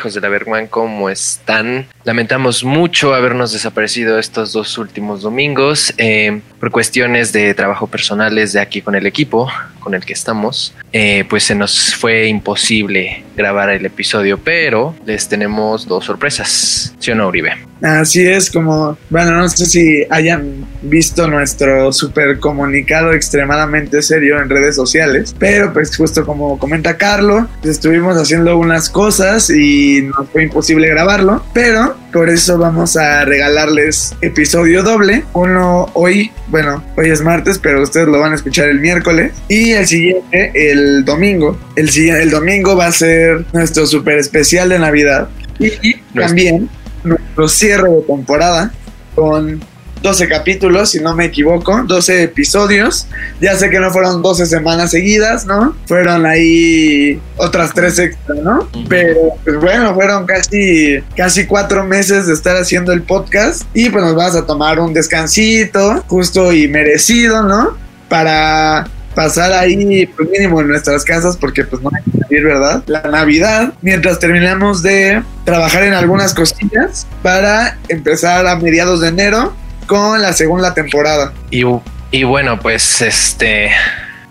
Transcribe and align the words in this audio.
hijos 0.00 0.14
de 0.14 0.22
la 0.22 0.30
Bergman? 0.30 0.66
¿Cómo 0.66 1.10
están? 1.10 1.86
Lamentamos 2.04 2.64
mucho 2.64 3.12
habernos 3.12 3.52
desaparecido 3.52 4.18
estos 4.18 4.54
dos 4.54 4.78
últimos 4.78 5.20
domingos 5.20 5.92
eh, 5.98 6.40
por 6.58 6.70
cuestiones 6.70 7.34
de 7.34 7.52
trabajo 7.52 7.86
personales 7.86 8.54
de 8.54 8.60
aquí 8.60 8.80
con 8.80 8.94
el 8.94 9.06
equipo 9.06 9.52
con 9.80 9.94
el 9.94 10.04
que 10.04 10.12
estamos. 10.12 10.74
Eh, 10.92 11.24
pues 11.28 11.44
se 11.44 11.54
nos 11.54 11.94
fue 11.94 12.26
imposible 12.28 13.24
grabar 13.36 13.70
el 13.70 13.86
episodio, 13.86 14.38
pero 14.38 14.94
les 15.06 15.28
tenemos 15.28 15.86
dos 15.86 16.04
sorpresas. 16.04 16.94
¿Sí 16.98 17.10
o 17.10 17.14
no, 17.14 17.28
Uribe? 17.28 17.52
Así 17.82 18.26
es, 18.26 18.50
como, 18.50 18.98
bueno, 19.08 19.32
no 19.32 19.48
sé 19.48 19.64
si 19.64 20.04
hayan 20.10 20.66
visto 20.82 21.26
nuestro 21.28 21.92
super 21.92 22.38
comunicado 22.38 23.12
extremadamente 23.12 24.02
serio 24.02 24.40
en 24.40 24.50
redes 24.50 24.76
sociales, 24.76 25.34
pero 25.38 25.72
pues 25.72 25.96
justo 25.96 26.26
como 26.26 26.58
comenta 26.58 26.98
Carlo, 26.98 27.48
estuvimos 27.64 28.18
haciendo 28.18 28.58
unas 28.58 28.90
cosas 28.90 29.48
y 29.48 30.02
nos 30.02 30.28
fue 30.28 30.42
imposible 30.42 30.88
grabarlo, 30.88 31.42
pero 31.54 31.96
por 32.12 32.28
eso 32.28 32.58
vamos 32.58 32.96
a 32.96 33.24
regalarles 33.24 34.14
episodio 34.20 34.82
doble, 34.82 35.24
uno 35.32 35.88
hoy, 35.94 36.30
bueno, 36.48 36.82
hoy 36.96 37.10
es 37.10 37.22
martes, 37.22 37.58
pero 37.58 37.82
ustedes 37.82 38.08
lo 38.08 38.20
van 38.20 38.32
a 38.32 38.36
escuchar 38.36 38.68
el 38.68 38.80
miércoles, 38.80 39.32
y 39.48 39.72
el 39.72 39.86
siguiente, 39.86 40.52
el 40.54 41.04
domingo. 41.04 41.58
El, 41.76 41.88
el 41.96 42.30
domingo 42.30 42.76
va 42.76 42.86
a 42.86 42.92
ser 42.92 43.44
nuestro 43.52 43.86
super 43.86 44.18
especial 44.18 44.68
de 44.68 44.78
Navidad. 44.78 45.28
Y 45.58 45.94
también 46.14 46.70
nuestro 47.04 47.48
cierre 47.48 47.90
de 47.90 48.02
temporada 48.02 48.72
con 49.14 49.60
12 50.02 50.28
capítulos, 50.28 50.90
si 50.90 51.00
no 51.00 51.14
me 51.14 51.26
equivoco, 51.26 51.82
12 51.86 52.22
episodios. 52.24 53.06
Ya 53.40 53.56
sé 53.56 53.70
que 53.70 53.78
no 53.78 53.90
fueron 53.90 54.22
12 54.22 54.46
semanas 54.46 54.90
seguidas, 54.90 55.46
¿no? 55.46 55.76
Fueron 55.86 56.26
ahí 56.26 57.20
otras 57.36 57.72
tres 57.74 57.98
extra, 57.98 58.34
¿no? 58.36 58.68
Pero 58.88 59.34
pues 59.44 59.56
bueno, 59.56 59.94
fueron 59.94 60.26
casi, 60.26 61.02
casi 61.16 61.46
cuatro 61.46 61.84
meses 61.84 62.26
de 62.26 62.34
estar 62.34 62.56
haciendo 62.56 62.92
el 62.92 63.02
podcast 63.02 63.62
y 63.74 63.90
pues 63.90 64.04
nos 64.04 64.14
vamos 64.14 64.36
a 64.36 64.46
tomar 64.46 64.80
un 64.80 64.92
descansito 64.92 66.04
justo 66.08 66.52
y 66.52 66.68
merecido, 66.68 67.42
¿no? 67.42 67.76
Para 68.08 68.86
pasar 69.14 69.52
ahí, 69.52 70.06
pues 70.06 70.30
mínimo 70.30 70.60
en 70.60 70.68
nuestras 70.68 71.04
casas, 71.04 71.36
porque 71.36 71.64
pues 71.64 71.82
no 71.82 71.90
hay 71.92 72.02
que 72.04 72.18
salir, 72.18 72.44
¿verdad? 72.44 72.82
La 72.86 73.02
Navidad, 73.02 73.74
mientras 73.82 74.18
terminamos 74.18 74.82
de 74.82 75.22
trabajar 75.44 75.84
en 75.84 75.94
algunas 75.94 76.32
cosillas 76.32 77.06
para 77.22 77.78
empezar 77.88 78.46
a 78.46 78.56
mediados 78.56 79.00
de 79.00 79.08
enero 79.08 79.52
con 79.90 80.22
la 80.22 80.32
segunda 80.32 80.72
temporada. 80.72 81.32
Y, 81.50 81.64
y 82.12 82.22
bueno, 82.22 82.60
pues 82.60 83.02
este 83.02 83.72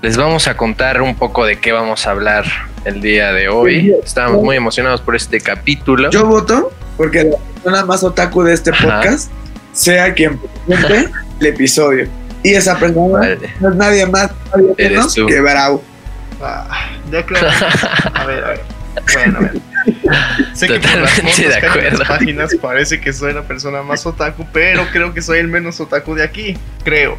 les 0.01 0.15
vamos 0.15 0.47
a 0.47 0.55
contar 0.55 1.01
un 1.01 1.15
poco 1.15 1.45
de 1.45 1.59
qué 1.59 1.73
vamos 1.73 2.07
a 2.07 2.11
hablar 2.11 2.45
el 2.85 3.01
día 3.01 3.33
de 3.33 3.49
hoy. 3.49 3.93
Estamos 4.01 4.41
muy 4.41 4.55
emocionados 4.55 5.01
por 5.01 5.17
este 5.17 5.41
capítulo. 5.41 6.11
Yo 6.11 6.25
voto 6.25 6.71
porque 6.95 7.25
la 7.25 7.37
persona 7.37 7.85
más 7.85 8.05
otaku 8.05 8.43
de 8.43 8.53
este 8.53 8.71
podcast 8.71 9.29
sea 9.73 10.13
quien 10.13 10.39
presente 10.65 11.11
el 11.41 11.47
episodio. 11.47 12.07
Y 12.41 12.53
esa 12.53 12.79
persona 12.79 13.37
no 13.59 13.69
es 13.69 13.75
nadie 13.75 14.05
más 14.05 14.31
nadie 14.55 14.73
menos 14.77 15.13
que 15.13 15.41
Bravo. 15.41 15.83
Ah. 16.41 16.87
A 18.13 18.25
ver, 18.25 18.43
a 18.45 18.47
ver. 18.47 18.78
Bueno, 19.13 19.37
a 19.37 19.41
ver. 19.41 19.51
Sé 20.53 20.67
que 20.67 20.79
por 20.79 20.97
las 20.97 21.11
fotos 21.11 21.37
de 21.37 21.55
acuerdo. 21.55 21.87
En 21.87 21.99
las 21.99 22.07
páginas 22.07 22.55
parece 22.61 22.99
que 22.99 23.13
soy 23.13 23.33
la 23.33 23.43
persona 23.43 23.81
más 23.81 24.05
otaku, 24.05 24.45
pero 24.51 24.85
creo 24.91 25.13
que 25.13 25.21
soy 25.21 25.39
el 25.39 25.47
menos 25.47 25.79
otaku 25.79 26.15
de 26.15 26.23
aquí. 26.23 26.57
Creo. 26.83 27.17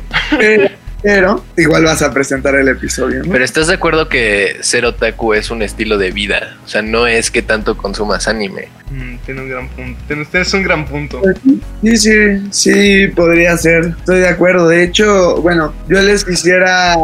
Pero 1.02 1.42
igual 1.56 1.84
vas 1.84 2.02
a 2.02 2.12
presentar 2.12 2.54
el 2.54 2.68
episodio. 2.68 3.22
Pero 3.30 3.42
estás 3.44 3.68
de 3.68 3.74
acuerdo 3.74 4.08
que 4.08 4.58
ser 4.60 4.84
otaku 4.84 5.34
es 5.34 5.50
un 5.50 5.62
estilo 5.62 5.96
de 5.96 6.10
vida. 6.10 6.58
O 6.64 6.68
sea, 6.68 6.82
no 6.82 7.06
es 7.06 7.30
que 7.30 7.42
tanto 7.42 7.76
consumas 7.76 8.28
anime. 8.28 8.68
Mm, 8.90 9.16
tiene 9.24 9.40
un 9.40 9.48
gran 9.48 9.68
punto. 9.68 10.00
Tienes 10.30 10.52
un 10.52 10.62
gran 10.62 10.86
punto. 10.86 11.22
Sí, 11.82 11.96
sí, 11.96 12.12
sí, 12.50 13.08
podría 13.08 13.56
ser. 13.56 13.94
Estoy 13.98 14.20
de 14.20 14.28
acuerdo. 14.28 14.68
De 14.68 14.84
hecho, 14.84 15.40
bueno, 15.40 15.72
yo 15.88 16.02
les 16.02 16.24
quisiera 16.24 16.94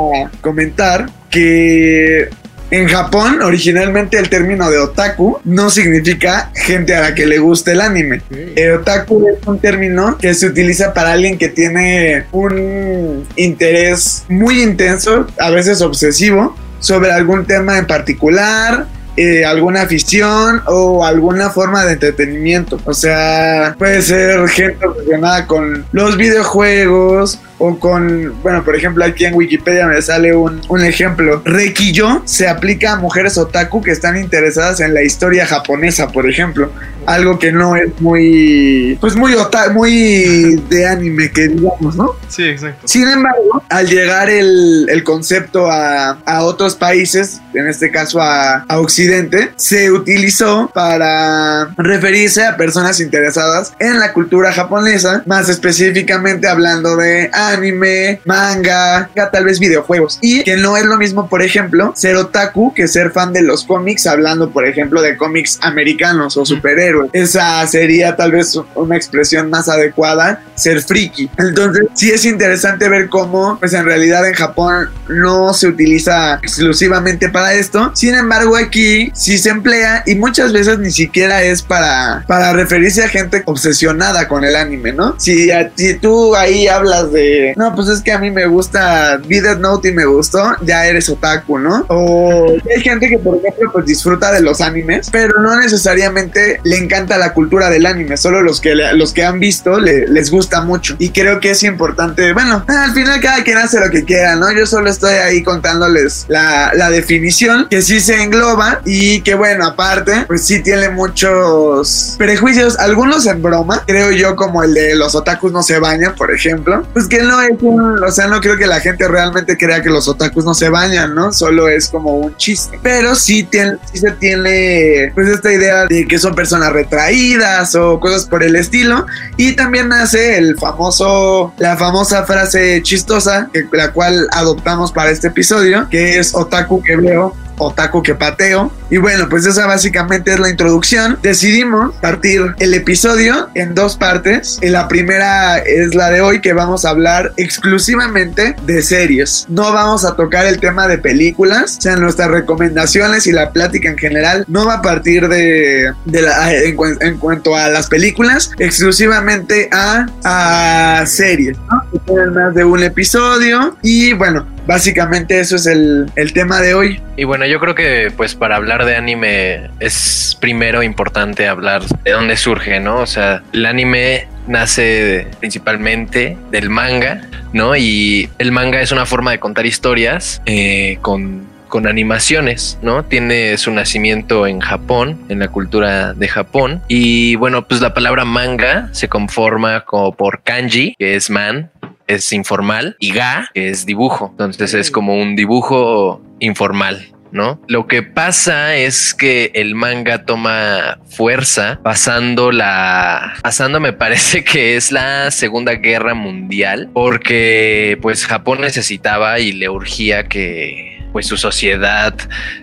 comentar 0.42 1.06
que 1.30 2.28
en 2.70 2.88
Japón, 2.88 3.42
originalmente 3.42 4.18
el 4.18 4.28
término 4.28 4.70
de 4.70 4.78
otaku 4.78 5.38
no 5.44 5.70
significa 5.70 6.50
gente 6.54 6.94
a 6.94 7.00
la 7.00 7.14
que 7.14 7.26
le 7.26 7.38
guste 7.38 7.72
el 7.72 7.80
anime. 7.80 8.22
El 8.56 8.72
otaku 8.72 9.28
es 9.28 9.46
un 9.46 9.58
término 9.60 10.18
que 10.18 10.34
se 10.34 10.46
utiliza 10.46 10.92
para 10.92 11.12
alguien 11.12 11.38
que 11.38 11.48
tiene 11.48 12.26
un 12.32 13.24
interés 13.36 14.24
muy 14.28 14.62
intenso, 14.62 15.26
a 15.38 15.50
veces 15.50 15.80
obsesivo, 15.80 16.56
sobre 16.80 17.12
algún 17.12 17.46
tema 17.46 17.78
en 17.78 17.86
particular, 17.86 18.86
eh, 19.16 19.44
alguna 19.44 19.82
afición 19.82 20.62
o 20.66 21.04
alguna 21.04 21.50
forma 21.50 21.84
de 21.84 21.94
entretenimiento. 21.94 22.80
O 22.84 22.92
sea, 22.92 23.74
puede 23.78 24.02
ser 24.02 24.46
gente 24.48 24.84
relacionada 24.84 25.46
con 25.46 25.86
los 25.92 26.16
videojuegos 26.16 27.38
o 27.58 27.78
con, 27.78 28.34
bueno, 28.42 28.64
por 28.64 28.76
ejemplo, 28.76 29.04
aquí 29.04 29.24
en 29.24 29.34
Wikipedia 29.34 29.86
me 29.86 30.00
sale 30.02 30.34
un, 30.34 30.60
un 30.68 30.84
ejemplo. 30.84 31.42
Reiki-yo 31.44 32.22
se 32.24 32.48
aplica 32.48 32.92
a 32.92 32.96
mujeres 32.96 33.38
otaku 33.38 33.82
que 33.82 33.92
están 33.92 34.16
interesadas 34.16 34.80
en 34.80 34.92
la 34.92 35.02
historia 35.02 35.46
japonesa, 35.46 36.08
por 36.08 36.28
ejemplo. 36.28 36.70
Algo 37.06 37.38
que 37.38 37.52
no 37.52 37.76
es 37.76 38.00
muy, 38.00 38.98
pues 39.00 39.16
muy 39.16 39.34
otaku, 39.34 39.72
muy 39.72 40.62
de 40.68 40.86
anime, 40.86 41.30
que 41.30 41.48
digamos, 41.48 41.96
¿no? 41.96 42.14
Sí, 42.28 42.44
exacto. 42.44 42.86
Sin 42.86 43.08
embargo, 43.08 43.62
al 43.68 43.88
llegar 43.88 44.28
el, 44.28 44.86
el 44.88 45.04
concepto 45.04 45.70
a, 45.70 46.18
a, 46.24 46.42
otros 46.42 46.74
países, 46.74 47.40
en 47.54 47.68
este 47.68 47.90
caso 47.90 48.20
a, 48.20 48.64
a 48.68 48.80
Occidente, 48.80 49.52
se 49.56 49.90
utilizó 49.90 50.70
para 50.74 51.74
referirse 51.76 52.44
a 52.44 52.56
personas 52.56 53.00
interesadas 53.00 53.72
en 53.78 53.98
la 53.98 54.12
cultura 54.12 54.52
japonesa, 54.52 55.22
más 55.26 55.48
específicamente 55.48 56.48
hablando 56.48 56.96
de 56.96 57.30
anime, 57.32 58.20
manga, 58.24 59.10
tal 59.32 59.44
vez 59.44 59.58
videojuegos. 59.58 60.18
Y 60.20 60.42
que 60.44 60.56
no 60.56 60.76
es 60.76 60.84
lo 60.84 60.96
mismo, 60.96 61.28
por 61.28 61.42
ejemplo, 61.42 61.92
ser 61.96 62.16
otaku 62.16 62.74
que 62.74 62.88
ser 62.88 63.10
fan 63.10 63.32
de 63.32 63.42
los 63.42 63.64
cómics, 63.64 64.06
hablando, 64.06 64.50
por 64.50 64.66
ejemplo, 64.66 65.02
de 65.02 65.16
cómics 65.16 65.58
americanos 65.62 66.36
o 66.36 66.44
superhéroes. 66.44 66.95
Esa 67.12 67.66
sería 67.66 68.16
tal 68.16 68.32
vez 68.32 68.58
una 68.74 68.96
expresión 68.96 69.50
más 69.50 69.68
adecuada, 69.68 70.42
ser 70.54 70.82
friki. 70.82 71.30
Entonces, 71.38 71.86
sí 71.94 72.10
es 72.10 72.24
interesante 72.24 72.88
ver 72.88 73.08
cómo, 73.08 73.58
pues 73.58 73.72
en 73.72 73.84
realidad 73.84 74.26
en 74.26 74.34
Japón 74.34 74.90
no 75.08 75.54
se 75.54 75.68
utiliza 75.68 76.34
exclusivamente 76.42 77.28
para 77.28 77.54
esto. 77.54 77.92
Sin 77.94 78.14
embargo, 78.14 78.56
aquí 78.56 79.10
sí 79.14 79.38
se 79.38 79.50
emplea 79.50 80.02
y 80.06 80.14
muchas 80.14 80.52
veces 80.52 80.78
ni 80.78 80.90
siquiera 80.90 81.42
es 81.42 81.62
para, 81.62 82.24
para 82.26 82.52
referirse 82.52 83.04
a 83.04 83.08
gente 83.08 83.42
obsesionada 83.46 84.28
con 84.28 84.44
el 84.44 84.56
anime, 84.56 84.92
¿no? 84.92 85.14
Si, 85.18 85.50
si 85.76 85.94
tú 85.94 86.34
ahí 86.34 86.68
hablas 86.68 87.12
de 87.12 87.54
no, 87.56 87.74
pues 87.74 87.88
es 87.88 88.00
que 88.00 88.12
a 88.12 88.18
mí 88.18 88.30
me 88.30 88.46
gusta 88.46 89.18
vi 89.26 89.40
Note 89.40 89.88
y 89.88 89.92
me 89.92 90.04
gustó, 90.04 90.56
ya 90.62 90.86
eres 90.86 91.08
otaku, 91.08 91.58
¿no? 91.58 91.84
O 91.88 92.52
hay 92.74 92.82
gente 92.82 93.08
que, 93.08 93.18
por 93.18 93.36
ejemplo, 93.36 93.70
pues 93.72 93.86
disfruta 93.86 94.32
de 94.32 94.40
los 94.40 94.60
animes, 94.60 95.08
pero 95.10 95.40
no 95.40 95.58
necesariamente 95.58 96.60
le 96.64 96.78
encanta 96.86 97.18
la 97.18 97.32
cultura 97.32 97.68
del 97.68 97.86
anime, 97.86 98.16
solo 98.16 98.42
los 98.42 98.60
que, 98.60 98.74
los 98.74 99.12
que 99.12 99.24
han 99.24 99.40
visto 99.40 99.78
les 99.80 100.30
gusta 100.30 100.60
mucho. 100.62 100.96
Y 100.98 101.10
creo 101.10 101.40
que 101.40 101.50
es 101.50 101.62
importante, 101.62 102.32
bueno, 102.32 102.64
al 102.66 102.92
final 102.92 103.20
cada 103.20 103.42
quien 103.42 103.58
hace 103.58 103.80
lo 103.80 103.90
que 103.90 104.04
quiera, 104.04 104.36
¿no? 104.36 104.52
Yo 104.52 104.66
solo 104.66 104.88
estoy 104.88 105.14
ahí 105.14 105.42
contándoles 105.42 106.26
la, 106.28 106.72
la 106.74 106.90
definición, 106.90 107.66
que 107.68 107.82
sí 107.82 108.00
se 108.00 108.22
engloba 108.22 108.80
y 108.84 109.20
que, 109.22 109.34
bueno, 109.34 109.66
aparte, 109.66 110.24
pues 110.26 110.46
sí 110.46 110.62
tiene 110.62 110.88
muchos 110.90 112.14
prejuicios, 112.18 112.78
algunos 112.78 113.26
en 113.26 113.42
broma, 113.42 113.82
creo 113.86 114.10
yo, 114.12 114.36
como 114.36 114.62
el 114.62 114.74
de 114.74 114.94
los 114.94 115.14
otakus 115.14 115.52
no 115.52 115.62
se 115.62 115.78
bañan, 115.78 116.14
por 116.14 116.32
ejemplo, 116.32 116.86
pues 116.92 117.08
que 117.08 117.22
no 117.22 117.40
es 117.42 117.50
un, 117.60 118.02
o 118.02 118.10
sea, 118.10 118.26
no 118.28 118.40
creo 118.40 118.56
que 118.56 118.66
la 118.66 118.80
gente 118.80 119.08
realmente 119.08 119.56
crea 119.56 119.82
que 119.82 119.90
los 119.90 120.08
otakus 120.08 120.44
no 120.44 120.54
se 120.54 120.68
bañan, 120.68 121.14
¿no? 121.14 121.32
Solo 121.32 121.68
es 121.68 121.88
como 121.88 122.16
un 122.18 122.36
chiste. 122.36 122.78
Pero 122.82 123.14
sí, 123.14 123.44
tiene, 123.44 123.78
sí 123.92 123.98
se 123.98 124.10
tiene, 124.12 125.12
pues, 125.14 125.28
esta 125.28 125.52
idea 125.52 125.86
de 125.86 126.06
que 126.06 126.18
son 126.18 126.34
personas 126.34 126.72
retraídas 126.76 127.74
o 127.74 127.98
cosas 127.98 128.26
por 128.26 128.42
el 128.42 128.56
estilo. 128.56 129.06
Y 129.36 129.56
también 129.56 129.88
nace 129.88 130.38
el 130.38 130.56
famoso, 130.58 131.52
la 131.58 131.76
famosa 131.76 132.24
frase 132.24 132.82
chistosa, 132.82 133.48
que, 133.52 133.66
la 133.72 133.92
cual 133.92 134.28
adoptamos 134.32 134.92
para 134.92 135.10
este 135.10 135.28
episodio, 135.28 135.88
que 135.90 136.18
es 136.18 136.34
otaku 136.34 136.82
que 136.82 136.96
veo 136.96 137.34
Otaku 137.58 138.02
que 138.02 138.14
pateo. 138.14 138.72
Y 138.90 138.98
bueno, 138.98 139.28
pues 139.28 139.46
esa 139.46 139.66
básicamente 139.66 140.32
es 140.32 140.38
la 140.38 140.48
introducción. 140.48 141.18
Decidimos 141.22 141.94
partir 141.96 142.54
el 142.58 142.74
episodio 142.74 143.48
en 143.54 143.74
dos 143.74 143.96
partes. 143.96 144.58
La 144.62 144.88
primera 144.88 145.58
es 145.58 145.94
la 145.94 146.10
de 146.10 146.20
hoy 146.20 146.40
que 146.40 146.52
vamos 146.52 146.84
a 146.84 146.90
hablar 146.90 147.32
exclusivamente 147.36 148.56
de 148.64 148.82
series. 148.82 149.46
No 149.48 149.72
vamos 149.72 150.04
a 150.04 150.14
tocar 150.14 150.46
el 150.46 150.60
tema 150.60 150.86
de 150.88 150.98
películas. 150.98 151.76
O 151.78 151.80
sea, 151.80 151.96
nuestras 151.96 152.30
recomendaciones 152.30 153.26
y 153.26 153.32
la 153.32 153.50
plática 153.50 153.88
en 153.88 153.98
general 153.98 154.44
no 154.48 154.66
va 154.66 154.74
a 154.74 154.82
partir 154.82 155.28
de, 155.28 155.92
la, 156.06 156.54
en, 156.54 156.76
en, 157.00 157.18
cuanto 157.18 157.56
a 157.56 157.68
las 157.68 157.88
películas, 157.88 158.50
exclusivamente 158.58 159.68
a, 159.72 160.06
a 160.24 161.06
series. 161.06 161.56
¿no? 161.58 162.00
Que 162.06 162.30
más 162.30 162.54
de 162.54 162.64
un 162.64 162.82
episodio. 162.82 163.76
Y 163.82 164.12
bueno, 164.12 164.46
básicamente 164.66 165.40
eso 165.40 165.56
es 165.56 165.66
el, 165.66 166.10
el 166.16 166.32
tema 166.32 166.60
de 166.60 166.74
hoy. 166.74 167.00
Y 167.16 167.24
bueno, 167.24 167.46
yo 167.46 167.60
creo 167.60 167.74
que 167.74 168.12
pues 168.16 168.34
para 168.34 168.56
hablar 168.56 168.84
de 168.84 168.96
anime 168.96 169.70
es 169.80 170.36
primero 170.40 170.82
importante 170.82 171.48
hablar 171.48 171.82
de 172.04 172.10
dónde 172.10 172.36
surge, 172.36 172.80
¿no? 172.80 172.96
O 172.98 173.06
sea, 173.06 173.42
el 173.52 173.66
anime 173.66 174.28
nace 174.46 175.26
principalmente 175.40 176.36
del 176.50 176.70
manga, 176.70 177.22
¿no? 177.52 177.76
Y 177.76 178.30
el 178.38 178.52
manga 178.52 178.80
es 178.80 178.92
una 178.92 179.06
forma 179.06 179.30
de 179.30 179.40
contar 179.40 179.66
historias 179.66 180.42
eh, 180.46 180.98
con 181.02 181.46
con 181.68 181.86
animaciones, 181.86 182.78
¿no? 182.82 183.04
Tiene 183.04 183.56
su 183.58 183.70
nacimiento 183.70 184.46
en 184.46 184.60
Japón, 184.60 185.20
en 185.28 185.40
la 185.40 185.48
cultura 185.48 186.14
de 186.14 186.28
Japón. 186.28 186.82
Y 186.88 187.36
bueno, 187.36 187.66
pues 187.66 187.80
la 187.80 187.94
palabra 187.94 188.24
manga 188.24 188.88
se 188.92 189.08
conforma 189.08 189.82
como 189.82 190.12
por 190.12 190.42
kanji, 190.42 190.94
que 190.98 191.16
es 191.16 191.30
man, 191.30 191.70
es 192.06 192.32
informal, 192.32 192.96
y 192.98 193.12
ga, 193.12 193.50
es 193.54 193.86
dibujo. 193.86 194.28
Entonces 194.32 194.74
es 194.74 194.90
como 194.90 195.16
un 195.16 195.36
dibujo 195.36 196.22
informal, 196.40 197.08
¿no? 197.32 197.60
Lo 197.68 197.86
que 197.86 198.02
pasa 198.02 198.76
es 198.76 199.14
que 199.14 199.50
el 199.54 199.74
manga 199.74 200.24
toma 200.24 200.98
fuerza 201.08 201.80
pasando 201.82 202.52
la 202.52 203.34
pasando 203.42 203.80
me 203.80 203.92
parece 203.92 204.44
que 204.44 204.76
es 204.76 204.92
la 204.92 205.30
Segunda 205.30 205.74
Guerra 205.74 206.14
Mundial 206.14 206.90
porque 206.92 207.98
pues 208.02 208.26
Japón 208.26 208.60
necesitaba 208.60 209.38
y 209.40 209.52
le 209.52 209.68
urgía 209.68 210.28
que 210.28 210.95
pues 211.16 211.28
su 211.28 211.38
sociedad 211.38 212.12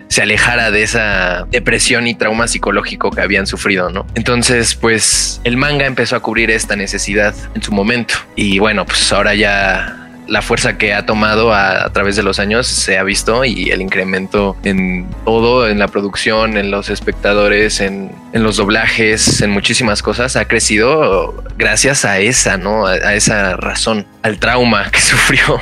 se 0.06 0.22
alejara 0.22 0.70
de 0.70 0.84
esa 0.84 1.44
depresión 1.50 2.06
y 2.06 2.14
trauma 2.14 2.46
psicológico 2.46 3.10
que 3.10 3.20
habían 3.20 3.48
sufrido, 3.48 3.90
¿no? 3.90 4.06
Entonces, 4.14 4.76
pues 4.76 5.40
el 5.42 5.56
manga 5.56 5.86
empezó 5.86 6.14
a 6.14 6.20
cubrir 6.20 6.52
esta 6.52 6.76
necesidad 6.76 7.34
en 7.56 7.64
su 7.64 7.72
momento. 7.72 8.14
Y 8.36 8.60
bueno, 8.60 8.86
pues 8.86 9.12
ahora 9.12 9.34
ya 9.34 10.03
la 10.26 10.42
fuerza 10.42 10.78
que 10.78 10.94
ha 10.94 11.06
tomado 11.06 11.52
a, 11.52 11.90
través 11.92 12.16
de 12.16 12.22
los 12.22 12.38
años 12.38 12.66
se 12.66 12.98
ha 12.98 13.02
visto 13.02 13.44
y 13.44 13.70
el 13.70 13.82
incremento 13.82 14.56
en 14.64 15.06
todo, 15.24 15.68
en 15.68 15.78
la 15.78 15.88
producción, 15.88 16.56
en 16.56 16.70
los 16.70 16.88
espectadores, 16.88 17.80
en, 17.80 18.10
los 18.32 18.56
doblajes, 18.56 19.42
en 19.42 19.50
muchísimas 19.50 20.02
cosas, 20.02 20.36
ha 20.36 20.46
crecido 20.46 21.34
gracias 21.56 22.04
a 22.04 22.18
esa, 22.18 22.56
¿no? 22.56 22.86
A, 22.86 23.14
esa 23.14 23.56
razón, 23.56 24.06
al 24.22 24.38
trauma 24.38 24.90
que 24.90 25.00
sufrió 25.00 25.60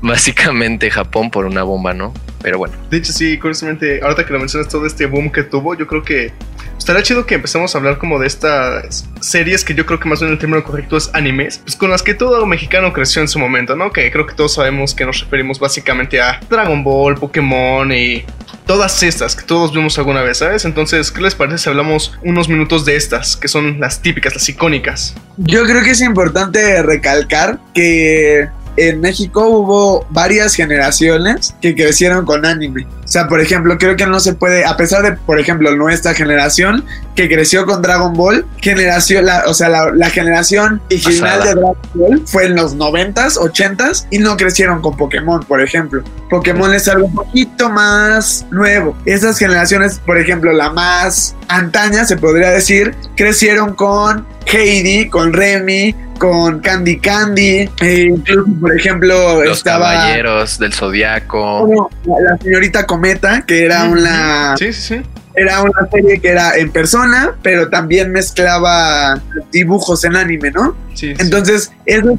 básicamente 0.00 0.90
Japón 0.90 1.30
por 1.30 1.46
una 1.46 1.62
bomba, 1.62 1.94
¿no? 1.94 2.12
Pero 2.42 2.58
bueno. 2.58 2.74
De 2.90 2.98
hecho, 2.98 3.12
sí, 3.12 3.38
curiosamente, 3.38 4.00
ahorita 4.02 4.26
que 4.26 4.32
lo 4.32 4.38
mencionas 4.38 4.68
todo 4.68 4.86
este 4.86 5.06
boom 5.06 5.30
que 5.30 5.42
tuvo, 5.42 5.74
yo 5.74 5.86
creo 5.86 6.02
que 6.02 6.32
estaría 6.78 7.02
chido 7.02 7.26
que 7.26 7.34
empecemos 7.34 7.74
a 7.74 7.78
hablar 7.78 7.98
como 7.98 8.18
de 8.18 8.26
estas 8.26 9.04
series 9.20 9.64
que 9.64 9.74
yo 9.74 9.84
creo 9.84 10.00
que 10.00 10.08
más 10.08 10.20
bien 10.20 10.32
el 10.32 10.38
término 10.38 10.62
correcto 10.62 10.96
es 10.96 11.10
animes, 11.12 11.58
pues 11.58 11.76
con 11.76 11.90
las 11.90 12.02
que 12.02 12.14
todo 12.14 12.46
mexicano 12.46 12.92
creció 12.92 13.20
en 13.20 13.28
su 13.28 13.38
momento, 13.38 13.76
¿no? 13.76 13.92
Que 13.92 14.10
creo 14.10 14.26
que 14.26 14.34
todos 14.34 14.54
sabemos 14.54 14.94
que 14.94 15.04
nos 15.04 15.20
referimos 15.20 15.58
básicamente 15.58 16.20
a 16.20 16.40
Dragon 16.48 16.82
Ball, 16.82 17.16
Pokémon 17.16 17.92
y 17.92 18.24
todas 18.66 19.02
estas 19.02 19.34
que 19.34 19.44
todos 19.44 19.72
vimos 19.72 19.98
alguna 19.98 20.22
vez, 20.22 20.38
¿sabes? 20.38 20.64
Entonces, 20.64 21.10
¿qué 21.10 21.20
les 21.20 21.34
parece 21.34 21.58
si 21.58 21.68
hablamos 21.68 22.18
unos 22.22 22.48
minutos 22.48 22.84
de 22.84 22.96
estas, 22.96 23.36
que 23.36 23.48
son 23.48 23.80
las 23.80 24.00
típicas, 24.00 24.34
las 24.34 24.48
icónicas? 24.48 25.14
Yo 25.36 25.64
creo 25.64 25.82
que 25.82 25.90
es 25.90 26.00
importante 26.00 26.82
recalcar 26.82 27.58
que 27.74 28.48
en 28.78 29.00
México 29.00 29.46
hubo 29.48 30.06
varias 30.10 30.54
generaciones 30.54 31.54
que 31.60 31.74
crecieron 31.74 32.24
con 32.24 32.46
anime. 32.46 32.86
O 33.08 33.10
sea, 33.10 33.26
por 33.26 33.40
ejemplo, 33.40 33.78
creo 33.78 33.96
que 33.96 34.06
no 34.06 34.20
se 34.20 34.34
puede, 34.34 34.66
a 34.66 34.76
pesar 34.76 35.02
de, 35.02 35.12
por 35.12 35.40
ejemplo, 35.40 35.74
nuestra 35.74 36.12
generación 36.12 36.84
que 37.16 37.26
creció 37.26 37.64
con 37.64 37.80
Dragon 37.80 38.12
Ball, 38.12 38.44
generación, 38.60 39.24
la, 39.24 39.44
o 39.46 39.54
sea, 39.54 39.70
la, 39.70 40.10
generación 40.10 40.82
original 40.90 41.42
de 41.42 41.54
Dragon 41.54 41.76
Ball 41.94 42.22
fue 42.26 42.44
en 42.44 42.56
los 42.56 42.76
90s, 42.76 43.38
80s 43.38 44.08
y 44.10 44.18
no 44.18 44.36
crecieron 44.36 44.82
con 44.82 44.94
Pokémon, 44.94 45.42
por 45.42 45.62
ejemplo. 45.62 46.02
Pokémon 46.28 46.74
es 46.74 46.86
algo 46.86 47.06
un 47.06 47.14
poquito 47.14 47.70
más 47.70 48.44
nuevo. 48.50 48.94
Esas 49.06 49.38
generaciones, 49.38 50.00
por 50.04 50.18
ejemplo, 50.18 50.52
la 50.52 50.68
más 50.70 51.34
antaña, 51.48 52.04
se 52.04 52.18
podría 52.18 52.50
decir, 52.50 52.94
crecieron 53.16 53.74
con 53.74 54.26
Heidi, 54.44 55.08
con 55.08 55.32
Remy, 55.32 55.94
con 56.18 56.60
Candy 56.60 56.98
Candy. 56.98 57.70
E 57.80 58.02
incluso, 58.02 58.50
por 58.60 58.76
ejemplo, 58.76 59.44
Los 59.44 59.62
Caballeros 59.62 60.58
del 60.58 60.72
Zodiaco. 60.72 61.90
la, 62.04 62.36
señorita 62.38 62.86
Cometa, 62.98 63.44
que 63.46 63.64
era 63.64 63.84
una. 63.84 64.56
Sí, 64.56 64.72
sí, 64.72 64.96
sí. 64.96 65.02
Era 65.34 65.62
una 65.62 65.88
serie 65.92 66.20
que 66.20 66.30
era 66.30 66.56
en 66.56 66.72
persona, 66.72 67.36
pero 67.42 67.68
también 67.68 68.10
mezclaba 68.10 69.22
dibujos 69.52 70.04
en 70.04 70.16
anime, 70.16 70.50
¿no? 70.50 70.76
Sí. 70.94 71.14
Entonces, 71.18 71.70
eso 71.86 72.18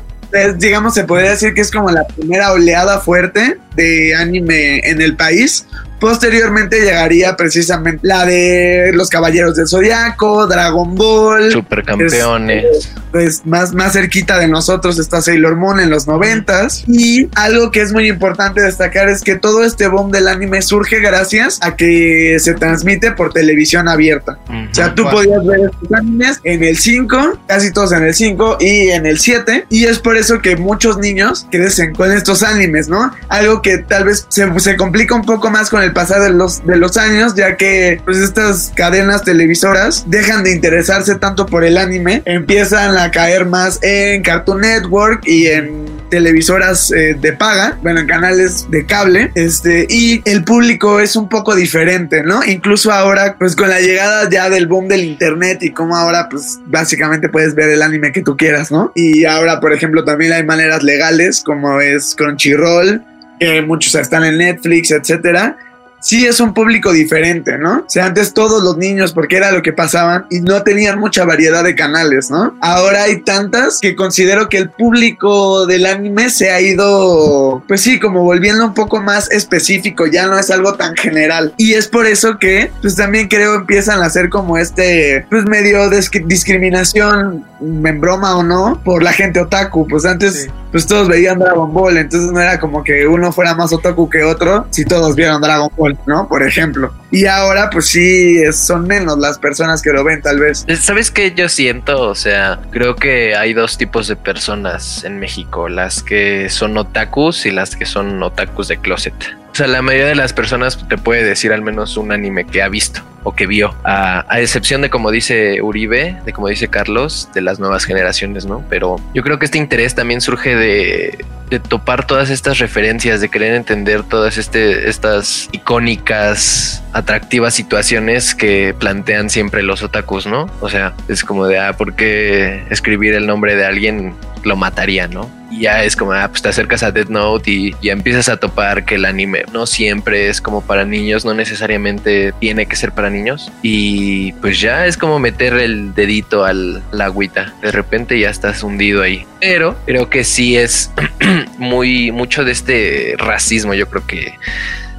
digamos, 0.57 0.93
se 0.93 1.03
podría 1.03 1.31
decir 1.31 1.53
que 1.53 1.61
es 1.61 1.71
como 1.71 1.89
la 1.89 2.05
primera 2.05 2.51
oleada 2.51 2.99
fuerte 2.99 3.57
de 3.75 4.15
anime 4.15 4.79
en 4.89 5.01
el 5.01 5.15
país, 5.15 5.65
Posteriormente 5.99 6.81
llegaría 6.81 7.35
precisamente 7.35 7.99
la 8.03 8.25
de 8.25 8.91
los 8.93 9.09
Caballeros 9.09 9.55
del 9.55 9.67
Zodiaco, 9.67 10.47
Dragon 10.47 10.95
Ball. 10.95 11.51
Supercampeones. 11.51 12.93
pues 13.11 13.45
más, 13.45 13.73
más 13.73 13.93
cerquita 13.93 14.37
de 14.37 14.47
nosotros 14.47 14.99
está 14.99 15.21
Sailor 15.21 15.55
Moon 15.55 15.79
en 15.79 15.89
los 15.89 16.07
noventas. 16.07 16.83
Y 16.87 17.27
algo 17.35 17.71
que 17.71 17.81
es 17.81 17.91
muy 17.91 18.07
importante 18.07 18.61
destacar 18.61 19.09
es 19.09 19.21
que 19.21 19.35
todo 19.35 19.63
este 19.63 19.87
boom 19.87 20.11
del 20.11 20.27
anime 20.27 20.61
surge 20.61 20.99
gracias 20.99 21.59
a 21.61 21.75
que 21.75 22.37
se 22.39 22.53
transmite 22.53 23.11
por 23.11 23.33
televisión 23.33 23.87
abierta. 23.87 24.39
O 24.49 24.73
sea, 24.73 24.93
tú 24.93 25.03
podías 25.09 25.45
ver 25.45 25.59
estos 25.71 25.91
animes 25.93 26.39
en 26.43 26.63
el 26.63 26.77
5, 26.77 27.39
casi 27.47 27.71
todos 27.71 27.91
en 27.91 28.03
el 28.03 28.13
5 28.13 28.57
y 28.59 28.89
en 28.89 29.05
el 29.05 29.19
7. 29.19 29.65
Y 29.69 29.85
es 29.85 29.99
por 29.99 30.17
eso 30.17 30.41
que 30.41 30.55
muchos 30.55 30.97
niños 30.97 31.47
crecen 31.51 31.93
con 31.93 32.11
estos 32.11 32.43
animes, 32.43 32.89
¿no? 32.89 33.11
Algo 33.27 33.61
que 33.61 33.79
tal 33.79 34.05
vez 34.05 34.25
se, 34.29 34.59
se 34.59 34.75
complica 34.77 35.15
un 35.15 35.25
poco 35.25 35.49
más 35.49 35.69
con 35.69 35.81
el 35.81 35.88
pasar 35.89 36.21
de 36.21 36.31
los, 36.31 36.65
de 36.65 36.77
los 36.77 36.97
años, 36.97 37.35
ya 37.35 37.57
que 37.57 38.01
pues 38.05 38.17
estas 38.17 38.71
cadenas 38.75 39.23
televisoras 39.23 40.05
dejan 40.07 40.43
de 40.43 40.51
interesarse 40.51 41.15
tanto 41.15 41.45
por 41.45 41.63
el 41.63 41.77
anime, 41.77 42.21
empiezan 42.25 42.97
a 42.97 43.11
caer 43.11 43.45
más 43.45 43.79
en 43.81 44.21
Cartoon 44.23 44.61
Network 44.61 45.21
y 45.25 45.47
en 45.47 45.99
televisoras 46.09 46.91
eh, 46.91 47.15
de 47.19 47.33
paga, 47.33 47.77
bueno, 47.81 48.01
en 48.01 48.07
canales 48.07 48.69
de 48.69 48.85
cable, 48.85 49.31
este, 49.35 49.85
y 49.89 50.21
el 50.25 50.43
público 50.43 50.99
es 50.99 51.15
un 51.15 51.29
poco 51.29 51.55
diferente, 51.55 52.23
¿no? 52.23 52.43
Incluso 52.43 52.91
ahora, 52.91 53.35
pues 53.37 53.55
con 53.55 53.69
la 53.69 53.79
llegada 53.79 54.29
ya 54.29 54.49
del 54.49 54.67
boom 54.67 54.87
del 54.87 55.03
internet 55.03 55.59
y 55.61 55.71
como 55.71 55.95
ahora, 55.95 56.27
pues 56.29 56.59
básicamente 56.65 57.29
puedes 57.29 57.55
ver 57.55 57.69
el 57.69 57.81
anime 57.81 58.11
que 58.11 58.21
tú 58.21 58.35
quieras, 58.35 58.71
¿no? 58.71 58.91
Y 58.95 59.25
ahora, 59.25 59.59
por 59.59 59.73
ejemplo, 59.73 60.03
también 60.03 60.33
hay 60.33 60.43
maneras 60.43 60.83
legales 60.83 61.43
como 61.45 61.79
es 61.79 62.15
Crunchyroll, 62.15 63.03
que 63.39 63.61
muchos 63.61 63.95
están 63.95 64.25
en 64.25 64.37
Netflix, 64.37 64.91
etcétera 64.91 65.57
sí 65.99 66.25
es 66.25 66.39
un 66.39 66.53
público 66.53 66.91
diferente, 66.91 67.57
¿no? 67.57 67.79
O 67.79 67.89
sea, 67.89 68.05
antes 68.05 68.33
todos 68.33 68.63
los 68.63 68.77
niños, 68.77 69.13
porque 69.13 69.37
era 69.37 69.51
lo 69.51 69.61
que 69.61 69.73
pasaban, 69.73 70.25
y 70.29 70.39
no 70.39 70.63
tenían 70.63 70.99
mucha 70.99 71.25
variedad 71.25 71.63
de 71.63 71.75
canales, 71.75 72.29
¿no? 72.29 72.55
Ahora 72.61 73.03
hay 73.03 73.21
tantas 73.21 73.79
que 73.79 73.95
considero 73.95 74.49
que 74.49 74.57
el 74.57 74.69
público 74.69 75.65
del 75.65 75.85
anime 75.85 76.29
se 76.29 76.51
ha 76.51 76.61
ido, 76.61 77.63
pues 77.67 77.81
sí, 77.81 77.99
como 77.99 78.23
volviendo 78.23 78.65
un 78.65 78.73
poco 78.73 79.01
más 79.01 79.29
específico, 79.31 80.05
ya 80.07 80.27
no 80.27 80.37
es 80.37 80.49
algo 80.51 80.75
tan 80.75 80.95
general. 80.95 81.53
Y 81.57 81.73
es 81.73 81.87
por 81.87 82.05
eso 82.05 82.37
que, 82.39 82.71
pues 82.81 82.95
también 82.95 83.27
creo 83.27 83.55
empiezan 83.55 84.01
a 84.01 84.05
hacer 84.05 84.29
como 84.29 84.57
este, 84.57 85.25
pues 85.29 85.45
medio 85.45 85.89
discriminación, 85.89 87.45
en 87.61 88.01
broma 88.01 88.37
o 88.37 88.43
no, 88.43 88.81
por 88.83 89.03
la 89.03 89.11
gente 89.11 89.39
otaku. 89.39 89.87
Pues 89.87 90.05
antes, 90.05 90.47
pues 90.71 90.85
todos 90.87 91.07
veían 91.07 91.39
Dragon 91.39 91.73
Ball, 91.73 91.97
entonces 91.97 92.31
no 92.31 92.39
era 92.39 92.59
como 92.59 92.83
que 92.83 93.07
uno 93.07 93.31
fuera 93.31 93.55
más 93.55 93.73
otaku 93.73 94.09
que 94.09 94.23
otro 94.23 94.67
si 94.69 94.85
todos 94.85 95.15
vieron 95.15 95.41
Dragon 95.41 95.69
Ball. 95.75 95.97
¿no? 96.05 96.27
Por 96.27 96.43
ejemplo. 96.43 96.93
Y 97.11 97.25
ahora, 97.25 97.69
pues 97.69 97.87
sí, 97.87 98.39
son 98.53 98.85
menos 98.85 99.17
las 99.17 99.39
personas 99.39 99.81
que 99.81 99.91
lo 99.91 100.03
ven, 100.03 100.21
tal 100.21 100.39
vez. 100.39 100.65
¿Sabes 100.79 101.09
qué 101.09 101.33
yo 101.33 101.49
siento? 101.49 102.01
O 102.01 102.15
sea, 102.15 102.59
creo 102.71 102.95
que 102.95 103.35
hay 103.35 103.53
dos 103.53 103.77
tipos 103.77 104.07
de 104.07 104.15
personas 104.15 105.03
en 105.03 105.19
México: 105.19 105.69
las 105.69 106.03
que 106.03 106.49
son 106.49 106.77
otakus 106.77 107.45
y 107.45 107.51
las 107.51 107.75
que 107.75 107.85
son 107.85 108.21
otakus 108.21 108.67
de 108.67 108.77
closet. 108.77 109.13
O 109.59 109.61
sea, 109.61 109.67
la 109.67 109.81
mayoría 109.81 110.07
de 110.07 110.15
las 110.15 110.31
personas 110.31 110.87
te 110.87 110.97
puede 110.97 111.21
decir 111.21 111.51
al 111.51 111.61
menos 111.61 111.97
un 111.97 112.13
anime 112.13 112.45
que 112.45 112.61
ha 112.61 112.69
visto 112.69 113.01
o 113.23 113.35
que 113.35 113.45
vio, 113.45 113.75
a, 113.83 114.23
excepción 114.39 114.81
de 114.81 114.89
como 114.89 115.11
dice 115.11 115.61
Uribe, 115.61 116.15
de 116.23 116.31
como 116.31 116.47
dice 116.47 116.69
Carlos, 116.69 117.27
de 117.33 117.41
las 117.41 117.59
nuevas 117.59 117.83
generaciones, 117.83 118.45
¿no? 118.45 118.63
Pero 118.69 118.95
yo 119.13 119.21
creo 119.21 119.37
que 119.37 119.43
este 119.43 119.57
interés 119.57 119.95
también 119.95 120.21
surge 120.21 120.55
de, 120.55 121.25
de 121.49 121.59
topar 121.59 122.07
todas 122.07 122.29
estas 122.29 122.59
referencias, 122.59 123.19
de 123.19 123.27
querer 123.27 123.53
entender 123.53 124.03
todas 124.03 124.37
este, 124.37 124.87
estas 124.87 125.49
icónicas, 125.51 126.81
atractivas 126.93 127.53
situaciones 127.53 128.35
que 128.35 128.73
plantean 128.79 129.29
siempre 129.29 129.61
los 129.61 129.83
otakus, 129.83 130.25
¿no? 130.25 130.49
O 130.61 130.69
sea, 130.69 130.93
es 131.09 131.25
como 131.25 131.47
de, 131.47 131.59
ah, 131.59 131.73
¿por 131.73 131.95
qué 131.95 132.63
escribir 132.69 133.13
el 133.13 133.27
nombre 133.27 133.57
de 133.57 133.65
alguien 133.65 134.15
lo 134.43 134.55
mataría, 134.55 135.07
¿no? 135.07 135.29
ya 135.59 135.83
es 135.83 135.95
como, 135.95 136.13
ah, 136.13 136.27
pues 136.29 136.41
te 136.41 136.49
acercas 136.49 136.83
a 136.83 136.91
Dead 136.91 137.07
Note 137.09 137.49
y 137.49 137.75
ya 137.81 137.93
empiezas 137.93 138.29
a 138.29 138.37
topar 138.37 138.85
que 138.85 138.95
el 138.95 139.05
anime 139.05 139.43
no 139.51 139.65
siempre 139.65 140.29
es 140.29 140.41
como 140.41 140.61
para 140.61 140.85
niños, 140.85 141.25
no 141.25 141.33
necesariamente 141.33 142.33
tiene 142.39 142.65
que 142.65 142.75
ser 142.75 142.91
para 142.91 143.09
niños. 143.09 143.51
Y 143.61 144.33
pues 144.33 144.59
ya 144.59 144.85
es 144.85 144.97
como 144.97 145.19
meter 145.19 145.53
el 145.53 145.93
dedito 145.93 146.45
al 146.45 146.83
la 146.91 147.05
agüita. 147.05 147.53
De 147.61 147.71
repente 147.71 148.19
ya 148.19 148.29
estás 148.29 148.63
hundido 148.63 149.01
ahí. 149.01 149.25
Pero 149.39 149.75
creo 149.85 150.09
que 150.09 150.23
sí 150.23 150.57
es 150.57 150.91
muy 151.57 152.11
mucho 152.11 152.43
de 152.43 152.51
este 152.51 153.15
racismo, 153.17 153.73
yo 153.73 153.89
creo 153.89 154.05
que 154.05 154.33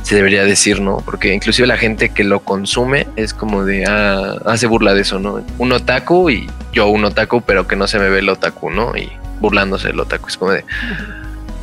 se 0.02 0.14
debería 0.14 0.44
decir, 0.44 0.80
¿no? 0.80 0.98
Porque 1.04 1.34
inclusive 1.34 1.68
la 1.68 1.76
gente 1.76 2.08
que 2.08 2.24
lo 2.24 2.40
consume 2.40 3.06
es 3.16 3.34
como 3.34 3.64
de, 3.64 3.84
ah, 3.86 4.38
hace 4.46 4.66
burla 4.66 4.94
de 4.94 5.02
eso, 5.02 5.18
¿no? 5.18 5.44
Un 5.58 5.72
otaku 5.72 6.30
y 6.30 6.50
yo 6.72 6.88
un 6.88 7.04
otaku, 7.04 7.42
pero 7.42 7.66
que 7.66 7.76
no 7.76 7.86
se 7.86 7.98
me 7.98 8.08
ve 8.08 8.20
el 8.20 8.28
otaku, 8.28 8.70
¿no? 8.70 8.96
Y 8.96 9.12
burlándose 9.40 9.88
del 9.88 10.00
otaku, 10.00 10.28
es 10.28 10.36
como 10.36 10.52
de... 10.52 10.64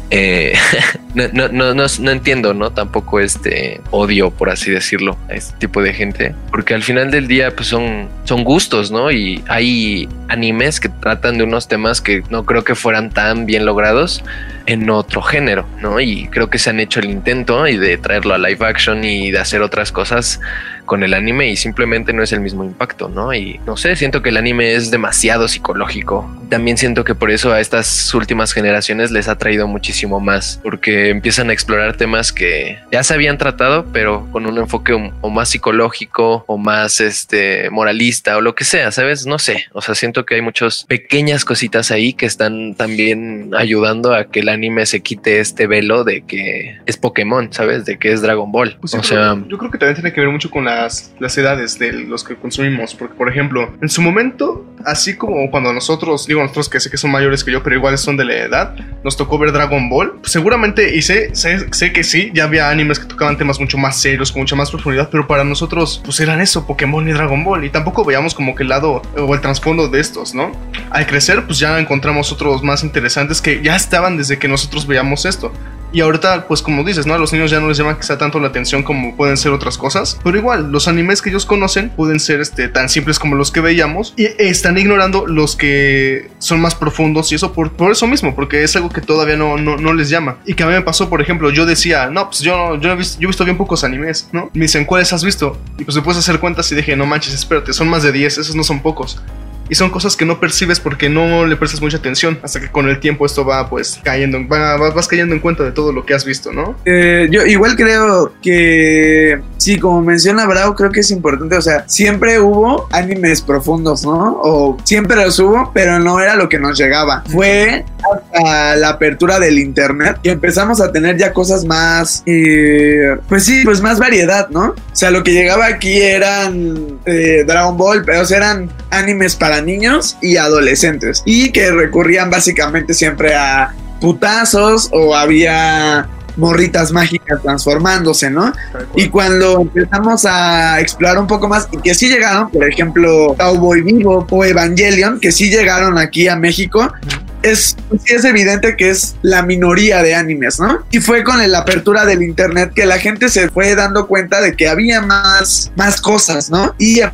Eh, 0.09 0.53
no, 1.15 1.27
no, 1.33 1.73
no, 1.73 1.73
no, 1.73 2.11
entiendo, 2.11 2.53
¿no? 2.53 2.71
Tampoco 2.71 3.19
este 3.19 3.81
odio, 3.91 4.31
por 4.31 4.49
así 4.49 4.71
decirlo, 4.71 5.17
a 5.29 5.33
este 5.33 5.57
tipo 5.57 5.81
de 5.81 5.93
gente, 5.93 6.33
porque 6.49 6.73
al 6.73 6.83
final 6.83 7.11
del 7.11 7.27
día, 7.27 7.53
pues 7.53 7.67
son, 7.67 8.07
son 8.23 8.43
gustos, 8.43 8.89
¿no? 8.89 9.11
Y 9.11 9.43
hay 9.49 10.07
animes 10.29 10.79
que 10.79 10.89
tratan 10.89 11.37
de 11.37 11.43
unos 11.43 11.67
temas 11.67 11.99
que 11.99 12.23
no 12.29 12.45
creo 12.45 12.63
que 12.63 12.75
fueran 12.75 13.09
tan 13.09 13.45
bien 13.45 13.65
logrados 13.65 14.23
en 14.65 14.89
otro 14.89 15.21
género, 15.21 15.65
¿no? 15.81 15.99
Y 15.99 16.27
creo 16.27 16.49
que 16.49 16.57
se 16.57 16.69
han 16.69 16.79
hecho 16.79 16.99
el 17.01 17.09
intento 17.09 17.67
y 17.67 17.77
de 17.77 17.97
traerlo 17.97 18.33
a 18.33 18.37
live 18.37 18.65
action 18.65 19.03
y 19.03 19.31
de 19.31 19.39
hacer 19.39 19.61
otras 19.61 19.91
cosas 19.91 20.39
con 20.87 21.03
el 21.03 21.13
anime 21.13 21.49
y 21.49 21.55
simplemente 21.55 22.13
no 22.13 22.23
es 22.23 22.31
el 22.31 22.39
mismo 22.39 22.63
impacto, 22.63 23.09
¿no? 23.09 23.31
Y 23.33 23.59
no 23.67 23.77
sé, 23.77 23.95
siento 23.95 24.23
que 24.23 24.29
el 24.29 24.37
anime 24.37 24.73
es 24.73 24.89
demasiado 24.89 25.47
psicológico. 25.47 26.27
También 26.49 26.77
siento 26.77 27.03
que 27.03 27.13
por 27.13 27.29
eso 27.29 27.53
a 27.53 27.59
estas 27.59 28.11
últimas 28.15 28.53
generaciones 28.53 29.11
les 29.11 29.27
ha 29.27 29.37
traído 29.37 29.67
muchísimo 29.67 30.19
más, 30.19 30.59
porque 30.63 31.09
empiezan 31.09 31.49
a 31.49 31.53
explorar 31.53 31.97
temas 31.97 32.31
que 32.31 32.79
ya 32.91 33.03
se 33.03 33.13
habían 33.13 33.37
tratado, 33.37 33.85
pero 33.93 34.27
con 34.31 34.47
un 34.47 34.57
enfoque 34.57 34.93
o 35.21 35.29
más 35.29 35.49
psicológico 35.49 36.45
o 36.47 36.57
más 36.57 37.01
este 37.01 37.69
moralista 37.69 38.37
o 38.37 38.41
lo 38.41 38.55
que 38.55 38.63
sea, 38.63 38.91
¿sabes? 38.91 39.25
No 39.25 39.37
sé, 39.37 39.65
o 39.73 39.81
sea, 39.81 39.93
siento 39.93 40.25
que 40.25 40.35
hay 40.35 40.41
muchas 40.41 40.85
pequeñas 40.85 41.43
cositas 41.43 41.91
ahí 41.91 42.13
que 42.13 42.25
están 42.25 42.75
también 42.75 43.51
ayudando 43.57 44.15
a 44.15 44.25
que 44.25 44.39
el 44.39 44.49
anime 44.49 44.85
se 44.85 45.01
quite 45.01 45.41
este 45.41 45.67
velo 45.67 46.05
de 46.05 46.21
que 46.21 46.77
es 46.85 46.95
Pokémon, 46.95 47.51
¿sabes? 47.51 47.83
De 47.83 47.99
que 47.99 48.13
es 48.13 48.21
Dragon 48.21 48.51
Ball. 48.51 48.77
Pues 48.79 48.93
o 48.93 49.03
sea, 49.03 49.37
yo 49.47 49.57
creo 49.57 49.69
que 49.69 49.77
también 49.77 49.95
tiene 49.95 50.13
que 50.13 50.21
ver 50.21 50.29
mucho 50.29 50.49
con 50.49 50.63
la 50.63 50.76
las, 50.81 51.37
edades 51.37 51.79
de 51.79 51.91
los 51.91 52.23
que 52.23 52.35
consumimos. 52.35 52.95
Porque, 52.95 53.15
por 53.15 53.29
ejemplo, 53.29 53.73
en 53.81 53.89
su 53.89 54.01
momento, 54.01 54.65
así 54.85 55.15
como 55.15 55.49
cuando 55.51 55.73
nosotros, 55.73 56.27
digo 56.27 56.41
nosotros 56.41 56.69
que 56.69 56.79
sé 56.79 56.89
que 56.89 56.97
son 56.97 57.11
mayores 57.11 57.43
que 57.43 57.51
yo, 57.51 57.63
pero 57.63 57.75
iguales 57.75 58.01
son 58.01 58.17
de 58.17 58.25
la 58.25 58.35
edad, 58.35 58.75
nos 59.03 59.17
tocó 59.17 59.37
ver 59.37 59.51
Dragon 59.51 59.89
Ball, 59.89 60.17
pues 60.19 60.31
seguramente, 60.31 60.95
y 60.95 61.01
sé, 61.01 61.35
sé, 61.35 61.67
sé, 61.73 61.93
que 61.93 62.03
sí, 62.03 62.31
ya 62.33 62.45
había 62.45 62.69
animes 62.69 62.99
que 62.99 63.05
tocaban 63.05 63.37
temas 63.37 63.59
mucho 63.59 63.77
más 63.77 63.99
serios, 63.99 64.31
con 64.31 64.41
mucha 64.41 64.55
más 64.55 64.71
profundidad, 64.71 65.09
pero 65.09 65.27
para 65.27 65.43
nosotros, 65.43 66.01
pues 66.03 66.19
eran 66.19 66.41
eso, 66.41 66.65
Pokémon 66.65 67.07
y 67.07 67.11
Dragon 67.11 67.43
Ball, 67.43 67.65
y 67.65 67.69
tampoco 67.69 68.03
veíamos 68.03 68.33
como 68.33 68.55
que 68.55 68.63
el 68.63 68.69
lado 68.69 69.01
o 69.17 69.33
el 69.33 69.41
trasfondo 69.41 69.87
de 69.87 69.99
estos, 69.99 70.33
¿no? 70.33 70.51
Al 70.89 71.05
crecer, 71.07 71.45
pues 71.45 71.59
ya 71.59 71.79
encontramos 71.79 72.31
otros 72.31 72.63
más 72.63 72.83
interesantes 72.83 73.41
que 73.41 73.61
ya 73.61 73.75
estaban 73.75 74.17
desde 74.17 74.37
que 74.37 74.47
nosotros 74.47 74.87
veíamos 74.87 75.25
esto. 75.25 75.51
Y 75.91 76.01
ahorita, 76.01 76.47
pues 76.47 76.61
como 76.61 76.83
dices, 76.83 77.05
¿no? 77.05 77.13
A 77.13 77.17
los 77.17 77.33
niños 77.33 77.51
ya 77.51 77.59
no 77.59 77.67
les 77.67 77.77
llama 77.77 77.97
sea 78.01 78.17
tanto 78.17 78.39
la 78.39 78.47
atención 78.47 78.83
como 78.83 79.15
pueden 79.15 79.37
ser 79.37 79.51
otras 79.51 79.77
cosas. 79.77 80.19
Pero 80.23 80.37
igual, 80.37 80.71
los 80.71 80.87
animes 80.87 81.21
que 81.21 81.29
ellos 81.29 81.45
conocen 81.45 81.89
pueden 81.89 82.19
ser 82.19 82.41
este, 82.41 82.67
tan 82.67 82.89
simples 82.89 83.19
como 83.19 83.35
los 83.35 83.51
que 83.51 83.61
veíamos. 83.61 84.13
Y 84.17 84.27
están 84.37 84.77
ignorando 84.77 85.25
los 85.25 85.55
que 85.55 86.29
son 86.39 86.59
más 86.59 86.75
profundos 86.75 87.31
y 87.31 87.35
eso 87.35 87.53
por, 87.53 87.71
por 87.71 87.91
eso 87.91 88.07
mismo, 88.07 88.35
porque 88.35 88.63
es 88.63 88.75
algo 88.75 88.89
que 88.89 89.01
todavía 89.01 89.37
no, 89.37 89.57
no, 89.57 89.77
no, 89.77 89.93
les 89.93 90.09
llama. 90.09 90.37
Y 90.45 90.53
que 90.53 90.63
a 90.63 90.67
mí 90.67 90.73
me 90.73 90.81
pasó, 90.81 91.09
por 91.09 91.21
ejemplo, 91.21 91.49
yo 91.49 91.65
decía, 91.65 92.09
no, 92.09 92.29
pues 92.29 92.41
yo, 92.41 92.75
yo, 92.79 92.91
he, 92.91 92.95
visto, 92.95 93.19
yo 93.19 93.27
he 93.27 93.27
visto 93.27 93.45
bien 93.45 93.57
pocos 93.57 93.83
animes, 93.83 94.29
¿no? 94.31 94.49
Me 94.53 94.65
dicen, 94.65 94.85
¿cuáles 94.85 95.11
has 95.13 95.23
visto? 95.23 95.59
Y 95.77 95.83
pues 95.83 95.95
después 95.95 96.17
hacer 96.17 96.39
cuentas 96.39 96.71
y 96.71 96.75
dije, 96.75 96.95
no 96.95 97.05
manches, 97.05 97.33
espérate, 97.33 97.73
son 97.73 97.87
más 97.87 98.03
de 98.03 98.11
10, 98.11 98.37
esos 98.37 98.55
no 98.55 98.63
son 98.63 98.81
pocos 98.81 99.21
y 99.69 99.75
son 99.75 99.89
cosas 99.89 100.15
que 100.15 100.25
no 100.25 100.39
percibes 100.39 100.79
porque 100.79 101.09
no 101.09 101.45
le 101.45 101.55
prestas 101.55 101.81
mucha 101.81 101.97
atención 101.97 102.39
hasta 102.43 102.59
que 102.59 102.69
con 102.69 102.87
el 102.89 102.99
tiempo 102.99 103.25
esto 103.25 103.45
va 103.45 103.69
pues 103.69 103.99
cayendo, 104.03 104.39
vas 104.47 105.07
cayendo 105.07 105.33
en 105.35 105.41
cuenta 105.41 105.63
de 105.63 105.71
todo 105.71 105.91
lo 105.91 106.05
que 106.05 106.13
has 106.13 106.25
visto, 106.25 106.51
¿no? 106.51 106.75
Eh, 106.85 107.27
yo 107.31 107.45
igual 107.45 107.75
creo 107.75 108.33
que 108.41 109.39
sí, 109.57 109.77
como 109.79 110.01
menciona 110.01 110.45
Bravo, 110.45 110.75
creo 110.75 110.91
que 110.91 111.01
es 111.01 111.11
importante, 111.11 111.57
o 111.57 111.61
sea, 111.61 111.83
siempre 111.87 112.39
hubo 112.39 112.87
animes 112.91 113.41
profundos, 113.41 114.03
¿no? 114.03 114.39
O 114.41 114.77
siempre 114.83 115.17
los 115.17 115.39
hubo, 115.39 115.71
pero 115.73 115.99
no 115.99 116.19
era 116.19 116.35
lo 116.35 116.47
que 116.47 116.59
nos 116.59 116.77
llegaba. 116.77 117.23
Fue 117.27 117.83
hasta 117.97 118.75
la 118.75 118.89
apertura 118.89 119.39
del 119.39 119.59
internet 119.59 120.19
que 120.23 120.31
empezamos 120.31 120.79
a 120.81 120.91
tener 120.91 121.17
ya 121.17 121.33
cosas 121.33 121.65
más, 121.65 122.23
eh, 122.25 123.17
pues 123.27 123.45
sí, 123.45 123.61
pues 123.63 123.81
más 123.81 123.99
variedad, 123.99 124.49
¿no? 124.49 124.67
O 124.67 124.75
sea, 124.93 125.11
lo 125.11 125.23
que 125.23 125.31
llegaba 125.31 125.65
aquí 125.65 126.01
eran 126.01 126.99
eh, 127.05 127.43
Dragon 127.45 127.77
Ball, 127.77 128.03
pero 128.05 128.23
eran 128.27 128.69
animes 128.89 129.35
para 129.35 129.56
niños 129.61 130.17
y 130.21 130.37
adolescentes. 130.37 131.23
Y 131.25 131.51
que 131.51 131.71
recurrían 131.71 132.29
básicamente 132.29 132.93
siempre 132.93 133.35
a 133.35 133.73
putazos 133.99 134.89
o 134.91 135.15
había 135.15 136.07
morritas 136.37 136.91
mágicas 136.91 137.41
transformándose, 137.41 138.29
¿no? 138.29 138.53
Y 138.95 139.09
cuando 139.09 139.61
empezamos 139.61 140.25
a 140.25 140.79
explorar 140.79 141.17
un 141.17 141.27
poco 141.27 141.47
más, 141.47 141.67
y 141.71 141.77
que 141.77 141.95
sí 141.95 142.07
llegaron, 142.07 142.49
por 142.49 142.63
ejemplo, 142.67 143.35
Cowboy 143.37 143.81
Vivo 143.81 144.25
o 144.29 144.45
Evangelion, 144.45 145.19
que 145.19 145.31
sí 145.31 145.49
llegaron 145.49 145.97
aquí 145.97 146.27
a 146.27 146.35
México, 146.35 146.93
es, 147.41 147.75
es 148.05 148.25
evidente 148.25 148.75
que 148.75 148.89
es 148.89 149.15
la 149.21 149.41
minoría 149.43 150.01
de 150.01 150.15
animes, 150.15 150.59
¿no? 150.59 150.79
Y 150.91 150.99
fue 150.99 151.23
con 151.23 151.39
la 151.49 151.59
apertura 151.59 152.05
del 152.05 152.23
internet 152.23 152.71
que 152.75 152.85
la 152.85 152.97
gente 152.97 153.29
se 153.29 153.49
fue 153.49 153.75
dando 153.75 154.07
cuenta 154.07 154.41
de 154.41 154.55
que 154.55 154.67
había 154.67 155.01
más, 155.01 155.71
más 155.75 156.01
cosas, 156.01 156.49
¿no? 156.49 156.73
Y 156.77 157.01
a, 157.01 157.11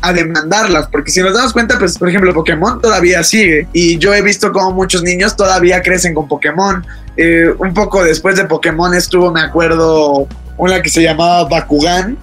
a, 0.00 0.12
demandarlas, 0.12 0.88
porque 0.88 1.10
si 1.10 1.20
nos 1.20 1.34
damos 1.34 1.52
cuenta, 1.52 1.78
pues, 1.78 1.98
por 1.98 2.08
ejemplo, 2.08 2.32
Pokémon 2.34 2.80
todavía 2.80 3.22
sigue 3.22 3.66
y 3.72 3.98
yo 3.98 4.14
he 4.14 4.22
visto 4.22 4.52
como 4.52 4.72
muchos 4.72 5.02
niños 5.02 5.36
todavía 5.36 5.82
crecen 5.82 6.14
con 6.14 6.28
Pokémon. 6.28 6.84
Eh, 7.16 7.46
un 7.58 7.72
poco 7.72 8.02
después 8.02 8.36
de 8.36 8.44
Pokémon 8.44 8.92
estuvo, 8.94 9.30
me 9.30 9.40
acuerdo, 9.40 10.26
una 10.56 10.82
que 10.82 10.90
se 10.90 11.02
llamaba 11.02 11.44
Bakugan, 11.48 12.16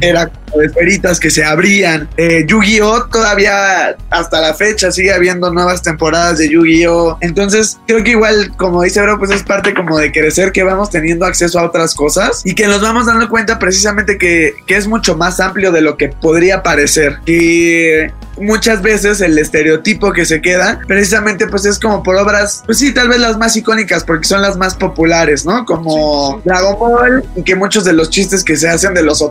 era 0.00 0.26
como 0.28 0.60
de 0.60 0.66
esferitas 0.66 1.20
que 1.20 1.30
se 1.30 1.44
abrían. 1.44 2.08
Eh, 2.16 2.44
Yu-Gi-Oh! 2.46 3.06
todavía 3.06 3.96
hasta 4.10 4.40
la 4.40 4.54
fecha 4.54 4.90
sigue 4.90 5.12
habiendo 5.12 5.52
nuevas 5.52 5.82
temporadas 5.82 6.38
de 6.38 6.48
Yu-Gi-Oh! 6.48 7.18
Entonces, 7.20 7.78
creo 7.86 8.02
que 8.04 8.12
igual, 8.12 8.52
como 8.56 8.82
dice 8.82 9.00
Bro, 9.02 9.18
pues 9.18 9.30
es 9.30 9.42
parte 9.42 9.74
como 9.74 9.98
de 9.98 10.12
crecer 10.12 10.52
que 10.52 10.62
vamos 10.62 10.90
teniendo 10.90 11.26
acceso 11.26 11.58
a 11.58 11.64
otras 11.64 11.94
cosas 11.94 12.42
y 12.44 12.54
que 12.54 12.66
nos 12.66 12.80
vamos 12.80 13.06
dando 13.06 13.28
cuenta 13.28 13.58
precisamente 13.58 14.18
que, 14.18 14.54
que 14.66 14.76
es 14.76 14.86
mucho 14.86 15.16
más 15.16 15.40
amplio 15.40 15.72
de 15.72 15.80
lo 15.80 15.96
que 15.96 16.08
podría 16.08 16.62
parecer. 16.62 17.18
Y 17.26 18.10
muchas 18.40 18.82
veces 18.82 19.20
el 19.20 19.38
estereotipo 19.38 20.12
que 20.12 20.24
se 20.24 20.40
queda 20.40 20.80
precisamente 20.86 21.46
pues 21.46 21.64
es 21.64 21.78
como 21.78 22.02
por 22.02 22.16
obras, 22.16 22.62
pues 22.66 22.78
sí, 22.78 22.92
tal 22.92 23.08
vez 23.08 23.18
las 23.18 23.38
más 23.38 23.56
icónicas 23.56 24.04
porque 24.04 24.26
son 24.26 24.42
las 24.42 24.56
más 24.56 24.74
populares, 24.74 25.44
¿no? 25.44 25.64
Como 25.64 26.40
Dragon 26.44 26.78
Ball 26.78 27.24
y 27.36 27.42
que 27.42 27.54
muchos 27.54 27.84
de 27.84 27.92
los 27.92 28.10
chistes 28.10 28.44
que 28.44 28.56
se 28.56 28.68
hacen 28.68 28.94
de 28.94 29.02
los 29.02 29.22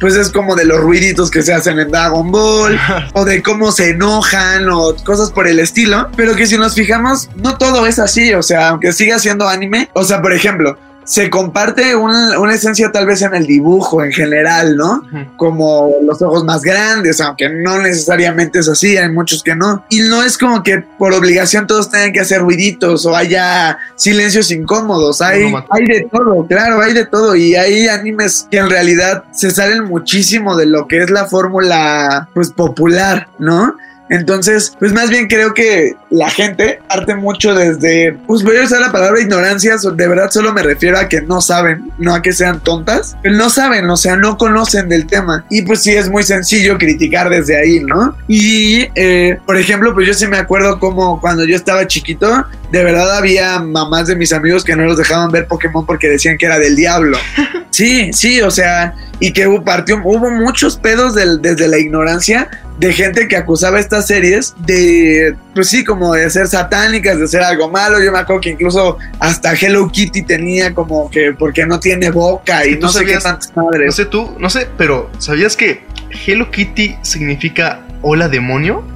pues 0.00 0.16
es 0.16 0.30
como 0.30 0.54
de 0.54 0.64
los 0.64 0.80
ruiditos 0.80 1.30
que 1.30 1.42
se 1.42 1.52
hacen 1.52 1.78
en 1.78 1.90
Dragon 1.90 2.30
Ball 2.30 2.78
o 3.14 3.24
de 3.24 3.42
cómo 3.42 3.72
se 3.72 3.90
enojan 3.90 4.68
o 4.68 4.94
cosas 5.04 5.30
por 5.30 5.46
el 5.46 5.60
estilo, 5.60 6.08
pero 6.16 6.34
que 6.34 6.46
si 6.46 6.56
nos 6.58 6.74
fijamos, 6.74 7.28
no 7.36 7.56
todo 7.56 7.86
es 7.86 7.98
así, 7.98 8.34
o 8.34 8.42
sea, 8.42 8.68
aunque 8.68 8.92
siga 8.92 9.18
siendo 9.18 9.48
anime, 9.48 9.88
o 9.94 10.04
sea, 10.04 10.20
por 10.20 10.32
ejemplo, 10.32 10.76
se 11.04 11.30
comparte 11.30 11.94
una, 11.96 12.54
esencia 12.54 12.92
tal 12.92 13.06
vez 13.06 13.22
en 13.22 13.34
el 13.34 13.46
dibujo 13.46 14.04
en 14.04 14.12
general, 14.12 14.76
¿no? 14.76 15.02
Como 15.36 15.90
los 16.02 16.20
ojos 16.22 16.44
más 16.44 16.62
grandes, 16.62 17.20
aunque 17.20 17.48
no 17.48 17.80
necesariamente 17.80 18.58
es 18.58 18.68
así, 18.68 18.96
hay 18.96 19.10
muchos 19.10 19.42
que 19.42 19.54
no. 19.54 19.84
Y 19.88 20.00
no 20.00 20.22
es 20.22 20.36
como 20.36 20.62
que 20.62 20.84
por 20.98 21.12
obligación 21.14 21.66
todos 21.66 21.90
tengan 21.90 22.12
que 22.12 22.20
hacer 22.20 22.40
ruiditos 22.40 23.06
o 23.06 23.16
haya 23.16 23.78
silencios 23.96 24.50
incómodos, 24.50 25.22
hay, 25.22 25.52
hay 25.70 25.84
de 25.86 26.08
todo, 26.10 26.46
claro, 26.46 26.80
hay 26.80 26.92
de 26.92 27.06
todo. 27.06 27.34
Y 27.34 27.54
hay 27.54 27.88
animes 27.88 28.46
que 28.50 28.58
en 28.58 28.70
realidad 28.70 29.24
se 29.32 29.50
salen 29.50 29.84
muchísimo 29.84 30.56
de 30.56 30.66
lo 30.66 30.86
que 30.86 31.02
es 31.02 31.10
la 31.10 31.26
fórmula 31.26 32.28
pues 32.34 32.50
popular, 32.50 33.28
¿no? 33.38 33.74
Entonces, 34.08 34.76
pues 34.78 34.92
más 34.92 35.10
bien 35.10 35.26
creo 35.26 35.54
que 35.54 35.94
la 36.10 36.28
gente 36.28 36.80
parte 36.88 37.14
mucho 37.14 37.54
desde, 37.54 38.12
pues 38.26 38.42
voy 38.42 38.56
a 38.56 38.64
usar 38.64 38.80
la 38.80 38.92
palabra 38.92 39.20
ignorancia, 39.20 39.76
de 39.76 40.08
verdad 40.08 40.30
solo 40.30 40.52
me 40.52 40.62
refiero 40.62 40.98
a 40.98 41.08
que 41.08 41.22
no 41.22 41.40
saben, 41.40 41.90
no 41.98 42.14
a 42.14 42.20
que 42.20 42.32
sean 42.32 42.60
tontas, 42.60 43.16
no 43.24 43.48
saben, 43.48 43.88
o 43.88 43.96
sea, 43.96 44.16
no 44.16 44.36
conocen 44.36 44.88
del 44.88 45.06
tema. 45.06 45.44
Y 45.48 45.62
pues 45.62 45.82
sí 45.82 45.92
es 45.92 46.10
muy 46.10 46.22
sencillo 46.22 46.78
criticar 46.78 47.30
desde 47.30 47.56
ahí, 47.58 47.80
¿no? 47.80 48.16
Y, 48.28 48.88
eh, 48.94 49.38
por 49.46 49.56
ejemplo, 49.56 49.94
pues 49.94 50.06
yo 50.06 50.14
sí 50.14 50.26
me 50.26 50.36
acuerdo 50.36 50.78
como 50.78 51.20
cuando 51.20 51.44
yo 51.44 51.56
estaba 51.56 51.86
chiquito, 51.86 52.46
de 52.70 52.84
verdad 52.84 53.16
había 53.16 53.58
mamás 53.60 54.08
de 54.08 54.16
mis 54.16 54.32
amigos 54.32 54.64
que 54.64 54.76
no 54.76 54.84
los 54.84 54.98
dejaban 54.98 55.30
ver 55.30 55.46
Pokémon 55.46 55.86
porque 55.86 56.08
decían 56.08 56.36
que 56.38 56.46
era 56.46 56.58
del 56.58 56.76
diablo. 56.76 57.18
Sí, 57.72 58.12
sí, 58.12 58.42
o 58.42 58.50
sea, 58.50 58.94
y 59.18 59.32
que 59.32 59.46
hubo, 59.46 59.64
partió, 59.64 59.98
hubo 60.04 60.30
muchos 60.30 60.76
pedos 60.76 61.14
desde 61.14 61.68
la 61.68 61.78
ignorancia 61.78 62.50
de 62.78 62.92
gente 62.92 63.28
que 63.28 63.36
acusaba 63.36 63.78
estas 63.78 64.06
series 64.06 64.54
de, 64.58 65.36
pues 65.54 65.68
sí, 65.68 65.84
como 65.84 66.14
de 66.14 66.28
ser 66.30 66.48
satánicas, 66.48 67.18
de 67.18 67.28
ser 67.28 67.42
algo 67.42 67.70
malo. 67.70 68.02
Yo 68.02 68.12
me 68.12 68.18
acuerdo 68.18 68.40
que 68.40 68.50
incluso 68.50 68.98
hasta 69.18 69.54
Hello 69.54 69.88
Kitty 69.90 70.22
tenía 70.22 70.74
como 70.74 71.10
que 71.10 71.32
porque 71.32 71.66
no 71.66 71.78
tiene 71.80 72.10
boca 72.10 72.66
y 72.66 72.78
no 72.78 72.88
sé 72.88 73.04
qué 73.04 73.18
tantas 73.18 73.54
madres. 73.56 73.86
No 73.86 73.92
sé 73.92 74.04
tú, 74.06 74.34
no 74.38 74.50
sé, 74.50 74.68
pero 74.76 75.10
¿sabías 75.18 75.56
que 75.56 75.84
Hello 76.26 76.50
Kitty 76.50 76.96
significa 77.02 77.80
hola 78.02 78.28
demonio? 78.28 78.91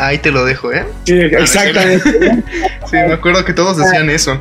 Ahí 0.00 0.16
te 0.16 0.30
lo 0.30 0.46
dejo, 0.46 0.72
¿eh? 0.72 0.86
Sí, 1.04 1.12
exactamente. 1.12 2.10
sí, 2.90 2.96
me 2.96 3.12
acuerdo 3.12 3.44
que 3.44 3.52
todos 3.52 3.76
decían 3.76 4.08
eso. 4.08 4.40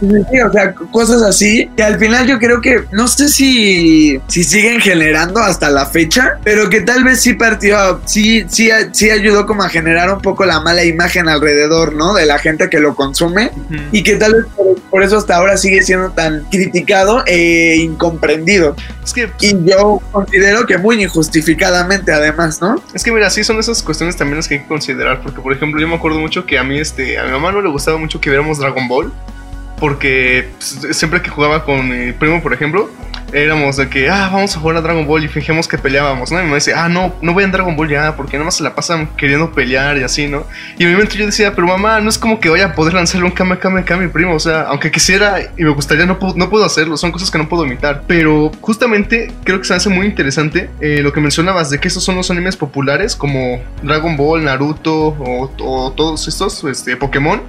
Sí, 0.00 0.40
o 0.40 0.50
sea, 0.50 0.72
cosas 0.72 1.20
así. 1.20 1.70
Que 1.76 1.82
al 1.82 1.98
final 1.98 2.26
yo 2.26 2.38
creo 2.38 2.62
que, 2.62 2.84
no 2.92 3.06
sé 3.06 3.28
si, 3.28 4.18
si 4.26 4.42
siguen 4.42 4.80
generando 4.80 5.40
hasta 5.40 5.68
la 5.68 5.84
fecha, 5.84 6.38
pero 6.42 6.70
que 6.70 6.80
tal 6.80 7.04
vez 7.04 7.20
sí 7.20 7.34
partió, 7.34 8.00
sí, 8.06 8.46
sí, 8.48 8.70
sí 8.92 9.10
ayudó 9.10 9.44
como 9.44 9.64
a 9.64 9.68
generar 9.68 10.10
un 10.10 10.22
poco 10.22 10.46
la 10.46 10.60
mala 10.60 10.82
imagen 10.82 11.28
alrededor, 11.28 11.94
¿no? 11.94 12.14
De 12.14 12.24
la 12.24 12.38
gente 12.38 12.70
que 12.70 12.80
lo 12.80 12.94
consume 12.94 13.50
y 13.92 14.02
que 14.02 14.16
tal 14.16 14.32
vez 14.32 14.44
por, 14.90 15.02
eso 15.02 15.18
hasta 15.18 15.36
ahora 15.36 15.58
sigue 15.58 15.82
siendo 15.82 16.10
tan 16.12 16.44
criticado 16.50 17.22
e 17.26 17.76
incomprendido. 17.76 18.76
Es 19.06 19.12
que... 19.12 19.30
Y 19.40 19.54
yo 19.64 20.02
considero 20.10 20.66
que 20.66 20.76
muy 20.76 21.02
injustificadamente 21.02 22.12
además, 22.12 22.60
¿no? 22.60 22.74
Es 22.92 23.04
que 23.04 23.12
mira, 23.12 23.30
sí 23.30 23.44
son 23.44 23.58
esas 23.58 23.82
cuestiones 23.82 24.16
también 24.16 24.36
las 24.36 24.48
que 24.48 24.56
hay 24.56 24.60
que 24.62 24.66
considerar, 24.66 25.22
porque 25.22 25.40
por 25.40 25.52
ejemplo 25.52 25.80
yo 25.80 25.86
me 25.86 25.94
acuerdo 25.94 26.18
mucho 26.18 26.44
que 26.44 26.58
a 26.58 26.64
mí, 26.64 26.78
este, 26.78 27.16
a 27.16 27.24
mi 27.24 27.30
mamá 27.30 27.52
no 27.52 27.62
le 27.62 27.68
gustaba 27.68 27.98
mucho 27.98 28.20
que 28.20 28.30
viéramos 28.30 28.58
Dragon 28.58 28.88
Ball 28.88 29.12
porque 29.78 30.48
pues, 30.58 30.96
siempre 30.96 31.22
que 31.22 31.30
jugaba 31.30 31.64
con 31.64 31.88
mi 31.88 32.12
primo, 32.12 32.42
por 32.42 32.52
ejemplo, 32.52 32.90
éramos 33.32 33.76
de 33.76 33.88
que, 33.88 34.08
ah, 34.08 34.30
vamos 34.32 34.56
a 34.56 34.60
jugar 34.60 34.76
a 34.76 34.80
Dragon 34.80 35.06
Ball 35.06 35.24
y 35.24 35.28
fijemos 35.28 35.68
que 35.68 35.78
peleábamos, 35.78 36.30
¿no? 36.32 36.40
Y 36.40 36.46
me 36.46 36.54
dice, 36.54 36.74
ah, 36.74 36.88
no, 36.88 37.14
no 37.22 37.34
voy 37.34 37.44
a 37.44 37.48
Dragon 37.48 37.76
Ball 37.76 37.88
ya, 37.88 38.16
porque 38.16 38.36
nada 38.36 38.46
más 38.46 38.56
se 38.56 38.62
la 38.62 38.74
pasan 38.74 39.08
queriendo 39.16 39.52
pelear 39.52 39.98
y 39.98 40.02
así, 40.02 40.26
¿no? 40.26 40.44
Y 40.78 40.84
en 40.84 40.90
mi 40.90 40.96
mente 40.96 41.16
yo 41.16 41.26
decía, 41.26 41.54
pero 41.54 41.66
mamá, 41.66 42.00
no 42.00 42.08
es 42.08 42.18
como 42.18 42.40
que 42.40 42.48
vaya 42.48 42.66
a 42.66 42.74
poder 42.74 42.94
lanzarle 42.94 43.26
un 43.26 43.32
Kame 43.32 43.58
Kame 43.58 43.84
mi 43.98 44.08
primo, 44.08 44.34
o 44.34 44.40
sea, 44.40 44.62
aunque 44.62 44.90
quisiera 44.90 45.40
y 45.56 45.64
me 45.64 45.70
gustaría, 45.70 46.06
no 46.06 46.18
puedo, 46.18 46.34
no 46.36 46.50
puedo 46.50 46.64
hacerlo, 46.64 46.96
son 46.96 47.12
cosas 47.12 47.30
que 47.30 47.38
no 47.38 47.48
puedo 47.48 47.64
imitar. 47.64 48.02
Pero 48.06 48.50
justamente 48.60 49.32
creo 49.44 49.58
que 49.58 49.64
se 49.64 49.74
hace 49.74 49.88
muy 49.88 50.06
interesante 50.06 50.70
eh, 50.80 51.00
lo 51.02 51.12
que 51.12 51.20
mencionabas 51.20 51.70
de 51.70 51.78
que 51.78 51.88
estos 51.88 52.04
son 52.04 52.16
los 52.16 52.30
animes 52.30 52.56
populares 52.56 53.16
como 53.16 53.60
Dragon 53.82 54.16
Ball, 54.16 54.44
Naruto 54.44 55.08
o, 55.08 55.50
o 55.58 55.92
todos 55.92 56.28
estos, 56.28 56.64
este, 56.64 56.96
Pokémon 56.96 57.42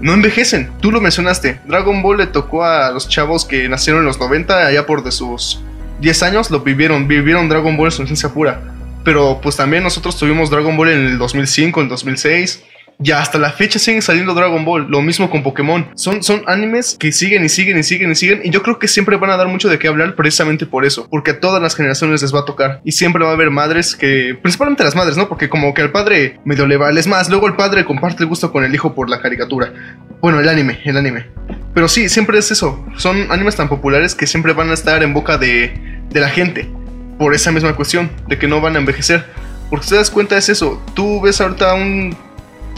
no 0.00 0.14
envejecen. 0.14 0.70
Tú 0.80 0.90
lo 0.92 1.00
mencionaste. 1.00 1.60
Dragon 1.66 2.02
Ball 2.02 2.18
le 2.18 2.26
tocó 2.26 2.64
a 2.64 2.90
los 2.90 3.08
chavos 3.08 3.44
que 3.44 3.68
nacieron 3.68 4.02
en 4.02 4.06
los 4.06 4.18
90, 4.18 4.66
allá 4.66 4.86
por 4.86 5.02
de 5.02 5.12
sus 5.12 5.60
10 6.00 6.22
años, 6.22 6.50
lo 6.50 6.60
vivieron, 6.60 7.08
vivieron 7.08 7.48
Dragon 7.48 7.76
Ball 7.76 7.88
en 7.88 7.92
su 7.92 8.02
esencia 8.02 8.28
pura. 8.28 8.60
Pero 9.04 9.40
pues 9.42 9.56
también 9.56 9.82
nosotros 9.82 10.16
tuvimos 10.16 10.50
Dragon 10.50 10.76
Ball 10.76 10.90
en 10.90 11.06
el 11.06 11.18
2005, 11.18 11.80
en 11.80 11.84
el 11.84 11.90
2006. 11.90 12.64
Ya 13.00 13.20
hasta 13.20 13.38
la 13.38 13.52
fecha 13.52 13.78
siguen 13.78 14.02
saliendo 14.02 14.34
Dragon 14.34 14.64
Ball, 14.64 14.88
lo 14.90 15.00
mismo 15.02 15.30
con 15.30 15.44
Pokémon. 15.44 15.86
Son, 15.94 16.20
son 16.20 16.42
animes 16.48 16.96
que 16.98 17.12
siguen 17.12 17.44
y 17.44 17.48
siguen 17.48 17.78
y 17.78 17.84
siguen 17.84 18.10
y 18.10 18.14
siguen. 18.16 18.40
Y 18.42 18.50
yo 18.50 18.60
creo 18.60 18.80
que 18.80 18.88
siempre 18.88 19.16
van 19.16 19.30
a 19.30 19.36
dar 19.36 19.46
mucho 19.46 19.68
de 19.68 19.78
qué 19.78 19.86
hablar 19.86 20.16
precisamente 20.16 20.66
por 20.66 20.84
eso. 20.84 21.06
Porque 21.08 21.30
a 21.30 21.40
todas 21.40 21.62
las 21.62 21.76
generaciones 21.76 22.22
les 22.22 22.34
va 22.34 22.40
a 22.40 22.44
tocar. 22.44 22.80
Y 22.82 22.90
siempre 22.90 23.22
va 23.22 23.30
a 23.30 23.34
haber 23.34 23.50
madres 23.50 23.94
que, 23.94 24.36
principalmente 24.42 24.82
las 24.82 24.96
madres, 24.96 25.16
¿no? 25.16 25.28
Porque 25.28 25.48
como 25.48 25.72
que 25.74 25.82
al 25.82 25.92
padre 25.92 26.40
medio 26.44 26.66
le 26.66 26.76
vale. 26.76 26.98
Es 26.98 27.06
más, 27.06 27.30
luego 27.30 27.46
el 27.46 27.54
padre 27.54 27.84
comparte 27.84 28.24
el 28.24 28.28
gusto 28.28 28.50
con 28.50 28.64
el 28.64 28.74
hijo 28.74 28.92
por 28.96 29.08
la 29.08 29.20
caricatura. 29.20 29.72
Bueno, 30.20 30.40
el 30.40 30.48
anime, 30.48 30.80
el 30.84 30.96
anime. 30.96 31.26
Pero 31.74 31.86
sí, 31.86 32.08
siempre 32.08 32.38
es 32.40 32.50
eso. 32.50 32.84
Son 32.96 33.30
animes 33.30 33.54
tan 33.54 33.68
populares 33.68 34.16
que 34.16 34.26
siempre 34.26 34.54
van 34.54 34.70
a 34.70 34.74
estar 34.74 35.04
en 35.04 35.14
boca 35.14 35.38
de, 35.38 36.02
de 36.10 36.20
la 36.20 36.30
gente. 36.30 36.68
Por 37.16 37.32
esa 37.32 37.52
misma 37.52 37.76
cuestión, 37.76 38.10
de 38.26 38.38
que 38.38 38.48
no 38.48 38.60
van 38.60 38.74
a 38.74 38.80
envejecer. 38.80 39.24
Porque 39.70 39.86
te 39.86 39.94
das 39.94 40.10
cuenta 40.10 40.36
es 40.36 40.48
eso. 40.48 40.82
Tú 40.94 41.20
ves 41.20 41.40
ahorita 41.40 41.74
un 41.74 42.16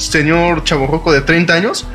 señor 0.00 0.64
chaborroco 0.64 1.12
de 1.12 1.20
30 1.20 1.52
años 1.52 1.86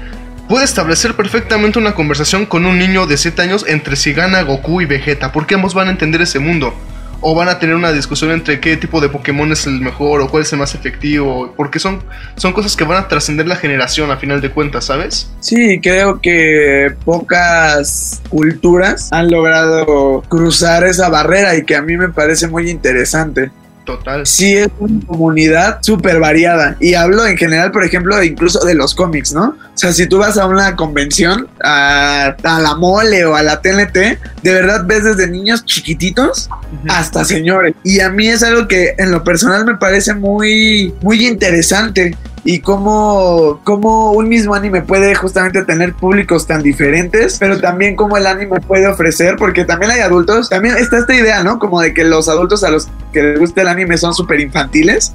puede 0.48 0.66
establecer 0.66 1.16
perfectamente 1.16 1.80
una 1.80 1.96
conversación 1.96 2.46
con 2.46 2.66
un 2.66 2.78
niño 2.78 3.08
de 3.08 3.18
7 3.18 3.42
años 3.42 3.66
entre 3.68 3.96
si 3.96 4.14
gana 4.14 4.44
Goku 4.44 4.82
y 4.82 4.86
Vegeta, 4.86 5.32
porque 5.32 5.56
ambos 5.56 5.74
van 5.74 5.88
a 5.88 5.92
entender 5.92 6.22
ese 6.22 6.40
mundo. 6.40 6.74
O 7.22 7.34
van 7.34 7.48
a 7.50 7.58
tener 7.58 7.76
una 7.76 7.92
discusión 7.92 8.32
entre 8.32 8.60
qué 8.60 8.78
tipo 8.78 9.02
de 9.02 9.10
Pokémon 9.10 9.52
es 9.52 9.66
el 9.66 9.80
mejor 9.80 10.22
o 10.22 10.30
cuál 10.30 10.44
es 10.44 10.54
el 10.54 10.60
más 10.60 10.76
efectivo, 10.76 11.54
porque 11.58 11.80
son, 11.80 12.04
son 12.36 12.54
cosas 12.54 12.76
que 12.76 12.84
van 12.84 13.04
a 13.04 13.08
trascender 13.08 13.48
la 13.48 13.56
generación 13.56 14.12
a 14.12 14.18
final 14.18 14.42
de 14.42 14.52
cuentas, 14.52 14.86
¿sabes? 14.86 15.32
Sí, 15.40 15.80
creo 15.82 16.22
que 16.22 16.94
pocas 17.04 18.22
culturas 18.30 19.10
han 19.12 19.32
logrado 19.32 20.22
cruzar 20.28 20.84
esa 20.84 21.10
barrera 21.10 21.56
y 21.56 21.66
que 21.66 21.76
a 21.76 21.82
mí 21.82 21.98
me 21.98 22.10
parece 22.10 22.48
muy 22.48 22.70
interesante. 22.70 23.50
Total. 23.86 24.26
Sí, 24.26 24.56
es 24.56 24.70
una 24.80 25.06
comunidad 25.06 25.78
súper 25.82 26.20
variada. 26.20 26.76
Y 26.80 26.96
hablo 26.96 27.26
en 27.28 27.38
general, 27.38 27.72
por 27.72 27.84
ejemplo, 27.84 28.22
incluso 28.24 28.66
de 28.66 28.74
los 28.74 28.96
cómics, 28.96 29.32
¿no? 29.32 29.50
O 29.50 29.78
sea, 29.78 29.94
si 29.94 30.08
tú 30.08 30.18
vas 30.18 30.38
a 30.38 30.48
una 30.48 30.76
convención, 30.76 31.48
a, 31.64 32.36
la 32.44 32.76
mole 32.76 33.26
o 33.26 33.36
a 33.36 33.44
la 33.44 33.62
TNT, 33.62 33.94
de 34.42 34.54
verdad 34.54 34.86
ves 34.86 35.04
desde 35.04 35.28
niños 35.30 35.66
chiquititos 35.66 36.50
hasta 36.88 37.24
señores. 37.26 37.76
Y 37.84 38.00
a 38.00 38.10
mí 38.10 38.28
es 38.28 38.42
algo 38.42 38.68
que 38.68 38.96
en 38.98 39.12
lo 39.12 39.24
personal 39.24 39.66
me 39.66 39.76
parece 39.76 40.16
muy, 40.16 40.94
muy 41.02 41.28
interesante 41.28 42.18
y 42.46 42.60
cómo, 42.60 43.60
cómo 43.64 44.12
un 44.12 44.30
mismo 44.30 44.54
anime 44.54 44.82
puede 44.82 45.16
justamente 45.16 45.64
tener 45.64 45.94
públicos 45.96 46.46
tan 46.46 46.62
diferentes, 46.62 47.38
pero 47.40 47.60
también 47.60 47.96
cómo 47.96 48.18
el 48.18 48.28
anime 48.28 48.62
puede 48.62 48.88
ofrecer, 48.88 49.36
porque 49.36 49.66
también 49.66 49.92
hay 49.92 50.02
adultos, 50.02 50.50
también 50.50 50.78
está 50.78 51.00
esta 51.00 51.16
idea, 51.16 51.44
¿no? 51.44 51.58
Como 51.58 51.82
de 51.82 51.94
que 51.96 52.04
los 52.04 52.30
adultos 52.30 52.64
a 52.64 52.70
los 52.70 52.88
que 53.16 53.24
les 53.24 53.40
gusta 53.40 53.62
el 53.62 53.70
anime 53.70 53.98
son 53.98 54.14
súper 54.14 54.42
infantiles. 54.42 55.14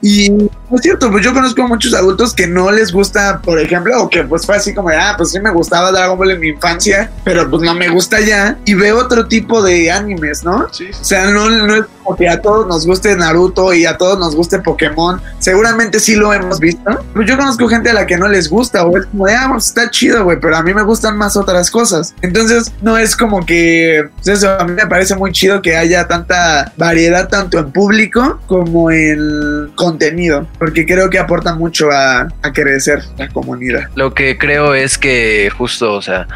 y 0.00 0.30
no 0.30 0.48
es 0.72 0.80
cierto, 0.80 1.10
pues 1.10 1.22
yo 1.22 1.34
conozco 1.34 1.68
muchos 1.68 1.92
adultos 1.92 2.32
que 2.32 2.46
no 2.46 2.70
les 2.70 2.90
gusta, 2.90 3.42
por 3.42 3.60
ejemplo, 3.60 4.02
o 4.02 4.08
que 4.08 4.24
pues 4.24 4.46
fue 4.46 4.56
así 4.56 4.74
como 4.74 4.88
de, 4.88 4.96
ah, 4.96 5.14
pues 5.16 5.30
sí 5.30 5.40
me 5.40 5.50
gustaba 5.50 5.92
Dragon 5.92 6.16
Ball 6.16 6.30
en 6.30 6.40
mi 6.40 6.48
infancia, 6.48 7.10
pero 7.22 7.48
pues 7.50 7.62
no 7.62 7.74
me 7.74 7.90
gusta 7.90 8.20
ya, 8.20 8.58
y 8.64 8.72
veo 8.72 8.98
otro 8.98 9.26
tipo 9.26 9.62
de 9.62 9.90
animes, 9.90 10.42
¿no? 10.42 10.68
Sí. 10.72 10.88
O 10.98 11.04
sea, 11.04 11.30
no, 11.30 11.50
no 11.50 11.74
es 11.74 11.84
como 12.02 12.16
que 12.16 12.28
a 12.28 12.40
todos 12.40 12.66
nos 12.66 12.86
guste 12.86 13.14
Naruto 13.14 13.74
y 13.74 13.84
a 13.84 13.98
todos 13.98 14.18
nos 14.18 14.34
guste 14.34 14.58
Pokémon, 14.60 15.20
seguramente 15.38 16.00
sí 16.00 16.14
lo 16.14 16.32
hemos 16.32 16.60
visto. 16.60 16.98
Pues 17.12 17.28
yo 17.28 17.36
conozco 17.36 17.68
gente 17.68 17.90
a 17.90 17.94
la 17.94 18.06
que 18.06 18.16
no 18.16 18.26
les 18.26 18.48
gusta, 18.48 18.84
o 18.86 18.96
es 18.96 19.04
como 19.06 19.26
de, 19.26 19.34
ah, 19.34 19.48
pues 19.50 19.66
está 19.66 19.90
chido, 19.90 20.24
güey, 20.24 20.40
pero 20.40 20.56
a 20.56 20.62
mí 20.62 20.72
me 20.72 20.82
gustan 20.82 21.16
más 21.18 21.36
otras 21.36 21.70
cosas. 21.70 22.14
Entonces, 22.22 22.72
no 22.80 22.96
es 22.96 23.16
como 23.16 23.44
que, 23.44 24.08
pues 24.16 24.28
eso, 24.28 24.50
a 24.58 24.64
mí 24.64 24.72
me 24.72 24.86
parece 24.86 25.14
muy 25.14 25.30
chido 25.32 25.60
que 25.60 25.76
haya 25.76 26.08
tanta 26.08 26.72
variedad, 26.76 27.28
tanto 27.34 27.58
en 27.58 27.72
público 27.72 28.40
como 28.46 28.92
en 28.92 29.72
contenido, 29.74 30.46
porque 30.56 30.86
creo 30.86 31.10
que 31.10 31.18
aporta 31.18 31.52
mucho 31.56 31.90
a, 31.90 32.28
a 32.42 32.52
crecer 32.52 33.02
la 33.18 33.28
comunidad. 33.28 33.88
Lo 33.96 34.14
que 34.14 34.38
creo 34.38 34.72
es 34.72 34.96
que 34.96 35.50
justo, 35.58 35.94
o 35.94 36.00
sea, 36.00 36.28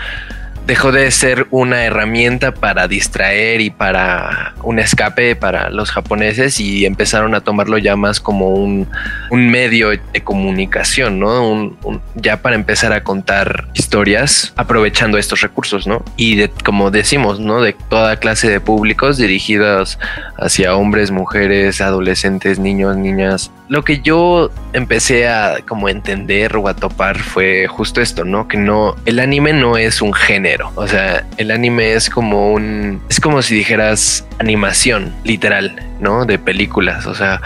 dejó 0.69 0.93
de 0.93 1.11
ser 1.11 1.47
una 1.51 1.87
herramienta 1.87 2.53
para 2.53 2.89
distraer 2.89 3.63
y 3.63 3.71
para 3.71 4.53
un 4.63 4.79
escape 4.79 5.35
para 5.35 5.71
los 5.71 5.91
japoneses 5.91 6.61
y 6.61 6.85
empezaron 6.85 7.35
a 7.35 7.41
tomarlo 7.41 7.79
ya 7.79 7.97
más 7.97 8.21
como 8.21 8.51
un, 8.51 8.87
medio 9.31 9.89
de 9.89 10.21
comunicación, 10.23 11.19
¿no? 11.21 11.75
ya 12.17 12.43
para 12.43 12.55
empezar 12.55 12.93
a 12.93 13.03
contar 13.03 13.69
historias 13.73 14.53
aprovechando 14.57 15.17
estos 15.17 15.41
recursos, 15.41 15.87
¿no? 15.87 16.05
Y 16.19 16.37
de, 16.37 16.51
como 16.51 16.91
decimos, 16.91 17.41
¿no? 17.41 17.63
De 17.63 17.73
toda 17.73 18.17
clase 18.17 18.51
de 18.51 18.61
públicos 18.61 19.17
dirigidos 19.17 19.99
hacia 20.37 20.77
hombres, 20.77 21.11
mujeres, 21.11 21.81
adolescentes, 21.81 22.59
niños, 22.59 22.95
niñas. 22.95 23.51
Lo 23.69 23.85
que 23.85 24.01
yo 24.01 24.51
empecé 24.75 25.29
a 25.29 25.61
como 25.67 25.89
entender 25.89 26.57
o 26.57 26.69
a 26.69 26.75
topar 26.75 27.19
fue 27.19 27.67
justo 27.69 28.03
esto, 28.03 28.25
¿no? 28.25 28.49
Que 28.49 28.59
no, 28.59 28.97
el 29.07 29.19
anime 29.19 29.55
no 29.55 29.79
es 29.79 30.03
un 30.03 30.13
género 30.13 30.58
o 30.75 30.87
sea, 30.87 31.27
el 31.37 31.51
anime 31.51 31.95
es 31.95 32.11
como 32.11 32.53
un. 32.53 33.01
Es 33.09 33.21
como 33.21 33.43
si 33.43 33.55
dijeras 33.55 34.27
animación, 34.39 35.15
literal, 35.25 35.83
¿no? 36.01 36.25
De 36.25 36.39
películas. 36.39 37.07
O 37.07 37.15
sea, 37.15 37.41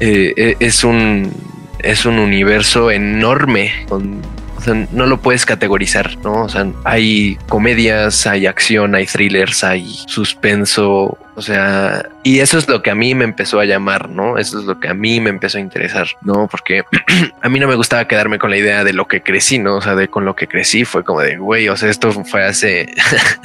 eh, 0.00 0.34
eh, 0.36 0.56
es 0.60 0.84
un. 0.84 1.32
Es 1.80 2.04
un 2.04 2.18
universo 2.18 2.90
enorme 2.90 3.72
con 3.88 4.20
o 4.60 4.62
sea, 4.62 4.86
no 4.92 5.06
lo 5.06 5.20
puedes 5.20 5.46
categorizar, 5.46 6.18
¿no? 6.18 6.44
O 6.44 6.48
sea, 6.48 6.66
hay 6.84 7.38
comedias, 7.48 8.26
hay 8.26 8.46
acción, 8.46 8.94
hay 8.94 9.06
thrillers, 9.06 9.64
hay 9.64 9.86
suspenso, 10.06 11.16
o 11.34 11.42
sea, 11.42 12.06
y 12.22 12.40
eso 12.40 12.58
es 12.58 12.68
lo 12.68 12.82
que 12.82 12.90
a 12.90 12.94
mí 12.94 13.14
me 13.14 13.24
empezó 13.24 13.58
a 13.58 13.64
llamar, 13.64 14.10
¿no? 14.10 14.36
Eso 14.36 14.58
es 14.58 14.66
lo 14.66 14.78
que 14.78 14.88
a 14.88 14.94
mí 14.94 15.18
me 15.20 15.30
empezó 15.30 15.56
a 15.56 15.62
interesar, 15.62 16.08
¿no? 16.20 16.46
Porque 16.46 16.82
a 17.42 17.48
mí 17.48 17.58
no 17.58 17.68
me 17.68 17.74
gustaba 17.74 18.06
quedarme 18.06 18.38
con 18.38 18.50
la 18.50 18.58
idea 18.58 18.84
de 18.84 18.92
lo 18.92 19.08
que 19.08 19.22
crecí, 19.22 19.58
¿no? 19.58 19.76
O 19.76 19.80
sea, 19.80 19.94
de 19.94 20.08
con 20.08 20.26
lo 20.26 20.36
que 20.36 20.46
crecí 20.46 20.84
fue 20.84 21.04
como 21.04 21.22
de, 21.22 21.38
güey, 21.38 21.70
o 21.70 21.76
sea, 21.78 21.88
esto 21.88 22.12
fue 22.24 22.44
hace 22.44 22.92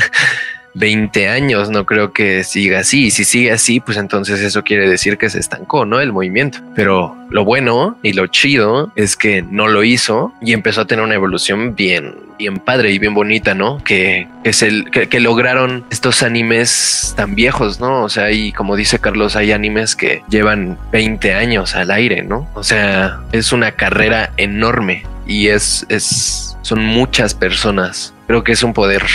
20 0.76 1.30
años, 1.30 1.70
no 1.70 1.86
creo 1.86 2.14
que 2.14 2.44
siga 2.44 2.80
así. 2.80 3.06
Y 3.06 3.12
si 3.12 3.24
sigue 3.24 3.52
así, 3.52 3.80
pues 3.80 3.98
entonces 3.98 4.42
eso 4.42 4.64
quiere 4.64 4.88
decir 4.88 5.18
que 5.18 5.30
se 5.30 5.40
estancó, 5.40 5.86
¿no? 5.86 6.00
El 6.00 6.14
movimiento. 6.14 6.60
Pero 6.76 7.16
lo 7.30 7.44
bueno 7.44 7.98
y 8.04 8.14
lo 8.14 8.28
chido 8.28 8.92
es 8.96 9.16
que 9.16 9.42
no 9.42 9.68
lo 9.68 9.84
hizo 9.84 10.34
y 10.42 10.54
empezó 10.54 10.82
a 10.82 10.86
tener 10.86 11.04
una 11.04 11.16
evolución 11.16 11.76
bien, 11.76 12.16
bien 12.38 12.58
padre 12.58 12.92
y 12.92 13.00
bien 13.00 13.14
bonita, 13.14 13.56
¿no? 13.56 13.84
Que 13.84 14.28
es 14.44 14.62
el 14.62 14.92
que, 14.92 15.20
lograron 15.20 15.86
estos 15.90 16.22
animes 16.22 17.14
tan 17.16 17.36
viejos, 17.36 17.80
¿no? 17.80 18.04
O 18.04 18.10
sea, 18.10 18.32
y 18.32 18.52
como 18.52 18.76
dice 18.76 19.00
Carlos, 19.00 19.36
hay 19.36 19.54
animes 19.54 19.96
que 19.96 20.22
llevan 20.30 20.78
20 20.92 21.34
años 21.34 21.76
al 21.76 21.90
aire, 21.90 22.22
¿no? 22.22 22.48
O 22.54 22.64
sea, 22.64 23.22
es 23.32 23.54
una 23.54 23.72
carrera 23.72 24.32
enorme 24.38 25.04
y 25.26 25.48
es, 25.48 25.86
es, 25.90 26.45
son 26.66 26.84
muchas 26.84 27.36
personas. 27.36 28.16
Creo 28.26 28.44
que 28.44 28.52
es 28.52 28.64
un 28.64 28.74
poder 28.74 29.06